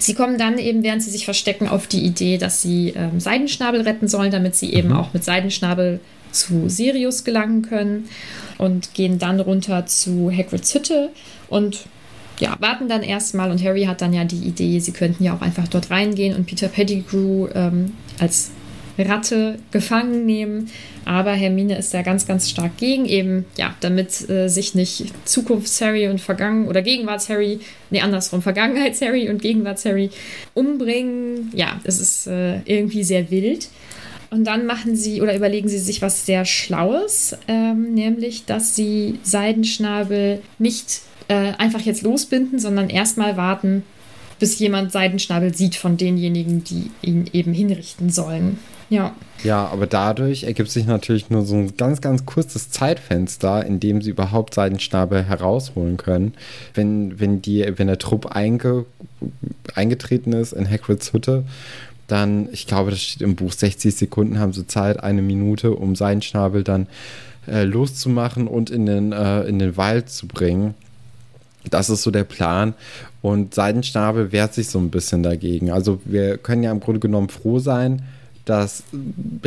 Sie 0.00 0.14
kommen 0.14 0.38
dann 0.38 0.58
eben, 0.58 0.82
während 0.82 1.04
sie 1.04 1.10
sich 1.10 1.24
verstecken, 1.24 1.68
auf 1.68 1.86
die 1.86 2.04
Idee, 2.04 2.36
dass 2.36 2.60
sie 2.60 2.94
ähm, 2.96 3.20
Seidenschnabel 3.20 3.82
retten 3.82 4.08
sollen, 4.08 4.32
damit 4.32 4.56
sie 4.56 4.72
eben 4.72 4.88
mhm. 4.88 4.96
auch 4.96 5.12
mit 5.12 5.22
Seidenschnabel 5.22 6.00
zu 6.32 6.68
Sirius 6.68 7.22
gelangen 7.22 7.62
können 7.62 8.08
und 8.58 8.92
gehen 8.94 9.20
dann 9.20 9.38
runter 9.38 9.86
zu 9.86 10.32
Hagrids 10.36 10.74
Hütte 10.74 11.10
und 11.48 11.84
ja, 12.40 12.56
warten 12.58 12.88
dann 12.88 13.02
erstmal 13.02 13.50
und 13.50 13.62
Harry 13.62 13.84
hat 13.84 14.00
dann 14.00 14.12
ja 14.12 14.24
die 14.24 14.36
Idee, 14.36 14.80
sie 14.80 14.92
könnten 14.92 15.22
ja 15.22 15.34
auch 15.36 15.42
einfach 15.42 15.68
dort 15.68 15.90
reingehen 15.90 16.34
und 16.34 16.46
Peter 16.46 16.68
Pettigrew 16.68 17.48
ähm, 17.54 17.92
als 18.18 18.50
Ratte 19.08 19.58
gefangen 19.70 20.26
nehmen. 20.26 20.70
Aber 21.04 21.32
Hermine 21.32 21.78
ist 21.78 21.92
da 21.94 22.02
ganz, 22.02 22.26
ganz 22.26 22.48
stark 22.50 22.76
gegen, 22.76 23.06
eben, 23.06 23.46
ja, 23.56 23.74
damit 23.80 24.28
äh, 24.28 24.48
sich 24.48 24.74
nicht 24.74 25.06
Zukunfts-Harry 25.24 26.08
und 26.08 26.20
Vergangen- 26.20 26.68
oder 26.68 26.82
Gegenwarts-Harry, 26.82 27.60
nee, 27.90 28.00
andersrum, 28.00 28.42
Vergangenheits-Harry 28.42 29.28
und 29.28 29.42
Gegenwarts-Harry 29.42 30.10
umbringen. 30.54 31.50
Ja, 31.54 31.80
es 31.84 32.00
ist 32.00 32.26
äh, 32.26 32.60
irgendwie 32.64 33.04
sehr 33.04 33.30
wild. 33.30 33.68
Und 34.30 34.44
dann 34.44 34.64
machen 34.64 34.94
sie 34.94 35.20
oder 35.22 35.34
überlegen 35.34 35.68
sie 35.68 35.78
sich 35.78 36.02
was 36.02 36.24
sehr 36.24 36.44
Schlaues, 36.44 37.36
ähm, 37.48 37.94
nämlich, 37.94 38.44
dass 38.44 38.76
sie 38.76 39.18
Seidenschnabel 39.24 40.40
nicht 40.58 41.00
äh, 41.26 41.52
einfach 41.58 41.80
jetzt 41.80 42.02
losbinden, 42.02 42.60
sondern 42.60 42.90
erstmal 42.90 43.36
warten, 43.36 43.82
bis 44.38 44.58
jemand 44.58 44.92
Seidenschnabel 44.92 45.54
sieht 45.54 45.74
von 45.74 45.96
denjenigen, 45.96 46.62
die 46.64 46.90
ihn 47.02 47.28
eben 47.32 47.52
hinrichten 47.52 48.10
sollen. 48.10 48.58
Ja. 48.90 49.14
Ja, 49.42 49.68
aber 49.68 49.86
dadurch 49.86 50.44
ergibt 50.44 50.70
sich 50.70 50.84
natürlich 50.84 51.30
nur 51.30 51.46
so 51.46 51.54
ein 51.54 51.74
ganz, 51.78 52.02
ganz 52.02 52.26
kurzes 52.26 52.70
Zeitfenster, 52.70 53.64
in 53.64 53.80
dem 53.80 54.02
sie 54.02 54.10
überhaupt 54.10 54.52
Seidenschnabel 54.52 55.22
herausholen 55.22 55.96
können. 55.96 56.34
Wenn, 56.74 57.18
wenn, 57.18 57.40
die, 57.40 57.64
wenn 57.76 57.86
der 57.86 57.98
Trupp 57.98 58.26
einge, 58.26 58.84
eingetreten 59.74 60.34
ist 60.34 60.52
in 60.52 60.68
Hagrids 60.68 61.14
Hütte, 61.14 61.44
dann, 62.08 62.48
ich 62.52 62.66
glaube, 62.66 62.90
das 62.90 63.00
steht 63.00 63.22
im 63.22 63.36
Buch, 63.36 63.52
60 63.52 63.94
Sekunden 63.94 64.38
haben 64.38 64.52
sie 64.52 64.66
Zeit, 64.66 65.02
eine 65.02 65.22
Minute, 65.22 65.72
um 65.72 65.94
Seidenschnabel 65.94 66.64
dann 66.64 66.88
äh, 67.46 67.62
loszumachen 67.62 68.46
und 68.48 68.68
in 68.68 68.84
den, 68.84 69.12
äh, 69.12 69.42
in 69.44 69.58
den 69.58 69.76
Wald 69.76 70.10
zu 70.10 70.26
bringen. 70.26 70.74
Das 71.70 71.88
ist 71.88 72.02
so 72.02 72.10
der 72.10 72.24
Plan. 72.24 72.74
Und 73.22 73.54
Seidenschnabel 73.54 74.32
wehrt 74.32 74.52
sich 74.52 74.68
so 74.68 74.78
ein 74.78 74.90
bisschen 74.90 75.22
dagegen. 75.22 75.70
Also 75.70 76.00
wir 76.04 76.36
können 76.36 76.62
ja 76.62 76.72
im 76.72 76.80
Grunde 76.80 77.00
genommen 77.00 77.28
froh 77.28 77.58
sein, 77.58 78.02
dass 78.44 78.82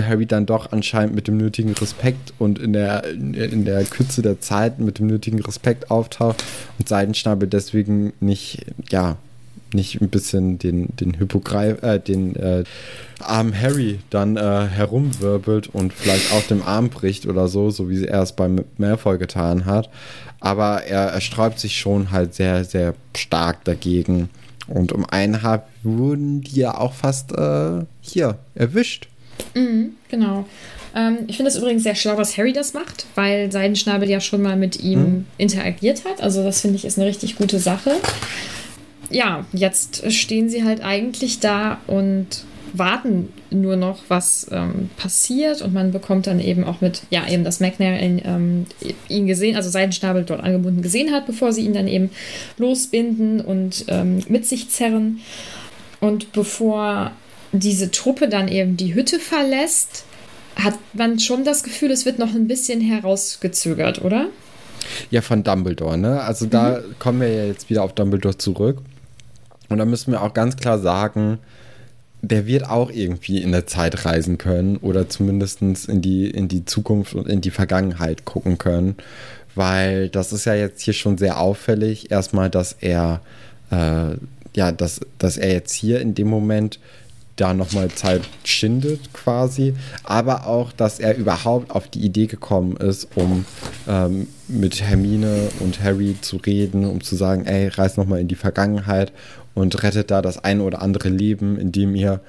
Harry 0.01 0.25
dann 0.25 0.45
doch 0.45 0.71
anscheinend 0.71 1.15
mit 1.15 1.27
dem 1.27 1.37
nötigen 1.37 1.73
Respekt 1.73 2.33
und 2.39 2.59
in 2.59 2.73
der, 2.73 3.03
in 3.05 3.65
der 3.65 3.83
Kürze 3.85 4.21
der 4.21 4.39
Zeit 4.39 4.79
mit 4.79 4.99
dem 4.99 5.07
nötigen 5.07 5.41
Respekt 5.41 5.91
auftaucht 5.91 6.43
und 6.79 6.87
Seidenschnabel 6.87 7.47
deswegen 7.47 8.13
nicht, 8.19 8.65
ja, 8.89 9.17
nicht 9.73 10.01
ein 10.01 10.09
bisschen 10.09 10.59
den, 10.59 10.95
den 10.95 11.17
Hypogreif, 11.17 11.81
äh, 11.83 11.99
den 11.99 12.35
äh, 12.35 12.63
armen 13.19 13.59
Harry 13.59 13.99
dann 14.09 14.37
äh, 14.37 14.67
herumwirbelt 14.67 15.67
und 15.73 15.93
vielleicht 15.93 16.31
auch 16.33 16.43
dem 16.43 16.61
Arm 16.63 16.89
bricht 16.89 17.25
oder 17.25 17.47
so, 17.47 17.71
so 17.71 17.89
wie 17.89 18.05
er 18.05 18.21
es 18.21 18.33
beim 18.33 18.63
Malfoy 18.77 19.17
getan 19.17 19.65
hat. 19.65 19.89
Aber 20.39 20.83
er, 20.83 21.07
er 21.07 21.21
sträubt 21.21 21.59
sich 21.59 21.79
schon 21.79 22.11
halt 22.11 22.35
sehr, 22.35 22.65
sehr 22.65 22.93
stark 23.15 23.63
dagegen. 23.63 24.29
Und 24.67 24.91
um 24.91 25.05
einen 25.05 25.41
Haar 25.41 25.67
wurden 25.83 26.41
die 26.41 26.61
ja 26.61 26.77
auch 26.77 26.93
fast 26.93 27.31
äh, 27.33 27.81
hier 28.01 28.37
erwischt. 28.55 29.07
Mhm, 29.55 29.93
genau. 30.09 30.45
Ähm, 30.95 31.19
ich 31.27 31.37
finde 31.37 31.49
es 31.51 31.57
übrigens 31.57 31.83
sehr 31.83 31.95
schlau, 31.95 32.15
dass 32.15 32.37
Harry 32.37 32.53
das 32.53 32.73
macht, 32.73 33.05
weil 33.15 33.51
Seidenschnabel 33.51 34.09
ja 34.09 34.19
schon 34.19 34.41
mal 34.41 34.55
mit 34.55 34.81
ihm 34.81 34.99
mhm. 34.99 35.25
interagiert 35.37 36.05
hat. 36.05 36.21
Also 36.21 36.43
das 36.43 36.61
finde 36.61 36.77
ich 36.77 36.85
ist 36.85 36.97
eine 36.97 37.07
richtig 37.07 37.35
gute 37.35 37.59
Sache. 37.59 37.91
Ja, 39.09 39.45
jetzt 39.53 40.11
stehen 40.11 40.49
sie 40.49 40.63
halt 40.63 40.81
eigentlich 40.81 41.39
da 41.39 41.79
und 41.87 42.45
warten 42.73 43.31
nur 43.51 43.75
noch, 43.75 43.99
was 44.07 44.47
ähm, 44.51 44.89
passiert 44.97 45.61
und 45.61 45.73
man 45.73 45.91
bekommt 45.91 46.27
dann 46.27 46.39
eben 46.39 46.63
auch 46.63 46.81
mit, 46.81 47.03
ja, 47.11 47.27
eben, 47.27 47.43
dass 47.43 47.59
McNair 47.59 48.01
ihn, 48.01 48.21
ähm, 48.25 48.65
ihn 49.07 49.27
gesehen, 49.27 49.55
also 49.55 49.69
Seidenschnabel 49.69 50.23
dort 50.23 50.41
angebunden 50.41 50.81
gesehen 50.81 51.11
hat, 51.11 51.25
bevor 51.25 51.53
sie 51.53 51.61
ihn 51.65 51.73
dann 51.73 51.87
eben 51.87 52.09
losbinden 52.57 53.41
und 53.41 53.85
ähm, 53.87 54.23
mit 54.27 54.45
sich 54.45 54.69
zerren. 54.69 55.19
Und 55.99 56.33
bevor 56.33 57.11
diese 57.51 57.91
Truppe 57.91 58.27
dann 58.27 58.47
eben 58.47 58.75
die 58.75 58.95
Hütte 58.95 59.19
verlässt, 59.19 60.05
hat 60.55 60.77
man 60.93 61.19
schon 61.19 61.43
das 61.43 61.63
Gefühl, 61.63 61.91
es 61.91 62.05
wird 62.05 62.19
noch 62.19 62.33
ein 62.33 62.47
bisschen 62.47 62.81
herausgezögert, 62.81 64.03
oder? 64.03 64.27
Ja, 65.11 65.21
von 65.21 65.43
Dumbledore, 65.43 65.97
ne? 65.97 66.21
Also 66.21 66.45
da 66.45 66.79
mhm. 66.79 66.95
kommen 66.99 67.21
wir 67.21 67.29
ja 67.29 67.45
jetzt 67.45 67.69
wieder 67.69 67.83
auf 67.83 67.93
Dumbledore 67.93 68.37
zurück. 68.37 68.79
Und 69.69 69.77
da 69.77 69.85
müssen 69.85 70.11
wir 70.11 70.21
auch 70.21 70.33
ganz 70.33 70.57
klar 70.57 70.79
sagen, 70.79 71.39
der 72.23 72.47
wird 72.47 72.69
auch 72.69 72.89
irgendwie 72.89 73.43
in 73.43 73.51
der 73.51 73.67
Zeit 73.67 74.05
reisen 74.05 74.37
können 74.37 74.77
oder 74.77 75.09
zumindest 75.09 75.61
in 75.61 76.01
die, 76.01 76.29
in 76.29 76.47
die 76.47 76.63
Zukunft 76.63 77.13
und 77.15 77.27
in 77.27 77.41
die 77.41 77.51
Vergangenheit 77.51 78.23
gucken 78.23 78.57
können. 78.57 78.95
Weil 79.55 80.07
das 80.07 80.31
ist 80.31 80.45
ja 80.45 80.55
jetzt 80.55 80.81
hier 80.81 80.93
schon 80.93 81.17
sehr 81.17 81.39
auffällig. 81.39 82.11
Erstmal, 82.11 82.49
dass 82.49 82.77
er, 82.79 83.19
äh, 83.71 84.15
ja, 84.55 84.71
dass, 84.71 85.01
dass 85.19 85.35
er 85.35 85.51
jetzt 85.51 85.73
hier 85.73 85.99
in 85.99 86.15
dem 86.15 86.29
Moment 86.29 86.79
da 87.35 87.53
nochmal 87.53 87.89
Zeit 87.89 88.21
schindet 88.45 89.11
quasi, 89.11 89.73
aber 90.03 90.45
auch, 90.47 90.71
dass 90.71 90.99
er 90.99 91.17
überhaupt 91.17 91.71
auf 91.71 91.87
die 91.87 92.05
Idee 92.05 92.27
gekommen 92.27 92.77
ist, 92.77 93.07
um 93.15 93.45
ähm, 93.87 94.27
mit 94.47 94.81
Hermine 94.81 95.49
und 95.59 95.81
Harry 95.81 96.15
zu 96.21 96.37
reden, 96.37 96.85
um 96.85 97.01
zu 97.01 97.15
sagen, 97.15 97.45
ey, 97.45 97.67
reist 97.67 97.97
nochmal 97.97 98.21
in 98.21 98.27
die 98.27 98.35
Vergangenheit 98.35 99.11
und 99.53 99.83
rettet 99.83 100.11
da 100.11 100.21
das 100.21 100.43
eine 100.43 100.63
oder 100.63 100.81
andere 100.81 101.09
Leben, 101.09 101.57
indem 101.57 101.95
ihr 101.95 102.21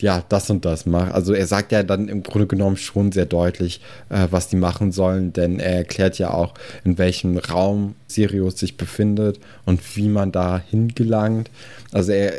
ja, 0.00 0.22
das 0.28 0.50
und 0.50 0.64
das 0.64 0.84
macht. 0.84 1.12
Also 1.12 1.32
er 1.32 1.46
sagt 1.46 1.72
ja 1.72 1.82
dann 1.82 2.08
im 2.08 2.22
Grunde 2.22 2.46
genommen 2.46 2.76
schon 2.76 3.12
sehr 3.12 3.24
deutlich, 3.24 3.80
äh, 4.10 4.28
was 4.30 4.48
die 4.48 4.56
machen 4.56 4.92
sollen, 4.92 5.32
denn 5.32 5.58
er 5.58 5.76
erklärt 5.76 6.18
ja 6.18 6.32
auch, 6.32 6.54
in 6.84 6.98
welchem 6.98 7.38
Raum 7.38 7.94
Sirius 8.06 8.58
sich 8.58 8.76
befindet 8.76 9.40
und 9.64 9.96
wie 9.96 10.08
man 10.08 10.32
da 10.32 10.58
hingelangt. 10.58 11.50
Also 11.92 12.12
er 12.12 12.32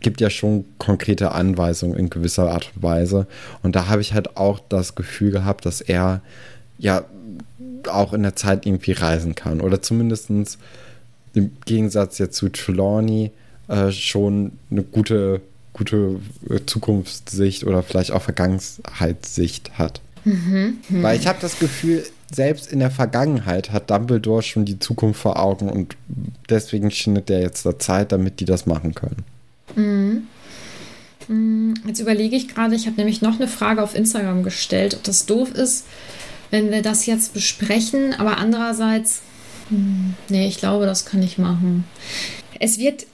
gibt 0.00 0.20
ja 0.20 0.30
schon 0.30 0.66
konkrete 0.78 1.32
Anweisungen 1.32 1.96
in 1.96 2.10
gewisser 2.10 2.50
Art 2.50 2.70
und 2.76 2.82
Weise. 2.82 3.26
Und 3.62 3.74
da 3.74 3.88
habe 3.88 4.02
ich 4.02 4.12
halt 4.12 4.36
auch 4.36 4.60
das 4.68 4.94
Gefühl 4.94 5.30
gehabt, 5.30 5.64
dass 5.64 5.80
er 5.80 6.20
ja 6.78 7.04
auch 7.88 8.12
in 8.12 8.22
der 8.22 8.36
Zeit 8.36 8.66
irgendwie 8.66 8.92
reisen 8.92 9.34
kann. 9.34 9.60
Oder 9.60 9.82
zumindest 9.82 10.30
im 11.38 11.52
Gegensatz 11.64 12.18
jetzt 12.18 12.36
zu 12.36 12.48
Trelawney 12.48 13.30
äh, 13.68 13.90
schon 13.90 14.52
eine 14.70 14.82
gute, 14.82 15.40
gute 15.72 16.16
Zukunftssicht 16.66 17.64
oder 17.64 17.82
vielleicht 17.82 18.12
auch 18.12 18.22
Vergangenheitssicht 18.22 19.78
hat. 19.78 20.00
Mhm. 20.24 20.78
Weil 20.88 21.18
ich 21.18 21.26
habe 21.26 21.38
das 21.40 21.58
Gefühl, 21.58 22.04
selbst 22.32 22.70
in 22.70 22.80
der 22.80 22.90
Vergangenheit 22.90 23.70
hat 23.70 23.90
Dumbledore 23.90 24.42
schon 24.42 24.64
die 24.64 24.78
Zukunft 24.78 25.20
vor 25.20 25.38
Augen 25.38 25.70
und 25.70 25.96
deswegen 26.50 26.90
schindet 26.90 27.30
er 27.30 27.40
jetzt 27.40 27.64
da 27.64 27.78
Zeit, 27.78 28.12
damit 28.12 28.40
die 28.40 28.44
das 28.44 28.66
machen 28.66 28.94
können. 28.94 29.24
Mhm. 29.76 30.22
mhm. 31.28 31.74
Jetzt 31.86 32.00
überlege 32.00 32.36
ich 32.36 32.48
gerade, 32.48 32.74
ich 32.74 32.86
habe 32.86 32.96
nämlich 32.96 33.22
noch 33.22 33.36
eine 33.36 33.48
Frage 33.48 33.82
auf 33.82 33.94
Instagram 33.94 34.42
gestellt, 34.42 34.94
ob 34.94 35.04
das 35.04 35.26
doof 35.26 35.52
ist, 35.52 35.86
wenn 36.50 36.70
wir 36.70 36.82
das 36.82 37.06
jetzt 37.06 37.34
besprechen, 37.34 38.14
aber 38.14 38.38
andererseits, 38.38 39.22
hm, 39.68 40.14
nee, 40.28 40.46
ich 40.48 40.58
glaube, 40.58 40.86
das 40.86 41.04
kann 41.04 41.22
ich 41.22 41.38
machen. 41.38 41.84
Es 42.60 42.78
wird 42.78 43.06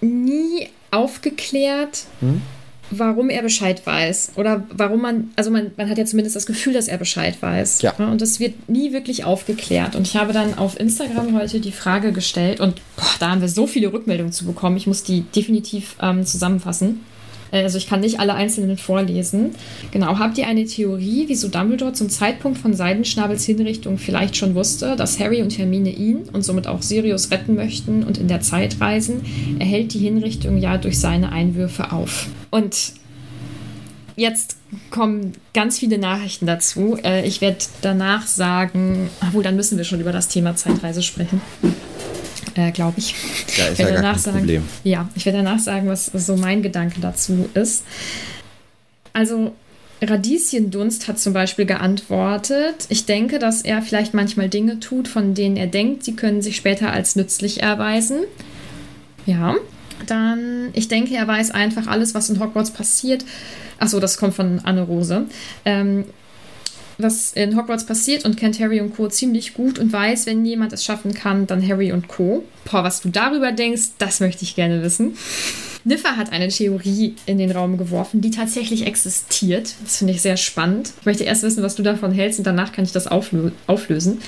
nie 0.00 0.68
aufgeklärt, 0.90 2.04
hm? 2.20 2.42
warum 2.90 3.30
er 3.30 3.42
Bescheid 3.42 3.84
weiß. 3.86 4.32
Oder 4.36 4.64
warum 4.70 5.02
man, 5.02 5.30
also 5.36 5.50
man, 5.50 5.70
man 5.76 5.88
hat 5.88 5.98
ja 5.98 6.04
zumindest 6.04 6.36
das 6.36 6.46
Gefühl, 6.46 6.72
dass 6.72 6.88
er 6.88 6.98
Bescheid 6.98 7.40
weiß. 7.40 7.82
Ja. 7.82 7.94
Und 7.96 8.20
das 8.20 8.40
wird 8.40 8.68
nie 8.68 8.92
wirklich 8.92 9.24
aufgeklärt. 9.24 9.94
Und 9.94 10.06
ich 10.06 10.16
habe 10.16 10.32
dann 10.32 10.58
auf 10.58 10.78
Instagram 10.78 11.38
heute 11.38 11.60
die 11.60 11.72
Frage 11.72 12.12
gestellt 12.12 12.60
und 12.60 12.80
boah, 12.96 13.14
da 13.18 13.30
haben 13.30 13.40
wir 13.40 13.48
so 13.48 13.66
viele 13.66 13.92
Rückmeldungen 13.92 14.32
zu 14.32 14.44
bekommen. 14.44 14.76
Ich 14.76 14.86
muss 14.86 15.02
die 15.02 15.22
definitiv 15.22 15.96
ähm, 16.00 16.26
zusammenfassen. 16.26 17.00
Äh, 17.50 17.62
also 17.62 17.78
ich 17.78 17.88
kann 17.88 18.00
nicht 18.00 18.20
alle 18.20 18.34
einzelnen 18.34 18.76
vorlesen. 18.76 19.54
Genau, 19.90 20.18
habt 20.18 20.38
ihr 20.38 20.46
eine 20.46 20.64
Theorie, 20.64 21.24
wieso 21.26 21.48
Dumbledore 21.48 21.92
zum 21.92 22.08
Zeitpunkt 22.08 22.58
von 22.58 22.74
Seidenschnabels 22.74 23.44
Hinrichtung 23.44 23.98
vielleicht 23.98 24.36
schon 24.36 24.54
wusste, 24.54 24.96
dass 24.96 25.18
Harry 25.18 25.42
und 25.42 25.56
Hermine 25.58 25.90
ihn 25.90 26.22
und 26.32 26.42
somit 26.42 26.66
auch 26.66 26.82
Sirius 26.82 27.30
retten 27.30 27.54
möchten 27.54 28.02
und 28.02 28.18
in 28.18 28.28
der 28.28 28.40
Zeit 28.40 28.80
reisen? 28.80 29.22
Er 29.58 29.66
hält 29.66 29.94
die 29.94 29.98
Hinrichtung 29.98 30.56
ja 30.58 30.78
durch 30.78 30.98
seine 30.98 31.32
Einwürfe 31.32 31.92
auf. 31.92 32.28
Und 32.50 32.92
jetzt 34.16 34.56
kommen 34.90 35.32
ganz 35.54 35.78
viele 35.78 35.98
Nachrichten 35.98 36.46
dazu. 36.46 36.98
Äh, 37.02 37.26
ich 37.26 37.40
werde 37.40 37.58
danach 37.82 38.26
sagen, 38.26 39.10
obwohl 39.22 39.42
dann 39.42 39.56
müssen 39.56 39.78
wir 39.78 39.84
schon 39.84 40.00
über 40.00 40.12
das 40.12 40.28
Thema 40.28 40.56
Zeitreise 40.56 41.02
sprechen 41.02 41.40
äh, 42.54 42.70
glaube 42.70 42.98
ich. 42.98 43.14
Ja, 43.56 43.66
ist 43.66 43.72
ich 43.72 43.78
ja 43.78 43.90
gar 43.90 44.02
kein 44.02 44.18
sagen, 44.18 44.38
Problem. 44.38 44.62
Ja, 44.84 45.08
ich 45.14 45.26
werde 45.26 45.38
danach 45.38 45.58
sagen, 45.58 45.88
was 45.88 46.06
so 46.06 46.36
mein 46.36 46.62
Gedanke 46.62 47.00
dazu 47.00 47.48
ist. 47.54 47.84
Also 49.12 49.52
Radieschendunst 50.02 51.08
hat 51.08 51.18
zum 51.18 51.32
Beispiel 51.32 51.66
geantwortet, 51.66 52.86
ich 52.88 53.04
denke, 53.04 53.38
dass 53.38 53.62
er 53.62 53.82
vielleicht 53.82 54.14
manchmal 54.14 54.48
Dinge 54.48 54.80
tut, 54.80 55.08
von 55.08 55.34
denen 55.34 55.56
er 55.56 55.66
denkt, 55.66 56.04
sie 56.04 56.16
können 56.16 56.40
sich 56.40 56.56
später 56.56 56.90
als 56.90 57.16
nützlich 57.16 57.62
erweisen. 57.62 58.20
Ja. 59.26 59.56
Dann, 60.06 60.70
ich 60.72 60.88
denke, 60.88 61.14
er 61.14 61.28
weiß 61.28 61.50
einfach 61.50 61.86
alles, 61.86 62.14
was 62.14 62.30
in 62.30 62.40
Hogwarts 62.40 62.70
passiert. 62.70 63.24
Achso, 63.78 64.00
das 64.00 64.16
kommt 64.16 64.34
von 64.34 64.60
Anne 64.60 64.82
Rose. 64.82 65.26
Ähm, 65.66 66.04
was 67.02 67.32
in 67.32 67.56
Hogwarts 67.56 67.86
passiert 67.86 68.24
und 68.24 68.36
kennt 68.36 68.60
Harry 68.60 68.80
und 68.80 68.96
Co. 68.96 69.08
ziemlich 69.08 69.54
gut 69.54 69.78
und 69.78 69.92
weiß, 69.92 70.26
wenn 70.26 70.44
jemand 70.44 70.72
es 70.72 70.84
schaffen 70.84 71.14
kann, 71.14 71.46
dann 71.46 71.66
Harry 71.66 71.92
und 71.92 72.08
Co. 72.08 72.44
Boah, 72.64 72.84
was 72.84 73.00
du 73.00 73.08
darüber 73.08 73.52
denkst, 73.52 73.90
das 73.98 74.20
möchte 74.20 74.44
ich 74.44 74.54
gerne 74.54 74.82
wissen. 74.82 75.16
Niffer 75.84 76.16
hat 76.16 76.32
eine 76.32 76.48
Theorie 76.48 77.14
in 77.26 77.38
den 77.38 77.50
Raum 77.50 77.78
geworfen, 77.78 78.20
die 78.20 78.30
tatsächlich 78.30 78.86
existiert. 78.86 79.74
Das 79.82 79.98
finde 79.98 80.12
ich 80.12 80.20
sehr 80.20 80.36
spannend. 80.36 80.92
Ich 81.00 81.06
möchte 81.06 81.24
erst 81.24 81.42
wissen, 81.42 81.62
was 81.62 81.74
du 81.74 81.82
davon 81.82 82.12
hältst 82.12 82.38
und 82.38 82.46
danach 82.46 82.72
kann 82.72 82.84
ich 82.84 82.92
das 82.92 83.06
auflö 83.06 83.50
auflösen. 83.66 84.20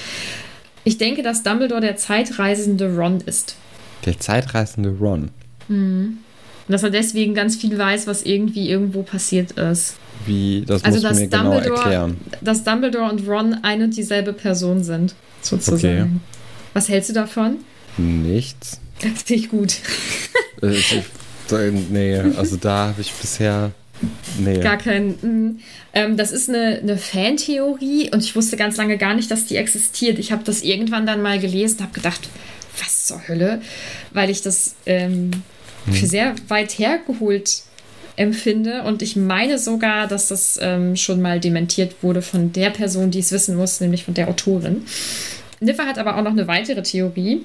Ich 0.84 0.98
denke, 0.98 1.22
dass 1.22 1.42
Dumbledore 1.42 1.80
der 1.80 1.96
zeitreisende 1.96 2.96
Ron 2.96 3.20
ist. 3.20 3.56
Der 4.06 4.18
zeitreisende 4.18 4.90
Ron? 4.90 5.30
Mhm. 5.68 6.18
Und 6.72 6.76
dass 6.76 6.84
er 6.84 6.90
deswegen 6.90 7.34
ganz 7.34 7.56
viel 7.56 7.76
weiß, 7.76 8.06
was 8.06 8.22
irgendwie 8.22 8.70
irgendwo 8.70 9.02
passiert 9.02 9.52
ist. 9.52 9.96
Wie, 10.24 10.64
das 10.66 10.82
also, 10.82 11.06
musst 11.06 11.20
du 11.20 11.20
mir 11.20 11.28
genau 11.28 11.52
erklären. 11.52 12.16
Dass 12.40 12.64
Dumbledore 12.64 13.10
und 13.10 13.28
Ron 13.28 13.58
ein 13.62 13.82
und 13.82 13.94
dieselbe 13.94 14.32
Person 14.32 14.82
sind, 14.82 15.14
sozusagen. 15.42 16.00
Okay. 16.00 16.08
Was 16.72 16.88
hältst 16.88 17.10
du 17.10 17.12
davon? 17.12 17.58
Nichts. 17.98 18.80
Das 19.02 19.22
finde 19.24 19.42
ich 19.42 19.50
gut. 19.50 19.74
Äh, 21.50 21.72
nee, 21.90 22.18
also 22.38 22.56
da 22.56 22.86
habe 22.86 23.02
ich 23.02 23.12
bisher 23.12 23.72
Nee. 24.38 24.60
Gar 24.60 24.78
kein. 24.78 25.10
Mm. 25.20 25.60
Ähm, 25.92 26.16
das 26.16 26.32
ist 26.32 26.48
eine, 26.48 26.78
eine 26.78 26.96
Fantheorie 26.96 28.10
und 28.10 28.20
ich 28.24 28.34
wusste 28.34 28.56
ganz 28.56 28.78
lange 28.78 28.96
gar 28.96 29.14
nicht, 29.14 29.30
dass 29.30 29.44
die 29.44 29.56
existiert. 29.56 30.18
Ich 30.18 30.32
habe 30.32 30.44
das 30.44 30.62
irgendwann 30.62 31.04
dann 31.04 31.20
mal 31.20 31.38
gelesen 31.38 31.78
und 31.78 31.82
habe 31.82 31.92
gedacht, 31.92 32.28
was 32.80 33.06
zur 33.06 33.28
Hölle? 33.28 33.60
Weil 34.12 34.30
ich 34.30 34.40
das 34.40 34.76
ähm, 34.86 35.32
hm. 35.86 35.92
für 35.94 36.06
sehr 36.06 36.34
weit 36.48 36.78
hergeholt 36.78 37.62
empfinde. 38.16 38.82
Und 38.82 39.02
ich 39.02 39.16
meine 39.16 39.58
sogar, 39.58 40.06
dass 40.06 40.28
das 40.28 40.58
ähm, 40.60 40.96
schon 40.96 41.20
mal 41.20 41.40
dementiert 41.40 42.02
wurde 42.02 42.22
von 42.22 42.52
der 42.52 42.70
Person, 42.70 43.10
die 43.10 43.20
es 43.20 43.32
wissen 43.32 43.56
muss, 43.56 43.80
nämlich 43.80 44.04
von 44.04 44.14
der 44.14 44.28
Autorin. 44.28 44.82
Niffer 45.62 45.86
hat 45.86 45.98
aber 45.98 46.16
auch 46.16 46.22
noch 46.22 46.32
eine 46.32 46.48
weitere 46.48 46.82
Theorie. 46.82 47.42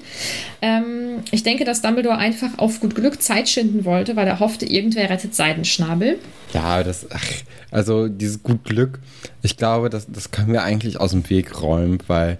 Ähm, 0.60 1.22
ich 1.30 1.44
denke, 1.44 1.64
dass 1.64 1.82
Dumbledore 1.82 2.18
einfach 2.18 2.58
auf 2.58 2.80
gut 2.80 2.94
Glück 2.94 3.22
Zeit 3.22 3.48
schinden 3.48 3.84
wollte, 3.84 4.16
weil 4.16 4.26
er 4.26 4.40
hoffte, 4.40 4.66
irgendwer 4.66 5.08
rettet 5.08 5.34
Seidenschnabel. 5.34 6.18
Ja, 6.52 6.82
das, 6.82 7.06
ach, 7.10 7.24
also 7.70 8.08
dieses 8.08 8.42
gut 8.42 8.64
Glück, 8.64 8.98
ich 9.42 9.56
glaube, 9.56 9.88
das, 9.88 10.06
das 10.10 10.32
können 10.32 10.52
wir 10.52 10.64
eigentlich 10.64 10.98
aus 10.98 11.12
dem 11.12 11.28
Weg 11.30 11.62
räumen, 11.62 11.98
weil 12.08 12.38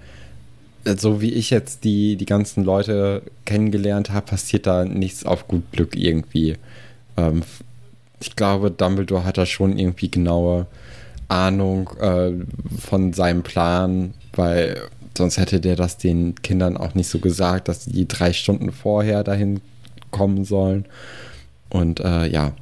so 0.85 1.21
wie 1.21 1.33
ich 1.33 1.51
jetzt 1.51 1.85
die, 1.85 2.17
die 2.17 2.27
ganzen 2.27 2.65
Leute 2.65 3.23
kennengelernt 3.45 4.11
habe, 4.11 4.27
passiert 4.27 4.67
da 4.67 4.85
nichts 4.85 5.25
auf 5.25 5.49
gut 5.49 5.71
Glück 5.73 5.97
irgendwie. 5.97 6.57
Ähm, 7.17 7.43
ich 8.21 8.37
glaube, 8.37 8.71
Dumbledore 8.71 9.25
hat 9.25 9.39
da 9.39 9.47
schon 9.47 9.79
irgendwie 9.79 10.11
genaue 10.11 10.67
Ahnung 11.29 11.91
äh, 12.01 12.33
von 12.81 13.13
seinem 13.13 13.43
Plan, 13.43 14.15
weil 14.33 14.81
sonst 15.17 15.37
hätte 15.37 15.61
der 15.61 15.77
das 15.77 15.99
den 15.99 16.35
Kindern 16.43 16.77
auch 16.77 16.95
nicht 16.95 17.09
so 17.09 17.19
gesagt, 17.19 17.69
dass 17.69 17.85
die 17.85 18.09
drei 18.09 18.33
Stunden 18.33 18.73
vorher 18.73 19.25
dahin 19.25 19.61
kommen 20.11 20.45
sollen. 20.45 20.87
Und 21.71 22.01
äh, 22.01 22.27
ja, 22.29 22.53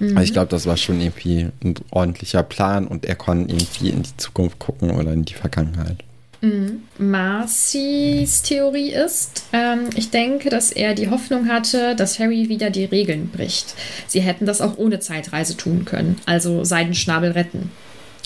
mhm. 0.00 0.08
also 0.08 0.22
ich 0.22 0.32
glaube, 0.32 0.48
das 0.48 0.66
war 0.66 0.76
schon 0.76 1.00
irgendwie 1.00 1.48
ein 1.62 1.74
ordentlicher 1.90 2.42
Plan 2.42 2.86
und 2.86 3.04
er 3.04 3.14
konnte 3.14 3.54
irgendwie 3.54 3.90
in 3.90 4.02
die 4.02 4.16
Zukunft 4.16 4.58
gucken 4.58 4.90
oder 4.90 5.12
in 5.12 5.24
die 5.24 5.34
Vergangenheit. 5.34 6.02
Mhm. 6.42 6.82
Marcys 6.98 8.42
Theorie 8.42 8.90
ist, 8.90 9.44
ähm, 9.52 9.90
ich 9.94 10.10
denke, 10.10 10.50
dass 10.50 10.72
er 10.72 10.94
die 10.94 11.08
Hoffnung 11.08 11.48
hatte, 11.48 11.94
dass 11.94 12.18
Harry 12.18 12.48
wieder 12.48 12.70
die 12.70 12.84
Regeln 12.84 13.28
bricht. 13.28 13.76
Sie 14.08 14.20
hätten 14.20 14.44
das 14.44 14.60
auch 14.60 14.76
ohne 14.76 14.98
Zeitreise 14.98 15.56
tun 15.56 15.84
können, 15.84 16.20
also 16.26 16.64
Seidenschnabel 16.64 17.30
retten. 17.30 17.70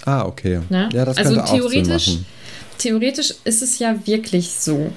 Ah, 0.07 0.25
okay. 0.25 0.61
Ne? 0.71 0.89
Ja, 0.95 1.05
das 1.05 1.19
also 1.19 1.43
theoretisch, 1.43 2.19
theoretisch 2.79 3.35
ist 3.45 3.63
es 3.63 3.79
ja 3.79 3.95
wirklich 4.07 4.51
so, 4.51 4.91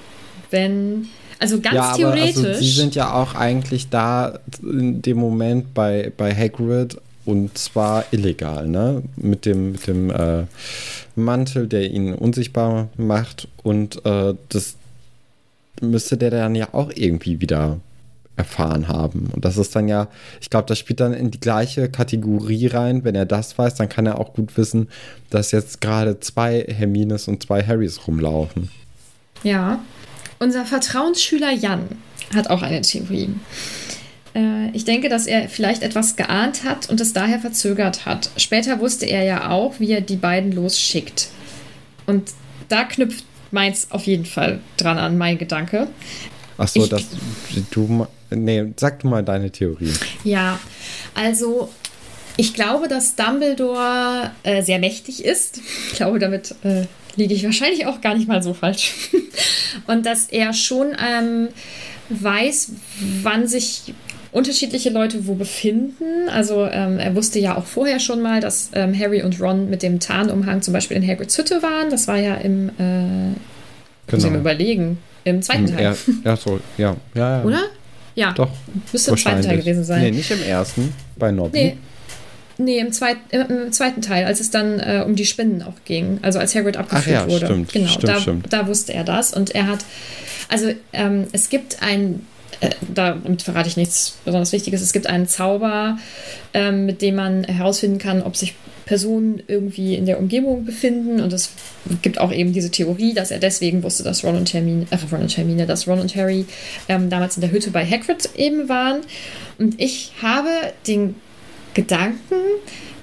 wenn 0.50 1.10
also 1.40 1.60
ganz 1.60 1.76
ja, 1.76 1.94
theoretisch. 1.96 2.38
Aber 2.38 2.48
also 2.48 2.60
sie 2.62 2.72
sind 2.72 2.96
ja 2.96 3.14
auch 3.14 3.36
eigentlich 3.36 3.90
da 3.90 4.40
in 4.62 5.02
dem 5.02 5.18
Moment 5.18 5.74
bei, 5.74 6.12
bei 6.16 6.34
Hagrid 6.34 6.98
und 7.26 7.58
zwar 7.58 8.06
illegal, 8.12 8.68
ne? 8.68 9.04
Mit 9.16 9.46
dem, 9.46 9.74
mit 9.74 9.88
dem 9.88 10.10
äh, 10.10 10.46
Mantel, 11.20 11.68
der 11.68 11.90
ihn 11.92 12.14
unsichtbar 12.14 12.90
macht. 12.98 13.48
Und 13.64 14.06
äh, 14.06 14.34
das 14.50 14.76
müsste 15.82 16.18
der 16.18 16.32
dann 16.32 16.56
ja 16.56 16.70
auch 16.74 16.92
irgendwie 16.94 17.42
wieder 17.42 17.80
erfahren 18.36 18.88
haben. 18.88 19.30
Und 19.34 19.44
das 19.44 19.58
ist 19.58 19.76
dann 19.76 19.88
ja, 19.90 20.08
ich 20.40 20.50
glaube, 20.50 20.66
das 20.66 20.80
spielt 20.80 21.02
dann 21.02 21.14
in 21.14 21.30
die 21.30 21.42
gleiche 21.42 21.90
Kategorie 21.90 22.68
rein. 22.68 23.04
Wenn 23.04 23.14
er 23.14 23.26
das 23.26 23.58
weiß, 23.58 23.76
dann 23.76 23.90
kann 23.90 24.06
er 24.06 24.18
auch 24.18 24.34
gut 24.34 24.58
wissen, 24.58 24.88
dass 25.30 25.52
jetzt 25.52 25.82
gerade 25.82 26.20
zwei 26.22 26.66
Hermines 26.68 27.28
und 27.28 27.44
zwei 27.44 27.62
Harrys 27.64 28.08
rumlaufen. 28.08 28.72
Ja. 29.44 29.80
Unser 30.40 30.66
Vertrauensschüler 30.66 31.52
Jan 31.52 31.82
hat 32.34 32.50
auch 32.50 32.62
eine 32.62 32.82
Theorie. 32.82 33.30
Äh, 34.36 34.70
ich 34.74 34.86
denke, 34.86 35.10
dass 35.10 35.28
er 35.28 35.50
vielleicht 35.50 35.84
etwas 35.84 36.16
geahnt 36.16 36.64
hat 36.64 36.90
und 36.90 37.02
es 37.02 37.14
daher 37.14 37.40
verzögert 37.40 38.06
hat. 38.06 38.30
Später 38.38 38.80
wusste 38.80 39.06
er 39.06 39.24
ja 39.24 39.50
auch, 39.50 39.80
wie 39.80 39.92
er 39.92 40.02
die 40.02 40.16
beiden 40.16 40.52
losschickt. 40.52 41.30
Und 42.06 42.32
da 42.68 42.84
knüpft 42.84 43.26
meins 43.52 43.88
auf 43.92 44.06
jeden 44.06 44.26
Fall 44.26 44.60
dran 44.78 44.98
an, 44.98 45.18
mein 45.18 45.38
Gedanke. 45.38 45.88
Ach 46.58 46.68
so, 46.68 46.84
ich, 46.84 46.90
dass 46.90 47.04
du. 47.72 48.08
Nee, 48.32 48.74
sag 48.76 49.00
du 49.00 49.08
mal 49.08 49.24
deine 49.24 49.50
Theorie. 49.50 49.94
Ja, 50.24 50.60
also 51.16 51.70
ich 52.38 52.54
glaube, 52.54 52.88
dass 52.88 53.16
Dumbledore 53.16 54.32
äh, 54.44 54.62
sehr 54.62 54.80
mächtig 54.80 55.26
ist. 55.26 55.62
Ich 55.92 55.98
glaube, 55.98 56.20
damit 56.20 56.54
äh, 56.64 56.86
liege 57.16 57.34
ich 57.34 57.44
wahrscheinlich 57.44 57.86
auch 57.86 58.02
gar 58.02 58.16
nicht 58.16 58.28
mal 58.28 58.44
so 58.44 58.54
falsch. 58.54 58.94
Und 59.88 60.06
dass 60.06 60.26
er 60.26 60.54
schon 60.54 60.96
ähm, 61.06 61.50
weiß, 62.10 62.72
wann 63.24 63.48
sich 63.48 63.94
unterschiedliche 64.32 64.90
Leute 64.90 65.28
wo 65.28 65.36
befinden. 65.36 66.30
Also 66.32 66.66
ähm, 66.66 67.00
er 67.00 67.16
wusste 67.16 67.40
ja 67.40 67.58
auch 67.58 67.66
vorher 67.66 68.00
schon 68.00 68.22
mal, 68.22 68.42
dass 68.42 68.70
ähm, 68.74 68.98
Harry 68.98 69.24
und 69.24 69.42
Ron 69.42 69.70
mit 69.70 69.82
dem 69.82 70.00
Tarnumhang 70.00 70.62
zum 70.62 70.74
Beispiel 70.74 70.98
in 70.98 71.08
Hagrids 71.08 71.38
Hütte 71.38 71.62
waren. 71.64 71.90
Das 71.90 72.08
war 72.08 72.18
ja 72.18 72.36
im, 72.36 72.70
äh, 72.70 72.72
genau. 72.78 73.36
muss 74.12 74.26
überlegen, 74.26 75.00
im 75.24 75.42
zweiten 75.42 75.68
Im 75.68 75.76
Teil. 75.76 75.96
ja, 76.24 76.36
so, 76.36 76.60
ja. 76.78 76.96
ja, 77.16 77.38
ja. 77.38 77.44
Oder? 77.44 77.62
Ja. 78.16 78.34
Doch. 78.34 78.50
Müsste 78.92 79.12
im 79.12 79.18
zweiten 79.18 79.42
Teil 79.42 79.58
gewesen 79.58 79.84
sein. 79.84 80.02
Nee, 80.02 80.12
nicht 80.12 80.30
im 80.30 80.44
ersten, 80.44 80.94
bei 81.18 81.32
Nobby. 81.32 81.58
Nee. 81.58 81.78
Nee, 82.62 82.80
im, 82.80 82.92
zweit, 82.92 83.16
äh, 83.30 83.46
im 83.48 83.72
zweiten 83.72 84.02
Teil, 84.02 84.26
als 84.26 84.42
es 84.42 84.52
dann 84.52 84.82
äh, 84.82 85.02
um 85.06 85.16
die 85.16 85.26
Spinnen 85.26 85.64
auch 85.64 85.76
ging, 85.86 86.20
also 86.22 86.40
als 86.40 86.54
Hagrid 86.54 86.76
abgeführt 86.76 87.20
Ach 87.22 87.28
ja, 87.28 87.34
wurde. 87.34 87.46
Stimmt, 87.46 87.72
genau, 87.72 87.88
stimmt, 87.88 88.08
da, 88.10 88.20
stimmt. 88.20 88.54
da 88.54 88.68
wusste 88.68 88.94
er 88.94 89.06
das 89.06 89.34
und 89.34 89.56
er 89.56 89.68
hat, 89.68 89.86
also 90.50 90.74
ähm, 90.92 91.28
es 91.32 91.50
gibt 91.50 91.82
ein 91.82 92.28
äh, 92.62 92.72
damit 92.94 93.42
verrate 93.42 93.70
ich 93.70 93.78
nichts 93.78 94.18
besonders 94.26 94.52
Wichtiges. 94.52 94.82
Es 94.82 94.94
gibt 94.94 95.08
einen 95.08 95.28
Zauber, 95.28 95.98
ähm, 96.54 96.86
mit 96.86 97.02
dem 97.02 97.16
man 97.16 97.44
herausfinden 97.46 98.00
kann, 98.00 98.22
ob 98.22 98.36
sich 98.36 98.56
Personen 98.86 99.44
irgendwie 99.48 99.96
in 99.96 100.06
der 100.06 100.20
Umgebung 100.20 100.66
befinden. 100.66 101.22
Und 101.22 101.32
es 101.32 101.52
gibt 102.02 102.20
auch 102.20 102.34
eben 102.34 102.54
diese 102.54 102.72
Theorie, 102.72 103.14
dass 103.14 103.30
er 103.30 103.38
deswegen 103.40 103.84
wusste, 103.84 104.04
dass 104.04 104.24
Ron 104.24 104.36
und 104.36 104.52
Hermine, 104.52 104.88
äh, 104.90 104.98
Ron 105.12 105.22
und 105.22 105.38
Hermine, 105.38 105.68
dass 105.68 105.88
Ron 105.88 106.00
und 106.00 106.16
Harry 106.16 106.46
ähm, 106.88 107.10
damals 107.10 107.38
in 107.38 107.42
der 107.42 107.52
Hütte 107.52 107.70
bei 107.72 107.86
Hagrid 107.86 108.30
eben 108.36 108.68
waren. 108.68 109.02
Und 109.58 109.80
ich 109.80 110.14
habe 110.22 110.50
den 110.88 111.16
Gedanken, 111.76 112.36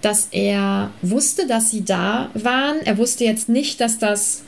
dass 0.03 0.29
er 0.33 0.91
wusste, 1.03 1.47
dass 1.47 1.71
sie 1.71 1.85
da 1.85 2.31
waren. 2.35 2.79
Er 2.85 2.99
wusste 2.99 3.25
jetzt 3.25 3.49
nicht, 3.49 3.81
dass 3.81 3.99
das 3.99 4.43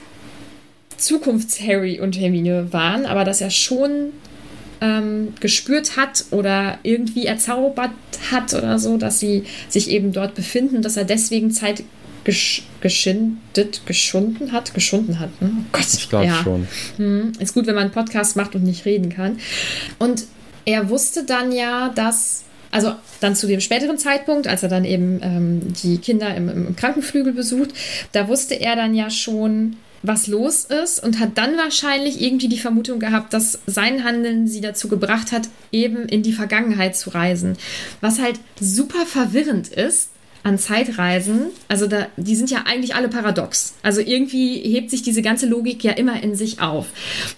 Zukunfts-Harry 0.96 2.00
und 2.00 2.18
Hermine 2.18 2.72
waren, 2.72 3.06
aber 3.06 3.24
dass 3.24 3.40
er 3.40 3.50
schon 3.50 4.12
ähm, 4.80 5.34
gespürt 5.40 5.96
hat 5.96 6.24
oder 6.30 6.78
irgendwie 6.82 7.26
erzaubert 7.26 7.90
hat 8.30 8.54
oder 8.54 8.78
so, 8.78 8.96
dass 8.96 9.20
sie 9.20 9.44
sich 9.68 9.90
eben 9.90 10.12
dort 10.12 10.34
befinden, 10.34 10.82
dass 10.82 10.96
er 10.96 11.04
deswegen 11.04 11.50
Zeit 11.50 11.82
gesch 12.24 12.62
geschindet, 12.80 13.82
geschunden 13.86 14.52
hat, 14.52 14.74
geschunden 14.74 15.18
hat. 15.18 15.30
Ne? 15.42 15.50
Oh 15.52 15.64
Gott, 15.72 15.86
ich 15.92 16.08
glaube 16.08 16.26
ja. 16.26 16.42
schon. 16.42 16.68
Hm, 16.96 17.32
ist 17.38 17.54
gut, 17.54 17.66
wenn 17.66 17.74
man 17.74 17.84
einen 17.84 17.92
Podcast 17.92 18.36
macht 18.36 18.54
und 18.54 18.62
nicht 18.62 18.84
reden 18.84 19.08
kann. 19.08 19.38
Und 19.98 20.24
er 20.64 20.90
wusste 20.90 21.24
dann 21.24 21.50
ja, 21.50 21.88
dass 21.88 22.44
also 22.70 22.92
dann 23.20 23.34
zu 23.34 23.46
dem 23.46 23.60
späteren 23.60 23.98
Zeitpunkt, 23.98 24.46
als 24.46 24.62
er 24.62 24.68
dann 24.68 24.84
eben 24.84 25.20
ähm, 25.22 25.72
die 25.82 25.98
Kinder 25.98 26.34
im, 26.34 26.48
im, 26.48 26.76
Krankenflügel 26.76 27.32
besucht, 27.32 27.70
da 28.12 28.28
wusste 28.28 28.54
er 28.54 28.76
dann 28.76 28.94
ja 28.94 29.10
schon, 29.10 29.76
was 30.02 30.26
los 30.26 30.64
ist 30.64 31.02
und 31.02 31.18
hat 31.18 31.36
dann 31.36 31.56
wahrscheinlich 31.56 32.20
irgendwie 32.20 32.48
die 32.48 32.58
Vermutung 32.58 33.00
gehabt, 33.00 33.32
dass 33.32 33.60
sein 33.66 34.04
Handeln 34.04 34.46
sie 34.46 34.60
dazu 34.60 34.88
gebracht 34.88 35.32
hat, 35.32 35.48
eben 35.72 36.08
in 36.08 36.22
die 36.22 36.32
Vergangenheit 36.32 36.96
zu 36.96 37.10
reisen. 37.10 37.56
Was 38.00 38.20
halt 38.20 38.38
super 38.60 39.06
verwirrend 39.06 39.68
ist, 39.68 40.10
an 40.48 40.58
Zeitreisen, 40.58 41.48
also 41.68 41.86
da, 41.86 42.06
die 42.16 42.34
sind 42.34 42.50
ja 42.50 42.64
eigentlich 42.64 42.94
alle 42.94 43.08
paradox. 43.08 43.74
Also 43.82 44.00
irgendwie 44.00 44.56
hebt 44.60 44.90
sich 44.90 45.02
diese 45.02 45.20
ganze 45.20 45.46
Logik 45.46 45.84
ja 45.84 45.92
immer 45.92 46.22
in 46.22 46.34
sich 46.34 46.60
auf. 46.60 46.86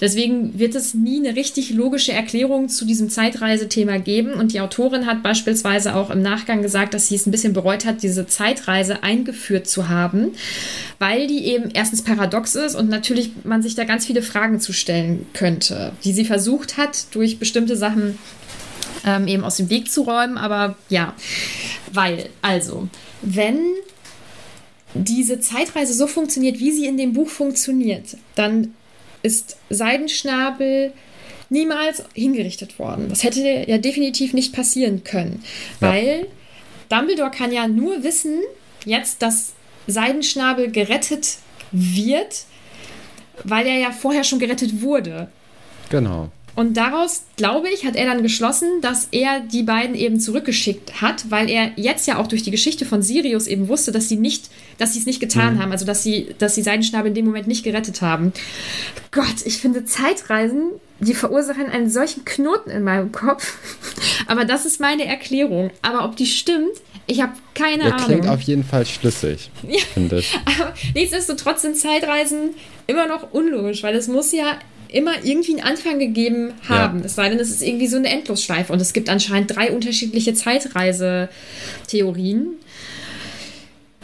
Deswegen 0.01 0.59
wird 0.59 0.75
es 0.77 0.95
nie 0.95 1.19
eine 1.19 1.37
richtig 1.37 1.71
logische 1.71 2.13
Erklärung 2.13 2.69
zu 2.69 2.85
diesem 2.85 3.11
Zeitreisethema 3.11 3.99
geben. 3.99 4.35
Und 4.35 4.53
die 4.53 4.61
Autorin 4.61 5.07
hat 5.07 5.23
beispielsweise 5.23 5.97
auch 5.97 6.11
im 6.11 6.23
Nachgang 6.23 6.63
gesagt, 6.63 6.95
dass 6.95 7.09
sie 7.09 7.17
es 7.17 7.27
ein 7.27 7.33
bisschen 7.33 7.53
bereut 7.53 7.85
hat, 7.85 8.03
diese 8.03 8.27
Zeitreise 8.27 9.03
eingeführt 9.03 9.67
zu 9.67 9.89
haben, 9.89 10.33
weil 11.01 11.27
die 11.27 11.45
eben 11.47 11.71
erstens 11.75 12.03
paradox 12.03 12.55
ist 12.55 12.77
und 12.77 12.89
natürlich 12.89 13.33
man 13.43 13.63
sich 13.63 13.75
da 13.75 13.85
ganz 13.85 14.07
viele 14.07 14.23
Fragen 14.23 14.61
zu 14.61 14.73
stellen 14.73 15.27
könnte, 15.35 15.93
die 16.05 16.13
sie 16.13 16.25
versucht 16.25 16.77
hat, 16.77 17.07
durch 17.13 17.39
bestimmte 17.39 17.77
Sachen 17.77 18.19
ähm, 19.05 19.27
eben 19.27 19.45
aus 19.45 19.57
dem 19.57 19.71
Weg 19.71 19.91
zu 19.91 20.03
räumen. 20.03 20.39
Aber 20.39 20.77
ja, 20.89 21.15
weil, 21.93 22.31
also, 22.43 22.89
wenn 23.23 23.59
diese 24.95 25.41
Zeitreise 25.41 25.95
so 25.95 26.07
funktioniert, 26.07 26.59
wie 26.59 26.73
sie 26.73 26.87
in 26.87 26.97
dem 26.97 27.13
Buch 27.13 27.29
funktioniert, 27.29 28.17
dann 28.35 28.75
ist 29.23 29.57
Seidenschnabel 29.69 30.93
niemals 31.49 32.05
hingerichtet 32.15 32.79
worden. 32.79 33.09
Das 33.09 33.23
hätte 33.23 33.41
ja 33.67 33.79
definitiv 33.79 34.33
nicht 34.33 34.53
passieren 34.53 35.05
können, 35.05 35.43
ja. 35.81 35.89
weil 35.89 36.27
Dumbledore 36.89 37.31
kann 37.31 37.53
ja 37.53 37.69
nur 37.69 38.03
wissen, 38.03 38.41
jetzt, 38.85 39.23
dass 39.23 39.53
Seidenschnabel 39.87 40.71
gerettet 40.71 41.39
wird, 41.73 42.45
weil 43.45 43.67
er 43.67 43.79
ja 43.79 43.91
vorher 43.93 44.25
schon 44.25 44.39
gerettet 44.39 44.81
wurde. 44.81 45.29
Genau. 45.91 46.31
Und 46.57 46.77
daraus, 46.77 47.25
glaube 47.37 47.69
ich, 47.69 47.85
hat 47.85 47.97
er 47.97 48.07
dann 48.07 48.23
geschlossen, 48.23 48.81
dass 48.81 49.09
er 49.11 49.41
die 49.41 49.63
beiden 49.63 49.95
eben 49.95 50.21
zurückgeschickt 50.21 51.01
hat, 51.01 51.31
weil 51.31 51.49
er 51.49 51.73
jetzt 51.77 52.07
ja 52.07 52.19
auch 52.19 52.27
durch 52.27 52.43
die 52.43 52.51
Geschichte 52.51 52.85
von 52.85 53.03
Sirius 53.03 53.47
eben 53.47 53.69
wusste, 53.69 53.93
dass 53.93 54.09
sie 54.09 54.17
nicht, 54.17 54.51
dass 54.79 54.95
sie 54.95 55.01
es 55.01 55.07
nicht 55.07 55.21
getan 55.21 55.55
mhm. 55.55 55.63
haben, 55.63 55.73
also 55.73 55.87
dass 55.87 56.03
sie, 56.03 56.35
dass 56.39 56.55
sie 56.55 56.63
Seidenschnabel 56.63 57.09
in 57.09 57.15
dem 57.15 57.27
Moment 57.27 57.47
nicht 57.47 57.65
gerettet 57.65 58.03
haben. 58.03 58.33
Gott, 59.11 59.45
ich 59.45 59.59
finde 59.59 59.85
Zeitreisen, 59.85 60.73
die 61.01 61.15
verursachen 61.15 61.67
einen 61.67 61.91
solchen 61.91 62.25
Knoten 62.25 62.71
in 62.71 62.83
meinem 62.83 63.13
Kopf. 63.13 63.59
Aber 64.27 64.45
das 64.45 64.67
ist 64.67 64.81
meine 64.81 65.07
Erklärung. 65.07 65.71
Aber 65.83 66.05
ob 66.05 66.17
die 66.17 66.27
stimmt, 66.27 66.77
ich 67.07 67.21
habe 67.21 67.33
keine 67.55 67.85
Der 67.85 67.95
Ahnung. 67.95 68.07
Klingt 68.07 68.29
auf 68.29 68.41
jeden 68.43 68.65
Fall 68.65 68.87
schlüssig, 68.87 69.51
ja. 69.67 69.81
finde 69.95 70.19
ich. 70.19 70.39
Aber 70.45 70.75
nichtsdestotrotz 70.95 71.63
sind 71.63 71.77
Zeitreisen 71.77 72.51
immer 72.87 73.07
noch 73.07 73.33
unlogisch, 73.33 73.83
weil 73.83 73.97
es 73.97 74.09
muss 74.09 74.33
ja 74.33 74.59
immer 74.93 75.25
irgendwie 75.25 75.53
einen 75.53 75.63
Anfang 75.63 75.99
gegeben 75.99 76.53
haben. 76.69 77.01
Ja. 77.01 77.07
Es 77.07 77.15
sei 77.15 77.29
denn, 77.29 77.39
es 77.39 77.51
ist 77.51 77.63
irgendwie 77.63 77.87
so 77.87 77.97
eine 77.97 78.09
Endlosschleife. 78.09 78.73
Und 78.73 78.81
es 78.81 78.93
gibt 78.93 79.09
anscheinend 79.09 79.57
drei 79.57 79.73
unterschiedliche 79.73 80.35
Zeitreisetheorien. 80.35 82.49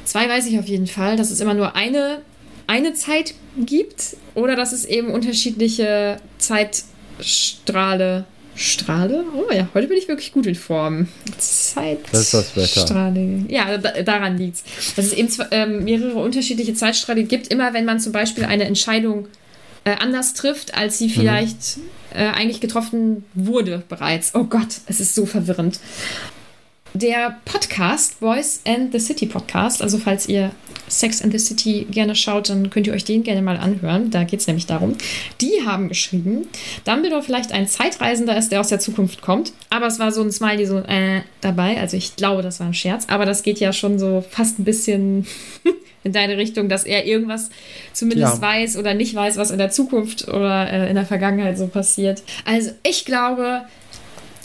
Zwei 0.05 0.29
weiß 0.29 0.47
ich 0.47 0.59
auf 0.59 0.67
jeden 0.67 0.87
Fall, 0.87 1.17
dass 1.17 1.31
es 1.31 1.41
immer 1.41 1.55
nur 1.55 1.75
eine 1.75 2.21
eine 2.67 2.95
Zeit 2.95 3.35
gibt 3.57 4.17
oder 4.35 4.57
dass 4.57 4.73
es 4.73 4.85
eben 4.85 5.11
unterschiedliche 5.11 6.19
Zeitstrahle. 6.39 8.25
Strahle? 8.59 9.25
Oh 9.35 9.53
ja, 9.53 9.69
heute 9.75 9.87
bin 9.87 9.99
ich 9.99 10.09
wirklich 10.09 10.33
gut 10.33 10.47
in 10.47 10.55
Form. 10.55 11.09
Zeit. 11.39 11.99
Das 12.11 12.23
ist 12.23 12.35
das 12.35 12.57
Wetter. 12.57 12.87
Strahle. 12.87 13.45
Ja, 13.49 13.77
da, 13.77 14.03
daran 14.03 14.39
liegt 14.39 14.57
es. 14.57 14.95
Dass 14.95 15.07
es 15.07 15.13
eben 15.13 15.29
ähm, 15.51 15.85
mehrere 15.85 16.19
unterschiedliche 16.19 16.73
Zeitstrahle 16.73 17.25
gibt, 17.25 17.49
immer 17.49 17.75
wenn 17.75 17.85
man 17.85 18.01
zum 18.01 18.13
Beispiel 18.13 18.45
eine 18.45 18.65
Entscheidung 18.65 19.29
äh, 19.87 19.97
anders 20.01 20.35
trifft, 20.35 20.75
als 20.75 20.99
sie 20.99 21.09
vielleicht 21.09 21.79
mhm. 21.79 21.83
äh, 22.15 22.27
eigentlich 22.27 22.61
getroffen 22.61 23.25
wurde 23.35 23.85
bereits. 23.89 24.35
Oh 24.35 24.45
Gott, 24.45 24.81
es 24.87 25.01
ist 25.01 25.15
so 25.15 25.25
verwirrend 25.25 25.79
der 26.99 27.37
Podcast 27.45 28.15
Voice 28.21 28.61
and 28.67 28.93
the 28.93 28.99
City 28.99 29.27
Podcast. 29.27 29.83
Also 29.83 29.99
falls 29.99 30.29
ihr 30.29 30.51
Sex 30.89 31.21
and 31.21 31.33
the 31.33 31.39
City 31.39 31.87
gerne 31.91 32.15
schaut, 32.15 32.49
dann 32.49 32.71
könnt 32.71 32.87
ihr 32.87 32.95
euch 32.95 33.05
den 33.05 33.23
gerne 33.23 33.43
mal 33.43 33.57
anhören. 33.57 34.11
Da 34.11 34.25
geht 34.25 34.41
es 34.41 34.47
nämlich 34.47 34.67
darum. 34.67 34.97
Die 35.41 35.67
haben 35.67 35.89
geschrieben, 35.89 36.47
Dumbledore 36.85 37.23
vielleicht 37.23 37.53
ein 37.53 37.67
Zeitreisender 37.67 38.37
ist, 38.37 38.51
der 38.51 38.61
aus 38.61 38.69
der 38.69 38.81
Zukunft 38.81 39.21
kommt. 39.21 39.53
Aber 39.69 39.87
es 39.87 39.99
war 39.99 40.13
so 40.13 40.23
ein 40.23 40.33
Smiley 40.33 40.67
so 40.67 40.79
äh, 40.79 41.23
dabei. 41.41 41.79
Also 41.79 41.97
ich 41.97 42.17
glaube, 42.17 42.43
das 42.43 42.61
war 42.61 42.69
ein 42.69 42.75
Scherz. 42.75 43.07
Aber 43.09 43.27
das 43.27 43.43
geht 43.43 43.59
ja 43.59 43.73
schon 43.73 43.99
so 43.99 44.25
fast 44.29 44.59
ein 44.59 44.65
bisschen 44.65 45.27
in 46.05 46.13
deine 46.13 46.37
Richtung, 46.37 46.69
dass 46.69 46.85
er 46.85 47.05
irgendwas 47.05 47.51
zumindest 47.93 48.37
ja. 48.37 48.41
weiß 48.41 48.77
oder 48.77 48.95
nicht 48.95 49.15
weiß, 49.15 49.37
was 49.37 49.51
in 49.51 49.59
der 49.59 49.71
Zukunft 49.71 50.29
oder 50.29 50.71
äh, 50.73 50.89
in 50.89 50.95
der 50.95 51.07
Vergangenheit 51.07 51.59
so 51.59 51.67
passiert. 51.67 52.23
Also 52.45 52.71
ich 52.85 53.05
glaube, 53.05 53.63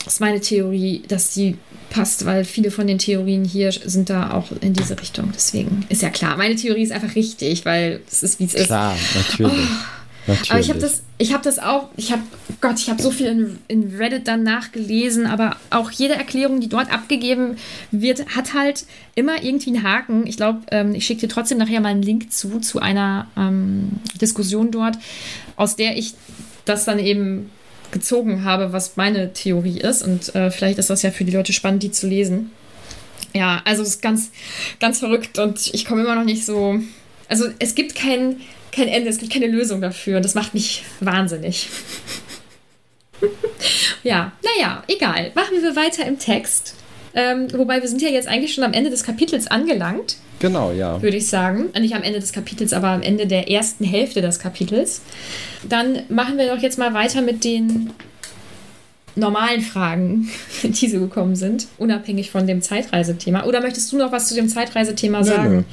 ist 0.06 0.20
meine 0.20 0.40
Theorie, 0.40 1.02
dass 1.08 1.34
die 1.34 1.56
passt, 1.90 2.24
weil 2.24 2.44
viele 2.44 2.70
von 2.70 2.86
den 2.86 2.98
Theorien 2.98 3.44
hier 3.44 3.70
sind 3.72 4.10
da 4.10 4.32
auch 4.32 4.48
in 4.60 4.72
diese 4.72 4.98
Richtung. 4.98 5.30
Deswegen 5.34 5.84
ist 5.88 6.02
ja 6.02 6.10
klar. 6.10 6.36
Meine 6.36 6.56
Theorie 6.56 6.82
ist 6.82 6.92
einfach 6.92 7.14
richtig, 7.14 7.64
weil 7.64 8.00
es 8.10 8.22
ist, 8.22 8.40
wie 8.40 8.44
es 8.44 8.54
ist. 8.54 8.66
Klar, 8.66 8.96
natürlich. 9.14 9.52
Oh. 9.52 10.02
Natürlich. 10.26 10.50
Aber 10.50 10.60
ich 10.60 10.68
habe 10.68 10.78
das, 10.78 11.02
ich 11.18 11.32
habe 11.32 11.42
das 11.42 11.58
auch, 11.58 11.88
ich 11.96 12.12
habe, 12.12 12.22
Gott, 12.60 12.78
ich 12.78 12.88
habe 12.88 13.02
so 13.02 13.10
viel 13.10 13.26
in, 13.26 13.58
in, 13.66 13.96
Reddit 13.96 14.28
dann 14.28 14.44
nachgelesen, 14.44 15.26
aber 15.26 15.56
auch 15.70 15.90
jede 15.90 16.14
Erklärung, 16.14 16.60
die 16.60 16.68
dort 16.68 16.92
abgegeben 16.92 17.56
wird, 17.90 18.36
hat 18.36 18.54
halt 18.54 18.86
immer 19.16 19.42
irgendwie 19.42 19.74
einen 19.74 19.82
Haken. 19.82 20.26
Ich 20.26 20.36
glaube, 20.36 20.60
ähm, 20.70 20.94
ich 20.94 21.06
schicke 21.06 21.22
dir 21.22 21.28
trotzdem 21.28 21.58
nachher 21.58 21.80
mal 21.80 21.88
einen 21.88 22.02
Link 22.02 22.32
zu, 22.32 22.60
zu 22.60 22.78
einer 22.78 23.26
ähm, 23.36 23.90
Diskussion 24.20 24.70
dort, 24.70 24.96
aus 25.56 25.74
der 25.74 25.98
ich 25.98 26.14
das 26.64 26.84
dann 26.84 27.00
eben 27.00 27.50
gezogen 27.92 28.44
habe, 28.44 28.72
was 28.72 28.96
meine 28.96 29.32
Theorie 29.32 29.78
ist. 29.78 30.02
Und 30.02 30.34
äh, 30.34 30.50
vielleicht 30.50 30.78
ist 30.78 30.90
das 30.90 31.02
ja 31.02 31.10
für 31.10 31.24
die 31.24 31.32
Leute 31.32 31.52
spannend, 31.52 31.82
die 31.82 31.92
zu 31.92 32.06
lesen. 32.08 32.50
Ja, 33.34 33.62
also 33.64 33.82
es 33.82 33.88
ist 33.90 34.02
ganz, 34.02 34.30
ganz 34.80 34.98
verrückt 34.98 35.38
und 35.38 35.72
ich 35.72 35.84
komme 35.84 36.02
immer 36.02 36.14
noch 36.14 36.24
nicht 36.24 36.44
so. 36.44 36.80
Also 37.28 37.46
es 37.58 37.74
gibt 37.74 37.94
kein, 37.94 38.40
kein 38.72 38.88
Ende, 38.88 39.08
es 39.08 39.18
gibt 39.18 39.32
keine 39.32 39.46
Lösung 39.46 39.80
dafür 39.80 40.16
und 40.16 40.24
das 40.24 40.34
macht 40.34 40.52
mich 40.52 40.84
wahnsinnig. 41.00 41.68
ja, 44.02 44.32
naja, 44.42 44.82
egal. 44.88 45.32
Machen 45.34 45.62
wir 45.62 45.76
weiter 45.76 46.04
im 46.06 46.18
Text. 46.18 46.74
Ähm, 47.14 47.48
wobei 47.52 47.80
wir 47.80 47.88
sind 47.88 48.00
ja 48.02 48.08
jetzt 48.08 48.28
eigentlich 48.28 48.54
schon 48.54 48.64
am 48.64 48.72
Ende 48.72 48.90
des 48.90 49.04
Kapitels 49.04 49.46
angelangt. 49.46 50.16
Genau, 50.38 50.72
ja. 50.72 51.00
Würde 51.02 51.16
ich 51.16 51.28
sagen. 51.28 51.66
Nicht 51.78 51.94
am 51.94 52.02
Ende 52.02 52.20
des 52.20 52.32
Kapitels, 52.32 52.72
aber 52.72 52.88
am 52.88 53.02
Ende 53.02 53.26
der 53.26 53.50
ersten 53.50 53.84
Hälfte 53.84 54.22
des 54.22 54.38
Kapitels. 54.38 55.02
Dann 55.68 56.02
machen 56.08 56.38
wir 56.38 56.52
doch 56.52 56.60
jetzt 56.60 56.78
mal 56.78 56.94
weiter 56.94 57.22
mit 57.22 57.44
den 57.44 57.90
normalen 59.14 59.60
Fragen, 59.60 60.30
die 60.62 60.88
so 60.88 61.00
gekommen 61.00 61.36
sind, 61.36 61.68
unabhängig 61.78 62.30
von 62.30 62.46
dem 62.46 62.62
Zeitreisethema. 62.62 63.44
Oder 63.44 63.60
möchtest 63.60 63.92
du 63.92 63.98
noch 63.98 64.10
was 64.10 64.28
zu 64.28 64.34
dem 64.34 64.48
Zeitreisethema 64.48 65.22
sagen? 65.22 65.56
Nö. 65.58 65.64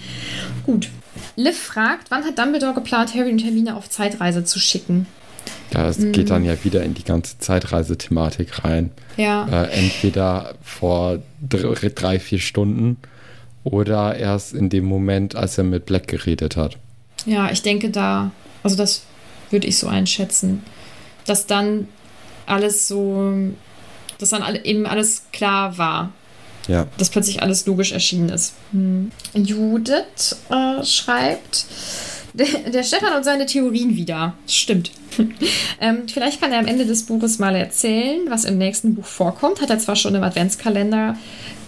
Gut. 0.65 0.89
Liv 1.35 1.57
fragt, 1.57 2.11
wann 2.11 2.25
hat 2.25 2.37
Dumbledore 2.37 2.73
geplant, 2.73 3.15
Harry 3.15 3.31
und 3.31 3.43
Hermine 3.43 3.75
auf 3.75 3.89
Zeitreise 3.89 4.43
zu 4.43 4.59
schicken? 4.59 5.07
Ja, 5.73 5.87
es 5.87 5.99
mhm. 5.99 6.11
geht 6.11 6.29
dann 6.29 6.45
ja 6.45 6.63
wieder 6.63 6.83
in 6.83 6.93
die 6.93 7.03
ganze 7.03 7.37
Zeitreisethematik 7.39 8.63
rein. 8.63 8.91
Ja. 9.17 9.47
Äh, 9.47 9.71
entweder 9.71 10.55
vor 10.61 11.19
drei, 11.47 11.89
drei, 11.89 12.19
vier 12.19 12.39
Stunden 12.39 12.97
oder 13.63 14.15
erst 14.15 14.53
in 14.53 14.69
dem 14.69 14.85
Moment, 14.85 15.35
als 15.35 15.57
er 15.57 15.63
mit 15.63 15.85
Black 15.85 16.07
geredet 16.07 16.55
hat. 16.55 16.77
Ja, 17.25 17.51
ich 17.51 17.61
denke 17.61 17.89
da, 17.89 18.31
also 18.63 18.75
das 18.75 19.03
würde 19.51 19.67
ich 19.67 19.77
so 19.77 19.87
einschätzen, 19.87 20.63
dass 21.25 21.45
dann 21.45 21.87
alles 22.45 22.87
so, 22.87 23.33
dass 24.17 24.29
dann 24.29 24.55
eben 24.63 24.85
alles 24.85 25.23
klar 25.31 25.77
war. 25.77 26.11
Ja. 26.67 26.87
Dass 26.97 27.09
plötzlich 27.09 27.41
alles 27.41 27.65
logisch 27.65 27.91
erschienen 27.91 28.29
ist. 28.29 28.53
Hm. 28.71 29.11
Judith 29.33 30.35
äh, 30.49 30.83
schreibt, 30.83 31.65
der, 32.33 32.71
der, 32.71 32.83
Stefan 32.83 33.15
und 33.15 33.23
seine 33.23 33.45
Theorien 33.45 33.95
wieder. 33.95 34.33
Stimmt. 34.47 34.91
ähm, 35.81 36.03
vielleicht 36.11 36.41
kann 36.41 36.51
er 36.51 36.59
am 36.59 36.67
Ende 36.67 36.85
des 36.85 37.03
Buches 37.03 37.39
mal 37.39 37.55
erzählen, 37.55 38.21
was 38.29 38.45
im 38.45 38.57
nächsten 38.57 38.95
Buch 38.95 39.05
vorkommt. 39.05 39.61
Hat 39.61 39.69
er 39.69 39.79
zwar 39.79 39.95
schon 39.95 40.15
im 40.15 40.23
Adventskalender 40.23 41.15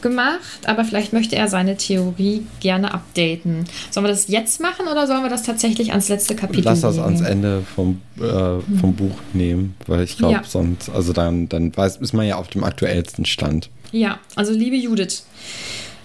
gemacht, 0.01 0.65
aber 0.65 0.83
vielleicht 0.83 1.13
möchte 1.13 1.35
er 1.35 1.47
seine 1.47 1.77
Theorie 1.77 2.45
gerne 2.59 2.93
updaten. 2.93 3.65
Sollen 3.91 4.05
wir 4.05 4.09
das 4.09 4.27
jetzt 4.27 4.59
machen 4.59 4.87
oder 4.87 5.07
sollen 5.07 5.23
wir 5.23 5.29
das 5.29 5.43
tatsächlich 5.43 5.91
ans 5.91 6.09
letzte 6.09 6.35
Kapitel 6.35 6.65
Lass 6.65 6.81
das 6.81 6.95
nehmen? 6.95 7.05
ans 7.05 7.21
Ende 7.21 7.63
vom, 7.75 8.01
äh, 8.17 8.59
vom. 8.79 8.91
Buch 8.91 9.15
nehmen, 9.33 9.75
weil 9.87 10.03
ich 10.03 10.17
glaube, 10.17 10.33
ja. 10.33 10.43
sonst, 10.43 10.89
also 10.89 11.13
dann, 11.13 11.47
dann 11.47 11.75
weiß, 11.75 11.97
ist 11.97 12.13
man 12.13 12.25
ja 12.25 12.35
auf 12.35 12.49
dem 12.49 12.63
aktuellsten 12.63 13.25
Stand. 13.25 13.69
Ja, 13.91 14.19
also 14.35 14.51
liebe 14.51 14.75
Judith, 14.75 15.23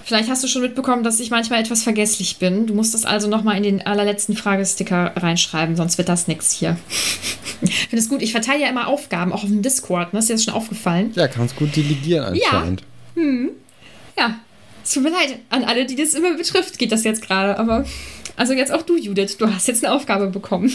Vielleicht 0.06 0.30
hast 0.30 0.44
du 0.44 0.46
schon 0.46 0.62
mitbekommen, 0.62 1.02
dass 1.02 1.18
ich 1.18 1.32
manchmal 1.32 1.60
etwas 1.60 1.82
vergesslich 1.82 2.36
bin. 2.36 2.68
Du 2.68 2.74
musst 2.74 2.94
das 2.94 3.04
also 3.04 3.26
nochmal 3.26 3.56
in 3.56 3.64
den 3.64 3.84
allerletzten 3.84 4.36
Fragesticker 4.36 5.12
reinschreiben, 5.16 5.74
sonst 5.74 5.98
wird 5.98 6.08
das 6.08 6.28
nichts 6.28 6.52
hier. 6.52 6.76
Ich 7.60 7.88
finde 7.88 7.96
es 7.96 8.08
gut. 8.08 8.22
Ich 8.22 8.30
verteile 8.30 8.60
ja 8.60 8.68
immer 8.68 8.86
Aufgaben, 8.86 9.32
auch 9.32 9.42
auf 9.42 9.48
dem 9.48 9.62
Discord. 9.62 10.12
Ne? 10.12 10.20
Ist 10.20 10.28
dir 10.28 10.34
das 10.34 10.44
schon 10.44 10.54
aufgefallen? 10.54 11.10
Ja, 11.16 11.26
kannst 11.26 11.56
gut 11.56 11.74
delegieren 11.74 12.24
anscheinend. 12.24 12.82
Ja. 13.16 13.22
Hm. 13.22 13.50
Ja. 14.16 14.38
Tut 14.88 15.02
mir 15.02 15.10
leid 15.10 15.40
an 15.50 15.64
alle, 15.64 15.86
die 15.86 15.96
das 15.96 16.14
immer 16.14 16.36
betrifft, 16.36 16.78
geht 16.78 16.92
das 16.92 17.02
jetzt 17.02 17.22
gerade. 17.22 17.58
Aber 17.58 17.84
also 18.36 18.52
jetzt 18.52 18.70
auch 18.70 18.82
du, 18.82 18.96
Judith. 18.96 19.38
Du 19.38 19.52
hast 19.52 19.66
jetzt 19.66 19.84
eine 19.84 19.92
Aufgabe 19.92 20.28
bekommen. 20.28 20.70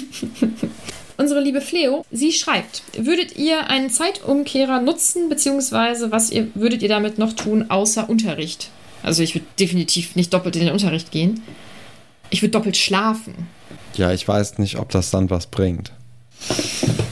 Unsere 1.18 1.40
liebe 1.40 1.62
Fleo, 1.62 2.04
sie 2.12 2.34
schreibt, 2.34 2.84
würdet 2.98 3.38
ihr 3.38 3.70
einen 3.70 3.92
Zeitumkehrer 3.92 4.82
nutzen, 4.82 5.30
beziehungsweise 5.30 6.12
was 6.12 6.32
ihr, 6.32 6.50
würdet 6.54 6.82
ihr 6.82 6.90
damit 6.90 7.18
noch 7.18 7.32
tun, 7.32 7.70
außer 7.70 8.10
Unterricht? 8.10 8.72
Also 9.04 9.24
ich 9.24 9.36
würde 9.36 9.48
definitiv 9.60 10.16
nicht 10.16 10.34
doppelt 10.34 10.56
in 10.56 10.66
den 10.66 10.74
Unterricht 10.74 11.12
gehen. 11.12 11.42
Ich 12.30 12.42
würde 12.42 12.52
doppelt 12.52 12.78
schlafen. 12.78 13.48
Ja, 13.96 14.12
ich 14.14 14.28
weiß 14.28 14.58
nicht, 14.58 14.78
ob 14.78 14.90
das 14.90 15.12
dann 15.12 15.30
was 15.30 15.48
bringt. 15.48 15.92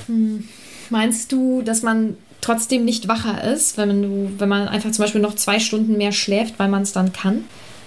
Hm. 0.07 0.47
Meinst 0.89 1.31
du, 1.31 1.61
dass 1.61 1.81
man 1.81 2.15
trotzdem 2.41 2.85
nicht 2.85 3.07
wacher 3.07 3.43
ist, 3.43 3.77
wenn, 3.77 4.01
du, 4.01 4.31
wenn 4.37 4.49
man 4.49 4.67
einfach 4.67 4.91
zum 4.91 5.03
Beispiel 5.03 5.21
noch 5.21 5.35
zwei 5.35 5.59
Stunden 5.59 5.97
mehr 5.97 6.11
schläft, 6.11 6.57
weil 6.57 6.69
man 6.69 6.83
es 6.83 6.93
dann 6.93 7.13
kann? 7.13 7.43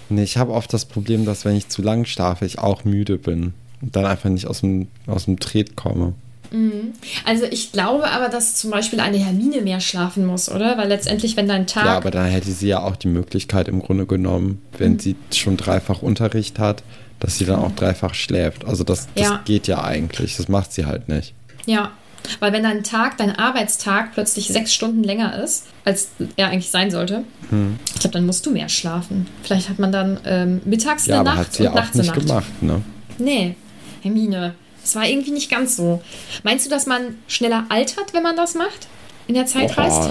Nee, 0.09 0.23
ich 0.25 0.37
habe 0.37 0.53
oft 0.53 0.73
das 0.73 0.85
Problem, 0.85 1.25
dass 1.25 1.45
wenn 1.45 1.57
ich 1.57 1.69
zu 1.69 1.83
lang 1.83 2.05
schlafe, 2.05 2.45
ich 2.45 2.59
auch 2.59 2.85
müde 2.85 3.19
bin 3.19 3.55
und 3.81 3.97
dann 3.97 4.05
einfach 4.05 4.29
nicht 4.29 4.47
aus 4.47 4.61
dem, 4.61 4.89
aus 5.07 5.25
dem 5.25 5.39
Tret 5.39 5.75
komme. 5.75 6.15
Mhm. 6.53 6.93
Also 7.25 7.45
ich 7.45 7.73
glaube 7.73 8.11
aber, 8.11 8.29
dass 8.29 8.55
zum 8.57 8.71
Beispiel 8.71 9.01
eine 9.01 9.19
Hermine 9.19 9.63
mehr 9.63 9.81
schlafen 9.81 10.27
muss, 10.27 10.51
oder? 10.51 10.77
Weil 10.79 10.89
letztendlich, 10.89 11.37
wenn 11.37 11.49
dein 11.49 11.67
Tag... 11.67 11.87
Ja, 11.87 11.97
aber 11.97 12.11
dann 12.11 12.27
hätte 12.27 12.53
sie 12.53 12.69
ja 12.69 12.83
auch 12.83 12.97
die 12.97 13.09
Möglichkeit 13.09 13.69
im 13.69 13.81
Grunde 13.81 14.07
genommen, 14.07 14.61
wenn 14.79 14.93
mhm. 14.93 14.99
sie 15.01 15.17
schon 15.35 15.57
dreifach 15.57 16.03
Unterricht 16.03 16.59
hat, 16.59 16.83
dass 17.21 17.39
sie 17.39 17.45
dann 17.45 17.61
auch 17.61 17.73
dreifach 17.73 18.15
schläft. 18.15 18.65
Also 18.65 18.85
das, 18.85 19.09
das 19.15 19.29
ja. 19.29 19.41
geht 19.45 19.67
ja 19.67 19.83
eigentlich. 19.83 20.37
Das 20.37 20.49
macht 20.49 20.73
sie 20.73 20.87
halt 20.87 21.09
nicht. 21.09 21.35
Ja, 21.67 21.93
weil 22.41 22.53
wenn 22.53 22.63
dein 22.63 22.85
Tag, 22.85 23.17
dein 23.17 23.37
Arbeitstag 23.37 24.13
plötzlich 24.13 24.49
sechs 24.49 24.73
Stunden 24.73 25.03
länger 25.03 25.43
ist, 25.43 25.67
als 25.85 26.11
er 26.37 26.49
eigentlich 26.49 26.71
sein 26.71 26.91
sollte, 26.91 27.25
hm. 27.51 27.79
ich 27.95 28.01
glaube, 28.01 28.15
dann 28.15 28.27
musst 28.27 28.47
du 28.47 28.51
mehr 28.51 28.69
schlafen. 28.69 29.27
Vielleicht 29.43 29.69
hat 29.69 29.79
man 29.79 29.93
dann 29.93 30.19
ähm, 30.25 30.61
mittags 30.65 31.07
ja, 31.07 31.21
eine 31.21 31.31
aber 31.31 31.37
Nacht 31.37 31.47
hat 31.49 31.55
sie 31.55 31.67
und 31.67 31.75
ja 31.75 31.83
auch 31.83 31.95
nicht 31.95 32.07
Nacht. 32.07 32.27
gemacht, 32.27 32.63
ne? 32.63 32.83
Nee, 33.19 33.57
Hermine, 34.03 34.55
es 34.83 34.95
war 34.95 35.07
irgendwie 35.07 35.31
nicht 35.31 35.51
ganz 35.51 35.77
so. 35.77 36.03
Meinst 36.43 36.67
du, 36.67 36.71
dass 36.71 36.87
man 36.87 37.17
schneller 37.29 37.67
altert, 37.69 38.13
wenn 38.13 38.23
man 38.23 38.37
das 38.37 38.55
macht? 38.55 38.89
In 39.27 39.35
der 39.35 39.47
Zeit 39.47 39.71
Oha. 39.77 39.83
reist? 39.83 40.11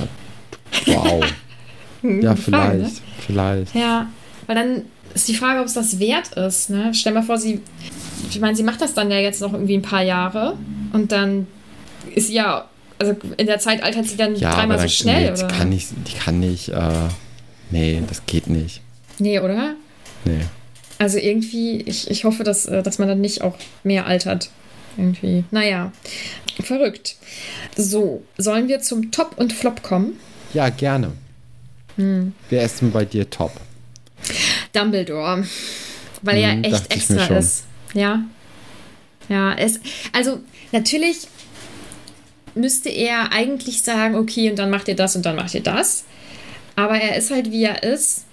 Wow. 0.85 1.23
ja, 2.03 2.35
vielleicht. 2.35 2.43
Frage, 2.43 2.77
ne? 2.77 2.91
Vielleicht. 3.25 3.75
Ja, 3.75 4.07
weil 4.47 4.55
dann 4.55 4.81
ist 5.13 5.27
die 5.27 5.35
Frage, 5.35 5.59
ob 5.59 5.65
es 5.65 5.73
das 5.73 5.99
wert 5.99 6.33
ist. 6.33 6.69
Ne? 6.69 6.93
Stell 6.93 7.13
mal 7.13 7.23
vor, 7.23 7.37
sie. 7.37 7.61
Ich 8.29 8.39
meine, 8.39 8.55
sie 8.55 8.63
macht 8.63 8.81
das 8.81 8.93
dann 8.93 9.11
ja 9.11 9.17
jetzt 9.17 9.41
noch 9.41 9.53
irgendwie 9.53 9.75
ein 9.75 9.81
paar 9.81 10.03
Jahre 10.03 10.57
und 10.93 11.11
dann 11.11 11.47
ist 12.15 12.27
sie 12.27 12.35
ja. 12.35 12.65
Also 12.97 13.15
in 13.37 13.47
der 13.47 13.57
Zeit 13.57 13.81
altert 13.81 14.05
sie 14.05 14.15
dann 14.15 14.35
ja, 14.35 14.53
dreimal 14.53 14.79
so 14.79 14.87
schnell, 14.87 15.33
oder? 15.33 15.47
Kann 15.47 15.69
nicht, 15.69 15.89
die 16.07 16.13
kann 16.13 16.39
nicht. 16.39 16.69
Äh, 16.69 16.91
nee, 17.71 18.01
das 18.07 18.27
geht 18.27 18.45
nicht. 18.45 18.81
Nee, 19.17 19.39
oder? 19.39 19.73
Nee. 20.23 20.41
Also 20.99 21.17
irgendwie, 21.17 21.81
ich, 21.81 22.11
ich 22.11 22.25
hoffe, 22.25 22.43
dass, 22.43 22.67
äh, 22.67 22.83
dass 22.83 22.99
man 22.99 23.07
dann 23.07 23.19
nicht 23.19 23.41
auch 23.41 23.55
mehr 23.83 24.05
altert. 24.05 24.51
Irgendwie. 24.97 25.43
Naja, 25.51 25.91
verrückt. 26.61 27.15
So, 27.75 28.23
sollen 28.37 28.67
wir 28.67 28.81
zum 28.81 29.11
Top 29.11 29.37
und 29.37 29.53
Flop 29.53 29.83
kommen? 29.83 30.19
Ja, 30.53 30.69
gerne. 30.69 31.13
Hm. 31.95 32.33
Wer 32.49 32.63
ist 32.63 32.81
denn 32.81 32.91
bei 32.91 33.05
dir 33.05 33.29
Top? 33.29 33.51
Dumbledore. 34.73 35.45
Weil 36.21 36.35
hm, 36.35 36.63
er 36.63 36.71
echt 36.71 36.93
extra 36.93 37.25
ist. 37.37 37.65
Ja. 37.93 38.23
Ja, 39.29 39.53
es, 39.53 39.79
also 40.11 40.39
natürlich 40.71 41.27
müsste 42.53 42.89
er 42.89 43.31
eigentlich 43.31 43.81
sagen, 43.81 44.15
okay, 44.15 44.49
und 44.49 44.59
dann 44.59 44.69
macht 44.69 44.87
ihr 44.87 44.95
das 44.95 45.15
und 45.15 45.25
dann 45.25 45.35
macht 45.35 45.53
ihr 45.53 45.63
das. 45.63 46.03
Aber 46.75 46.99
er 46.99 47.15
ist 47.15 47.31
halt, 47.31 47.51
wie 47.51 47.63
er 47.63 47.83
ist. 47.83 48.25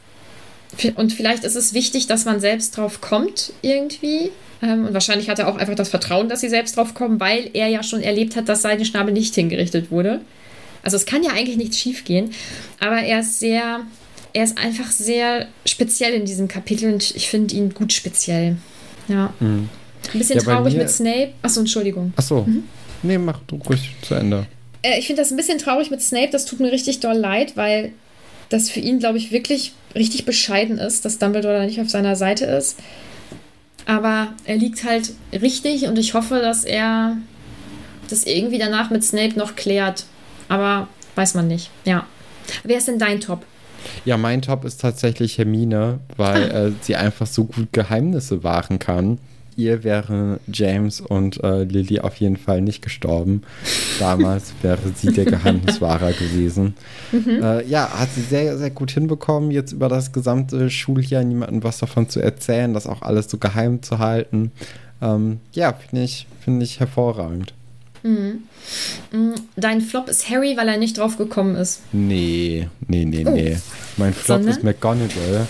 Und 0.96 1.12
vielleicht 1.12 1.44
ist 1.44 1.56
es 1.56 1.74
wichtig, 1.74 2.06
dass 2.06 2.24
man 2.24 2.40
selbst 2.40 2.76
drauf 2.76 3.00
kommt, 3.00 3.52
irgendwie. 3.62 4.30
Ähm, 4.62 4.86
und 4.86 4.94
wahrscheinlich 4.94 5.28
hat 5.28 5.38
er 5.38 5.48
auch 5.48 5.56
einfach 5.56 5.74
das 5.74 5.88
Vertrauen, 5.88 6.28
dass 6.28 6.40
sie 6.40 6.48
selbst 6.48 6.76
drauf 6.76 6.94
kommen, 6.94 7.20
weil 7.20 7.50
er 7.54 7.68
ja 7.68 7.82
schon 7.82 8.02
erlebt 8.02 8.36
hat, 8.36 8.48
dass 8.48 8.62
seine 8.62 8.84
Schnabel 8.84 9.12
nicht 9.12 9.34
hingerichtet 9.34 9.90
wurde. 9.90 10.20
Also 10.82 10.96
es 10.96 11.06
kann 11.06 11.22
ja 11.22 11.32
eigentlich 11.32 11.56
nichts 11.56 11.78
schiefgehen. 11.78 12.30
Aber 12.80 12.98
er 12.98 13.20
ist 13.20 13.40
sehr, 13.40 13.80
er 14.32 14.44
ist 14.44 14.58
einfach 14.58 14.90
sehr 14.90 15.48
speziell 15.66 16.12
in 16.14 16.24
diesem 16.24 16.48
Kapitel 16.48 16.92
und 16.92 17.14
ich 17.14 17.28
finde 17.28 17.54
ihn 17.54 17.74
gut 17.74 17.92
speziell. 17.92 18.56
Ja. 19.08 19.32
Mhm. 19.40 19.68
Ein 20.12 20.18
bisschen 20.18 20.38
ja, 20.38 20.44
traurig 20.44 20.74
mit 20.74 20.90
Snape. 20.90 21.32
Achso, 21.42 21.60
Entschuldigung. 21.60 22.12
Achso. 22.16 22.42
Mhm. 22.42 22.64
Nee, 23.02 23.18
mach 23.18 23.40
du 23.46 23.56
ruhig 23.56 23.90
zu 24.02 24.14
Ende. 24.14 24.46
Äh, 24.82 24.98
ich 24.98 25.06
finde 25.06 25.22
das 25.22 25.30
ein 25.30 25.36
bisschen 25.36 25.58
traurig 25.58 25.90
mit 25.90 26.02
Snape. 26.02 26.30
Das 26.30 26.44
tut 26.44 26.60
mir 26.60 26.72
richtig 26.72 27.00
doll 27.00 27.16
leid, 27.16 27.56
weil 27.56 27.92
das 28.48 28.70
für 28.70 28.80
ihn, 28.80 28.98
glaube 28.98 29.18
ich, 29.18 29.30
wirklich 29.30 29.72
richtig 29.94 30.24
bescheiden 30.24 30.78
ist, 30.78 31.04
dass 31.04 31.18
Dumbledore 31.18 31.58
da 31.58 31.64
nicht 31.64 31.80
auf 31.80 31.90
seiner 31.90 32.16
Seite 32.16 32.44
ist. 32.44 32.78
Aber 33.86 34.28
er 34.44 34.56
liegt 34.56 34.84
halt 34.84 35.12
richtig 35.32 35.86
und 35.86 35.98
ich 35.98 36.14
hoffe, 36.14 36.40
dass 36.40 36.64
er 36.64 37.16
das 38.10 38.24
irgendwie 38.24 38.58
danach 38.58 38.90
mit 38.90 39.02
Snape 39.02 39.38
noch 39.38 39.56
klärt. 39.56 40.04
Aber 40.48 40.88
weiß 41.14 41.34
man 41.34 41.48
nicht. 41.48 41.70
Ja. 41.84 42.06
Wer 42.64 42.78
ist 42.78 42.88
denn 42.88 42.98
dein 42.98 43.20
Top? 43.20 43.44
Ja, 44.04 44.16
mein 44.16 44.42
Top 44.42 44.64
ist 44.64 44.80
tatsächlich 44.80 45.38
Hermine, 45.38 46.00
weil 46.16 46.52
ah. 46.52 46.66
äh, 46.66 46.72
sie 46.80 46.96
einfach 46.96 47.26
so 47.26 47.44
gut 47.44 47.72
Geheimnisse 47.72 48.42
wahren 48.42 48.78
kann 48.78 49.18
ihr 49.58 49.82
wäre 49.82 50.38
James 50.46 51.00
und 51.00 51.42
äh, 51.42 51.64
Lily 51.64 51.98
auf 51.98 52.16
jeden 52.16 52.36
Fall 52.36 52.62
nicht 52.62 52.80
gestorben. 52.80 53.42
Damals 53.98 54.54
wäre 54.62 54.78
sie 54.94 55.12
der 55.12 55.24
Geheimniswahrer 55.24 56.12
gewesen. 56.12 56.74
Mhm. 57.10 57.42
Äh, 57.42 57.64
ja, 57.64 57.90
hat 57.90 58.08
sie 58.14 58.22
sehr, 58.22 58.56
sehr 58.56 58.70
gut 58.70 58.92
hinbekommen, 58.92 59.50
jetzt 59.50 59.72
über 59.72 59.88
das 59.88 60.12
gesamte 60.12 60.70
Schuljahr 60.70 61.24
niemandem 61.24 61.64
was 61.64 61.78
davon 61.78 62.08
zu 62.08 62.20
erzählen, 62.20 62.72
das 62.72 62.86
auch 62.86 63.02
alles 63.02 63.28
so 63.28 63.38
geheim 63.38 63.82
zu 63.82 63.98
halten. 63.98 64.52
Ähm, 65.02 65.40
ja, 65.52 65.72
finde 65.72 66.04
ich, 66.04 66.28
find 66.40 66.62
ich 66.62 66.78
hervorragend. 66.78 67.52
Mhm. 68.04 68.44
mhm. 69.10 69.34
Dein 69.56 69.80
Flop 69.80 70.08
ist 70.08 70.30
Harry, 70.30 70.56
weil 70.56 70.68
er 70.68 70.76
nicht 70.76 70.98
drauf 70.98 71.18
gekommen 71.18 71.56
ist. 71.56 71.80
Nee, 71.90 72.68
nee, 72.86 73.04
nee, 73.04 73.24
oh. 73.26 73.30
nee. 73.30 73.56
Mein 73.96 74.14
Flop 74.14 74.38
Sondern? 74.38 74.54
ist 74.54 74.62
McGonagall, 74.62 75.48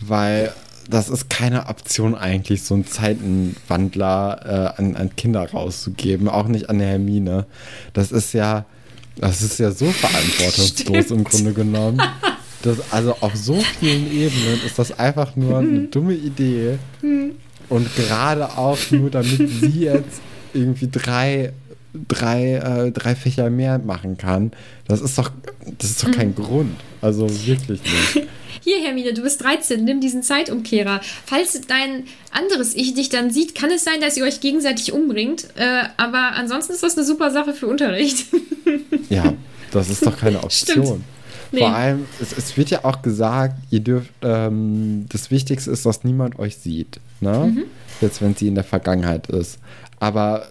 weil 0.00 0.52
das 0.88 1.08
ist 1.08 1.28
keine 1.28 1.68
Option 1.68 2.14
eigentlich, 2.14 2.62
so 2.62 2.74
einen 2.74 2.86
Zeitenwandler 2.86 4.74
äh, 4.76 4.80
an, 4.80 4.96
an 4.96 5.14
Kinder 5.16 5.50
rauszugeben, 5.50 6.28
auch 6.28 6.48
nicht 6.48 6.70
an 6.70 6.80
Hermine. 6.80 7.46
Das 7.92 8.10
ist 8.10 8.32
ja, 8.32 8.64
das 9.16 9.42
ist 9.42 9.58
ja 9.58 9.70
so 9.70 9.86
verantwortungslos 9.90 11.04
Stimmt. 11.04 11.10
im 11.10 11.24
Grunde 11.24 11.52
genommen. 11.52 12.02
Das, 12.62 12.78
also 12.90 13.16
auf 13.20 13.36
so 13.36 13.60
vielen 13.78 14.10
Ebenen 14.10 14.60
ist 14.66 14.78
das 14.78 14.98
einfach 14.98 15.36
nur 15.36 15.58
eine 15.58 15.68
mhm. 15.68 15.90
dumme 15.90 16.14
Idee. 16.14 16.78
Mhm. 17.02 17.32
Und 17.68 17.94
gerade 17.94 18.56
auch 18.56 18.78
nur, 18.90 19.10
damit 19.10 19.50
sie 19.60 19.84
jetzt 19.84 20.22
irgendwie 20.54 20.88
drei, 20.90 21.52
drei, 22.08 22.54
äh, 22.54 22.90
drei 22.92 23.14
Fächer 23.14 23.50
mehr 23.50 23.78
machen 23.78 24.16
kann. 24.16 24.52
Das 24.86 25.02
ist 25.02 25.18
doch, 25.18 25.30
das 25.78 25.90
ist 25.90 26.02
doch 26.02 26.10
kein 26.10 26.30
mhm. 26.30 26.34
Grund. 26.34 26.76
Also 27.00 27.28
wirklich 27.46 27.80
nicht. 27.82 28.28
Hier, 28.60 28.80
Hermine, 28.82 29.14
du 29.14 29.22
bist 29.22 29.42
13, 29.42 29.84
nimm 29.84 30.00
diesen 30.00 30.22
Zeitumkehrer. 30.22 31.00
Falls 31.24 31.60
dein 31.68 32.04
anderes 32.32 32.74
Ich 32.74 32.94
dich 32.94 33.08
dann 33.08 33.30
sieht, 33.30 33.54
kann 33.54 33.70
es 33.70 33.84
sein, 33.84 34.00
dass 34.00 34.16
ihr 34.16 34.24
euch 34.24 34.40
gegenseitig 34.40 34.92
umbringt. 34.92 35.48
Äh, 35.56 35.84
aber 35.96 36.32
ansonsten 36.34 36.72
ist 36.72 36.82
das 36.82 36.96
eine 36.96 37.06
super 37.06 37.30
Sache 37.30 37.54
für 37.54 37.66
Unterricht. 37.66 38.26
ja, 39.08 39.34
das 39.70 39.88
ist 39.88 40.04
doch 40.04 40.16
keine 40.16 40.42
Option. 40.42 41.04
Nee. 41.50 41.60
Vor 41.60 41.74
allem, 41.74 42.06
es, 42.20 42.36
es, 42.36 42.56
wird 42.56 42.70
ja 42.70 42.84
auch 42.84 43.00
gesagt, 43.00 43.54
ihr 43.70 43.80
dürft, 43.80 44.10
ähm, 44.20 45.06
das 45.08 45.30
Wichtigste 45.30 45.70
ist, 45.70 45.86
dass 45.86 46.04
niemand 46.04 46.38
euch 46.38 46.56
sieht. 46.56 47.00
Ne? 47.20 47.52
Mhm. 47.54 47.64
Jetzt, 48.00 48.20
wenn 48.20 48.34
sie 48.34 48.48
in 48.48 48.54
der 48.54 48.64
Vergangenheit 48.64 49.28
ist. 49.28 49.58
Aber 49.98 50.46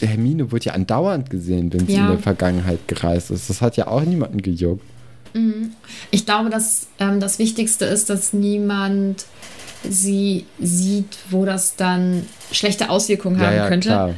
Hermine 0.00 0.50
wird 0.50 0.64
ja 0.64 0.72
andauernd 0.72 1.28
gesehen, 1.28 1.72
wenn 1.72 1.86
sie 1.86 1.94
ja. 1.94 2.06
in 2.06 2.08
der 2.12 2.18
Vergangenheit 2.18 2.86
gereist 2.86 3.30
ist. 3.30 3.50
Das 3.50 3.60
hat 3.60 3.76
ja 3.76 3.88
auch 3.88 4.02
niemanden 4.02 4.40
gejuckt. 4.40 4.84
Mhm. 5.34 5.72
Ich 6.10 6.26
glaube, 6.26 6.50
dass 6.50 6.88
ähm, 6.98 7.20
das 7.20 7.38
Wichtigste 7.38 7.84
ist, 7.84 8.10
dass 8.10 8.32
niemand 8.32 9.26
sie 9.88 10.46
sieht, 10.58 11.18
wo 11.30 11.44
das 11.44 11.76
dann 11.76 12.26
schlechte 12.50 12.90
Auswirkungen 12.90 13.38
ja, 13.38 13.46
haben 13.46 13.56
ja, 13.56 13.68
könnte. 13.68 13.88
Klar. 13.88 14.14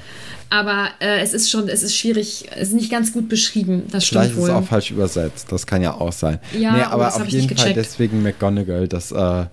Aber 0.52 0.88
äh, 0.98 1.20
es 1.20 1.32
ist 1.32 1.48
schon, 1.48 1.68
es 1.68 1.84
ist 1.84 1.96
schwierig, 1.96 2.46
es 2.56 2.68
ist 2.68 2.74
nicht 2.74 2.90
ganz 2.90 3.12
gut 3.12 3.28
beschrieben. 3.28 3.84
Das 3.90 4.04
stimmt 4.04 4.24
Vielleicht 4.24 4.36
ist 4.36 4.44
es 4.44 4.50
auch 4.50 4.64
falsch 4.64 4.90
übersetzt. 4.90 5.46
Das 5.50 5.64
kann 5.64 5.80
ja 5.80 5.94
auch 5.94 6.12
sein. 6.12 6.40
Ja, 6.58 6.72
nee, 6.72 6.82
aber 6.82 7.14
auf 7.14 7.28
jeden 7.28 7.56
Fall 7.56 7.72
deswegen 7.72 8.22
McGonagall, 8.22 8.88
das 8.88 9.12
äh, 9.12 9.44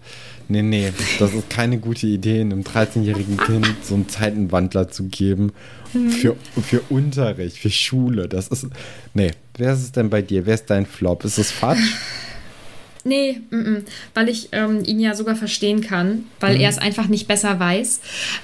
Nee, 0.50 0.62
nee, 0.62 0.94
das 1.20 1.34
ist 1.34 1.50
keine 1.50 1.78
gute 1.78 2.08
Idee, 2.08 2.42
einem 2.42 2.62
13-jährigen 2.62 3.38
Kind 3.38 3.68
so 3.84 3.96
einen 3.96 4.08
Zeitenwandler 4.08 4.88
zu 4.90 5.06
geben 5.06 5.52
mhm. 5.94 6.10
für, 6.10 6.36
für 6.62 6.82
Unterricht, 6.90 7.58
für 7.58 7.70
Schule. 7.70 8.28
Das 8.30 8.48
ist. 8.48 8.68
Nee, 9.14 9.32
wer 9.58 9.74
ist 9.74 9.84
es 9.84 9.92
denn 9.92 10.10
bei 10.10 10.22
dir? 10.22 10.46
Wer 10.46 10.56
ist 10.56 10.70
dein 10.70 10.86
Flop? 10.86 11.26
Ist 11.26 11.38
es 11.38 11.52
Fatsch? 11.52 11.80
Nee, 13.08 13.40
m 13.52 13.60
-m, 13.60 13.84
weil 14.16 14.28
ich 14.28 14.50
ähm, 14.52 14.84
ihn 14.84 15.00
ja 15.00 15.16
sogar 15.16 15.38
verstehen 15.38 15.80
kann, 15.80 16.26
weil 16.42 16.56
mhm. 16.56 16.62
er 16.62 16.70
es 16.70 16.78
einfach 16.78 17.08
nicht 17.08 17.26
besser 17.26 17.58
weiß. 17.58 18.02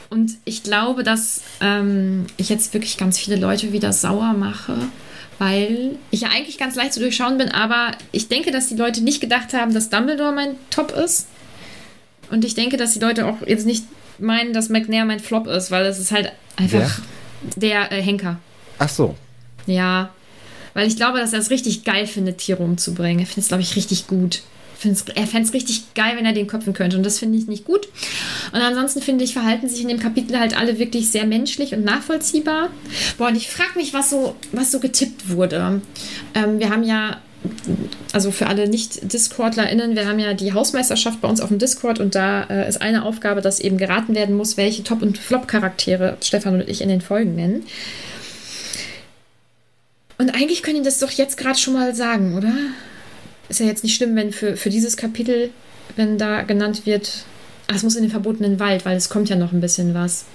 Und 0.10 0.38
ich 0.46 0.64
glaube, 0.64 1.04
dass 1.04 1.42
ähm, 1.60 2.28
ich 2.38 2.48
jetzt 2.48 2.74
wirklich 2.74 2.96
ganz 2.96 3.20
viele 3.20 3.36
Leute 3.36 3.74
wieder 3.74 3.92
sauer 3.92 4.32
mache, 4.32 4.78
weil 5.38 5.98
ich 6.12 6.22
ja 6.22 6.30
eigentlich 6.30 6.58
ganz 6.58 6.76
leicht 6.76 6.94
zu 6.94 7.02
durchschauen 7.02 7.38
bin, 7.38 7.50
aber 7.50 7.92
ich 8.14 8.30
denke, 8.30 8.52
dass 8.52 8.70
die 8.70 8.78
Leute 8.78 9.04
nicht 9.04 9.20
gedacht 9.20 9.52
haben, 9.54 9.74
dass 9.74 9.90
Dumbledore 9.90 10.32
mein 10.32 10.56
Top 10.70 10.92
ist. 10.92 11.28
Und 12.34 12.44
ich 12.44 12.56
denke, 12.56 12.78
dass 12.78 12.94
die 12.94 13.00
Leute 13.00 13.28
auch 13.28 13.46
jetzt 13.46 13.68
nicht 13.68 13.86
meinen, 14.18 14.54
dass 14.54 14.70
McNair 14.70 15.06
mein 15.06 15.20
Flop 15.20 15.46
ist, 15.46 15.70
weil 15.70 15.86
es 15.86 16.00
ist 16.00 16.12
halt 16.12 16.32
einfach 16.56 17.00
Wer? 17.56 17.90
der 17.90 17.92
äh, 17.92 18.02
Henker. 18.02 18.40
Ach 18.80 18.90
so. 18.90 19.16
Ja. 19.68 20.10
Weil 20.74 20.88
ich 20.88 20.96
glaube, 20.96 21.20
dass 21.20 21.32
er 21.32 21.40
es 21.40 21.52
richtig 21.52 21.84
geil 21.84 22.08
findet, 22.08 22.40
Tiere 22.40 22.64
umzubringen. 22.64 23.20
Er 23.20 23.28
findet 23.28 23.44
es, 23.44 23.48
glaube 23.50 23.62
ich, 23.62 23.76
richtig 23.76 24.08
gut. 24.08 24.42
Er 25.14 25.28
fände 25.28 25.48
es 25.48 25.54
richtig 25.54 25.94
geil, 25.94 26.14
wenn 26.18 26.26
er 26.26 26.34
den 26.34 26.48
köpfen 26.48 26.74
könnte. 26.74 26.98
Und 26.98 27.04
das 27.04 27.20
finde 27.20 27.38
ich 27.38 27.46
nicht 27.46 27.66
gut. 27.66 27.88
Und 28.52 28.60
ansonsten 28.60 29.04
finde 29.04 29.24
ich, 29.24 29.34
verhalten 29.34 29.70
sich 29.70 29.82
in 29.82 29.88
dem 29.88 30.00
Kapitel 30.00 30.40
halt 30.40 30.58
alle 30.58 30.80
wirklich 30.80 31.12
sehr 31.12 31.26
menschlich 31.26 31.76
und 31.76 31.86
nachvollziehbar. 31.86 32.70
Boah, 33.20 33.28
und 33.28 33.36
ich 33.36 33.48
frage 33.48 33.78
mich, 33.78 33.94
was 33.94 34.10
so, 34.10 34.36
was 34.52 34.72
so 34.72 34.80
getippt 34.80 35.30
wurde. 35.30 35.82
Ähm, 36.34 36.60
wir 36.60 36.72
haben 36.72 36.84
ja 36.84 37.22
also 38.12 38.32
für 38.32 38.48
alle 38.48 38.68
Nicht-DiscordlerInnen, 38.68 39.96
wir 39.96 40.08
haben 40.08 40.20
ja 40.20 40.34
die 40.34 40.54
Hausmeisterschaft 40.54 41.22
bei 41.22 41.28
uns 41.28 41.42
auf 41.42 41.50
dem 41.50 41.60
Discord 41.60 42.00
und 42.00 42.16
da 42.16 42.44
äh, 42.44 42.68
ist 42.68 42.82
eine 42.82 43.06
Aufgabe, 43.06 43.42
dass 43.42 43.60
eben 43.60 43.78
geraten 43.78 44.16
werden 44.16 44.36
muss, 44.36 44.58
welche 44.58 44.84
Top- 44.84 45.02
und 45.02 45.18
Flop-Charaktere 45.18 46.18
Stefan 46.22 46.56
und 46.56 46.70
ich 46.70 46.82
in 46.82 46.90
den 46.90 47.02
Folgen 47.02 47.36
nennen. 47.36 47.66
Und 50.18 50.36
eigentlich 50.36 50.64
können 50.64 50.78
die 50.78 50.84
das 50.84 51.00
doch 51.00 51.12
jetzt 51.12 51.38
gerade 51.38 51.58
schon 51.58 51.74
mal 51.74 51.96
sagen, 51.96 52.38
oder? 52.38 52.54
Ist 53.50 53.60
ja 53.60 53.66
jetzt 53.66 53.84
nicht 53.84 53.96
schlimm, 53.96 54.16
wenn 54.16 54.32
für, 54.32 54.56
für 54.56 54.70
dieses 54.70 54.96
Kapitel, 54.96 55.50
wenn 55.96 56.18
da 56.18 56.44
genannt 56.44 56.86
wird, 56.86 57.26
ach, 57.68 57.76
es 57.76 57.84
muss 57.84 57.96
in 57.96 58.04
den 58.04 58.12
verbotenen 58.12 58.60
Wald, 58.60 58.86
weil 58.86 58.96
es 58.96 59.10
kommt 59.10 59.30
ja 59.30 59.36
noch 59.36 59.52
ein 59.52 59.62
bisschen 59.62 59.94
was. 59.94 60.26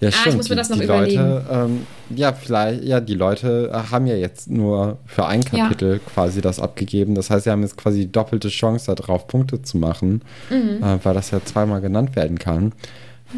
Ja, 0.00 0.08
ah, 0.08 0.12
stimmt. 0.12 0.26
ich 0.28 0.36
muss 0.36 0.48
mir 0.50 0.56
das 0.56 0.68
noch 0.68 0.78
die 0.78 0.84
überlegen. 0.84 1.22
Leute, 1.22 1.44
ähm, 1.50 1.86
ja, 2.10 2.32
vielleicht, 2.32 2.84
ja, 2.84 3.00
die 3.00 3.14
Leute 3.14 3.70
äh, 3.72 3.90
haben 3.90 4.06
ja 4.06 4.14
jetzt 4.14 4.50
nur 4.50 4.98
für 5.06 5.26
ein 5.26 5.42
Kapitel 5.42 5.94
ja. 5.94 5.98
quasi 5.98 6.40
das 6.40 6.60
abgegeben. 6.60 7.14
Das 7.14 7.30
heißt, 7.30 7.44
sie 7.44 7.50
haben 7.50 7.62
jetzt 7.62 7.76
quasi 7.76 8.00
die 8.00 8.12
doppelte 8.12 8.48
Chance 8.48 8.94
darauf, 8.94 9.26
Punkte 9.26 9.62
zu 9.62 9.78
machen, 9.78 10.22
mhm. 10.50 10.82
äh, 10.82 10.98
weil 11.02 11.14
das 11.14 11.30
ja 11.30 11.42
zweimal 11.44 11.80
genannt 11.80 12.14
werden 12.14 12.38
kann. 12.38 12.72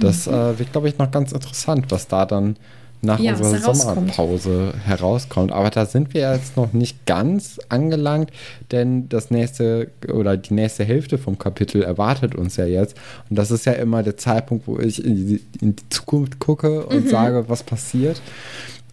Das 0.00 0.26
mhm. 0.26 0.34
äh, 0.34 0.58
wird, 0.58 0.72
glaube 0.72 0.88
ich, 0.88 0.98
noch 0.98 1.10
ganz 1.10 1.32
interessant, 1.32 1.86
was 1.90 2.08
da 2.08 2.26
dann 2.26 2.56
nach 3.00 3.20
ja, 3.20 3.34
unserer 3.34 3.74
Sommerpause 3.74 4.74
herauskommt. 4.84 5.52
Aber 5.52 5.70
da 5.70 5.86
sind 5.86 6.14
wir 6.14 6.32
jetzt 6.32 6.56
noch 6.56 6.72
nicht 6.72 7.06
ganz 7.06 7.60
angelangt, 7.68 8.30
denn 8.72 9.08
das 9.08 9.30
nächste 9.30 9.90
oder 10.12 10.36
die 10.36 10.54
nächste 10.54 10.84
Hälfte 10.84 11.18
vom 11.18 11.38
Kapitel 11.38 11.82
erwartet 11.82 12.34
uns 12.34 12.56
ja 12.56 12.66
jetzt. 12.66 12.96
Und 13.30 13.38
das 13.38 13.50
ist 13.50 13.66
ja 13.66 13.72
immer 13.72 14.02
der 14.02 14.16
Zeitpunkt, 14.16 14.66
wo 14.66 14.78
ich 14.78 15.04
in 15.04 15.14
die, 15.14 15.40
in 15.60 15.76
die 15.76 15.88
Zukunft 15.90 16.38
gucke 16.38 16.86
und 16.86 17.04
mhm. 17.04 17.08
sage, 17.08 17.44
was 17.48 17.62
passiert. 17.62 18.20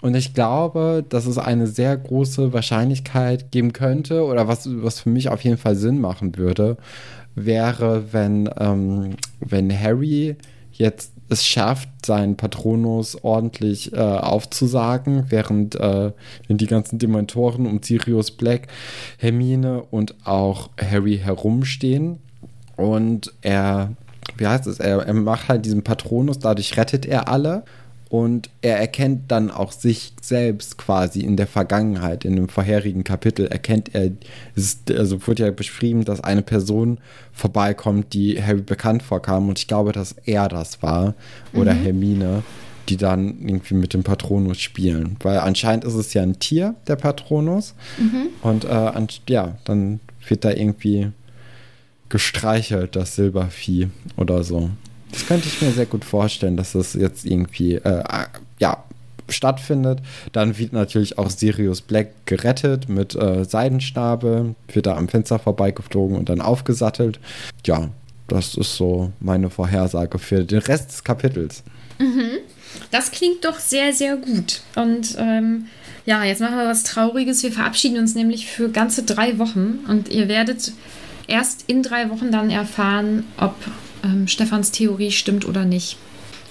Und 0.01 0.14
ich 0.14 0.36
glaube, 0.36 1.03
dass 1.10 1.26
es 1.26 1.39
eine 1.39 1.66
sehr 1.66 1.97
große 1.97 2.53
Wahrscheinlichkeit 2.53 3.51
geben 3.51 3.74
könnte 3.74 4.24
oder 4.24 4.47
was, 4.47 4.70
was 4.70 4.99
für 4.99 5.10
mich 5.10 5.30
auf 5.30 5.43
jeden 5.43 5.58
Fall 5.58 5.76
Sinn 5.76 5.99
machen 5.99 6.38
würde, 6.38 6.78
wäre, 7.34 8.14
wenn, 8.14 8.49
ähm, 8.60 9.16
wenn 9.39 9.78
Harry 9.78 10.36
jetzt 10.72 11.14
es 11.30 11.45
schafft, 11.45 11.89
seinen 12.05 12.38
Patronus 12.38 13.23
ordentlich 13.23 13.93
äh, 13.93 13.97
aufzusagen, 13.97 15.26
während 15.30 15.76
äh, 15.76 16.11
die 16.49 16.67
ganzen 16.67 16.99
Dementoren 16.99 17.65
um 17.65 17.82
Sirius 17.82 18.32
Black, 18.32 18.67
Hermine 19.17 19.84
und 19.89 20.15
auch 20.26 20.69
Harry 20.80 21.17
herumstehen 21.17 22.19
und 22.76 23.34
er 23.41 23.91
wie 24.38 24.47
heißt 24.47 24.67
es, 24.67 24.80
er, 24.80 25.05
er 25.05 25.13
macht 25.13 25.47
halt 25.49 25.65
diesen 25.65 25.84
Patronus, 25.84 26.39
dadurch 26.39 26.78
rettet 26.78 27.05
er 27.05 27.30
alle 27.30 27.63
und 28.10 28.49
er 28.62 28.78
erkennt 28.78 29.32
dann 29.32 29.49
auch 29.49 29.72
sich 29.72 30.14
selbst 30.22 30.78
quasi 30.78 31.22
in 31.22 31.38
der 31.38 31.47
Vergangenheit, 31.47 32.24
in 32.24 32.36
dem 32.36 32.49
vorherigen 32.49 33.03
Kapitel 33.03 33.47
erkennt 33.47 33.95
er, 33.95 34.12
ist, 34.56 34.91
also 34.91 35.26
wurde 35.28 35.45
ja 35.45 35.51
beschrieben, 35.51 36.06
dass 36.06 36.22
eine 36.22 36.43
Person 36.43 36.99
vorbeikommt, 37.34 38.14
die 38.14 38.41
Harry 38.41 38.62
bekannt 38.62 39.01
vorkam 39.03 39.49
und 39.49 39.60
ich 39.60 39.68
glaube, 39.68 39.91
dass 39.91 40.16
er 40.26 40.47
das 40.47 40.84
war 40.84 41.16
oder 41.53 41.74
mhm. 41.74 41.84
Hermine, 41.84 42.43
die 42.89 42.97
dann 42.97 43.39
irgendwie 43.41 43.74
mit 43.74 43.93
dem 43.93 44.03
Patronus 44.03 44.62
spielen, 44.62 45.18
weil 45.22 45.39
anscheinend 45.39 45.86
ist 45.86 45.95
es 45.95 46.14
ja 46.14 46.22
ein 46.22 46.38
Tier, 46.38 46.76
der 46.88 46.97
Patronus 46.97 47.74
mhm. 47.97 48.28
und 48.41 48.66
äh, 48.66 49.08
ja, 49.28 49.58
dann 49.64 49.99
wird 50.28 50.45
da 50.45 50.51
irgendwie 50.51 51.12
gestreichelt, 52.10 52.95
das 52.95 53.16
Silbervieh 53.16 53.89
oder 54.16 54.43
so. 54.43 54.70
Das 55.16 55.28
könnte 55.28 55.47
ich 55.47 55.61
mir 55.61 55.72
sehr 55.72 55.86
gut 55.86 56.03
vorstellen, 56.03 56.57
dass 56.57 56.74
das 56.74 56.93
jetzt 56.93 57.26
irgendwie, 57.26 57.76
äh, 57.76 58.03
ja, 58.59 58.84
stattfindet. 59.30 59.99
Dann 60.34 60.57
wird 60.57 60.74
natürlich 60.74 61.18
auch 61.18 61.30
Sirius 61.30 61.82
Black 61.82 62.26
gerettet 62.26 62.89
mit 62.89 63.16
äh, 63.16 63.45
Seidenstabe, 63.45 64.55
wird 64.68 64.86
da 64.86 64.97
am 64.97 65.07
Fenster 65.07 65.39
vorbeigeflogen 65.39 66.18
und 66.18 66.28
dann 66.28 66.41
aufgesattelt. 66.41 67.20
Ja, 67.66 67.89
das 68.28 68.55
ist 68.55 68.76
so 68.76 69.13
meine 69.22 69.49
Vorhersage 69.49 70.20
für 70.20 70.43
den 70.43 70.59
Rest 70.59 70.91
des 70.91 71.03
Kapitels. 71.03 71.63
Mhm. 71.97 72.39
Das 72.91 73.09
klingt 73.11 73.45
doch 73.45 73.57
sehr, 73.57 73.93
sehr 73.93 74.18
gut. 74.18 74.61
Und 74.76 75.16
ähm, 75.18 75.68
ja, 76.05 76.26
jetzt 76.26 76.41
machen 76.41 76.57
wir 76.57 76.68
was 76.68 76.84
Trauriges. 76.84 77.41
Wir 77.41 77.53
verabschieden 77.53 77.97
uns 77.97 78.16
nämlich 78.16 78.47
für 78.47 78.70
ganze 78.70 79.03
drei 79.03 79.39
Wochen 79.39 79.80
und 79.88 80.09
ihr 80.09 80.28
werdet 80.28 80.74
erst 81.28 81.63
in 81.68 81.84
drei 81.84 82.09
Wochen 82.09 82.32
dann 82.32 82.49
erfahren, 82.49 83.24
ob 83.38 83.55
ähm, 84.06 84.28
Stefans 84.28 84.72
Theorie 84.72 85.12
stimmt 85.12 85.45
oder 85.45 85.66
nicht. 85.66 85.97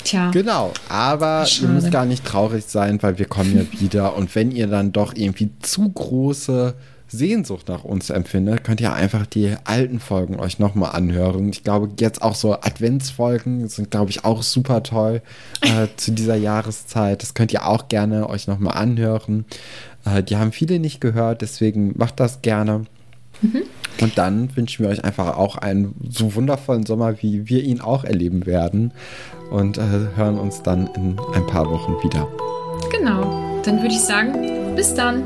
Tja. 0.05 0.30
Genau, 0.32 0.72
aber 0.90 1.46
ihr 1.62 1.68
müsst 1.68 1.90
gar 1.90 2.05
nicht 2.05 2.26
traurig 2.26 2.64
sein, 2.66 3.02
weil 3.02 3.18
wir 3.18 3.24
kommen 3.24 3.57
ja 3.57 3.80
wieder. 3.80 4.16
Und 4.16 4.34
wenn 4.34 4.50
ihr 4.50 4.66
dann 4.66 4.92
doch 4.92 5.14
irgendwie 5.16 5.50
zu 5.62 5.88
große 5.88 6.74
Sehnsucht 7.09 7.68
nach 7.68 7.84
uns 7.84 8.11
empfindet, 8.11 8.64
könnt 8.64 8.80
ihr 8.80 8.92
einfach 8.92 9.24
die 9.24 9.55
alten 9.64 10.00
Folgen 10.00 10.38
euch 10.38 10.59
nochmal 10.59 10.94
anhören. 10.94 11.48
Ich 11.48 11.64
glaube, 11.64 11.88
jetzt 12.00 12.22
auch 12.22 12.34
so 12.34 12.55
Adventsfolgen 12.55 13.68
sind, 13.68 13.90
glaube 13.90 14.11
ich, 14.11 14.24
auch 14.24 14.42
super 14.42 14.82
toll 14.82 15.22
äh, 15.62 15.86
zu 15.96 16.12
dieser 16.12 16.36
Jahreszeit. 16.36 17.22
Das 17.22 17.34
könnt 17.34 17.52
ihr 17.52 17.66
auch 17.66 17.88
gerne 17.88 18.28
euch 18.28 18.46
nochmal 18.46 18.76
anhören. 18.76 19.46
Äh, 20.05 20.22
die 20.22 20.36
haben 20.36 20.52
viele 20.52 20.78
nicht 20.78 21.00
gehört, 21.00 21.40
deswegen 21.40 21.94
macht 21.96 22.20
das 22.20 22.42
gerne. 22.42 22.84
Mhm. 23.43 23.62
Und 24.01 24.18
dann 24.18 24.55
wünschen 24.57 24.85
wir 24.85 24.91
euch 24.91 25.05
einfach 25.05 25.37
auch 25.37 25.57
einen 25.57 25.95
so 26.11 26.35
wundervollen 26.35 26.85
Sommer, 26.85 27.22
wie 27.22 27.49
wir 27.49 27.62
ihn 27.62 27.80
auch 27.80 28.05
erleben 28.05 28.47
werden. 28.47 28.93
Und 29.51 29.78
äh, 29.78 29.82
hören 30.16 30.39
uns 30.39 30.62
dann 30.62 30.89
in 30.97 31.16
ein 31.35 31.47
paar 31.47 31.70
Wochen 31.70 31.93
wieder. 32.03 32.26
Genau. 32.91 33.61
Dann 33.64 33.80
würde 33.80 33.95
ich 33.95 34.01
sagen, 34.01 34.74
bis 34.74 34.95
dann. 34.95 35.22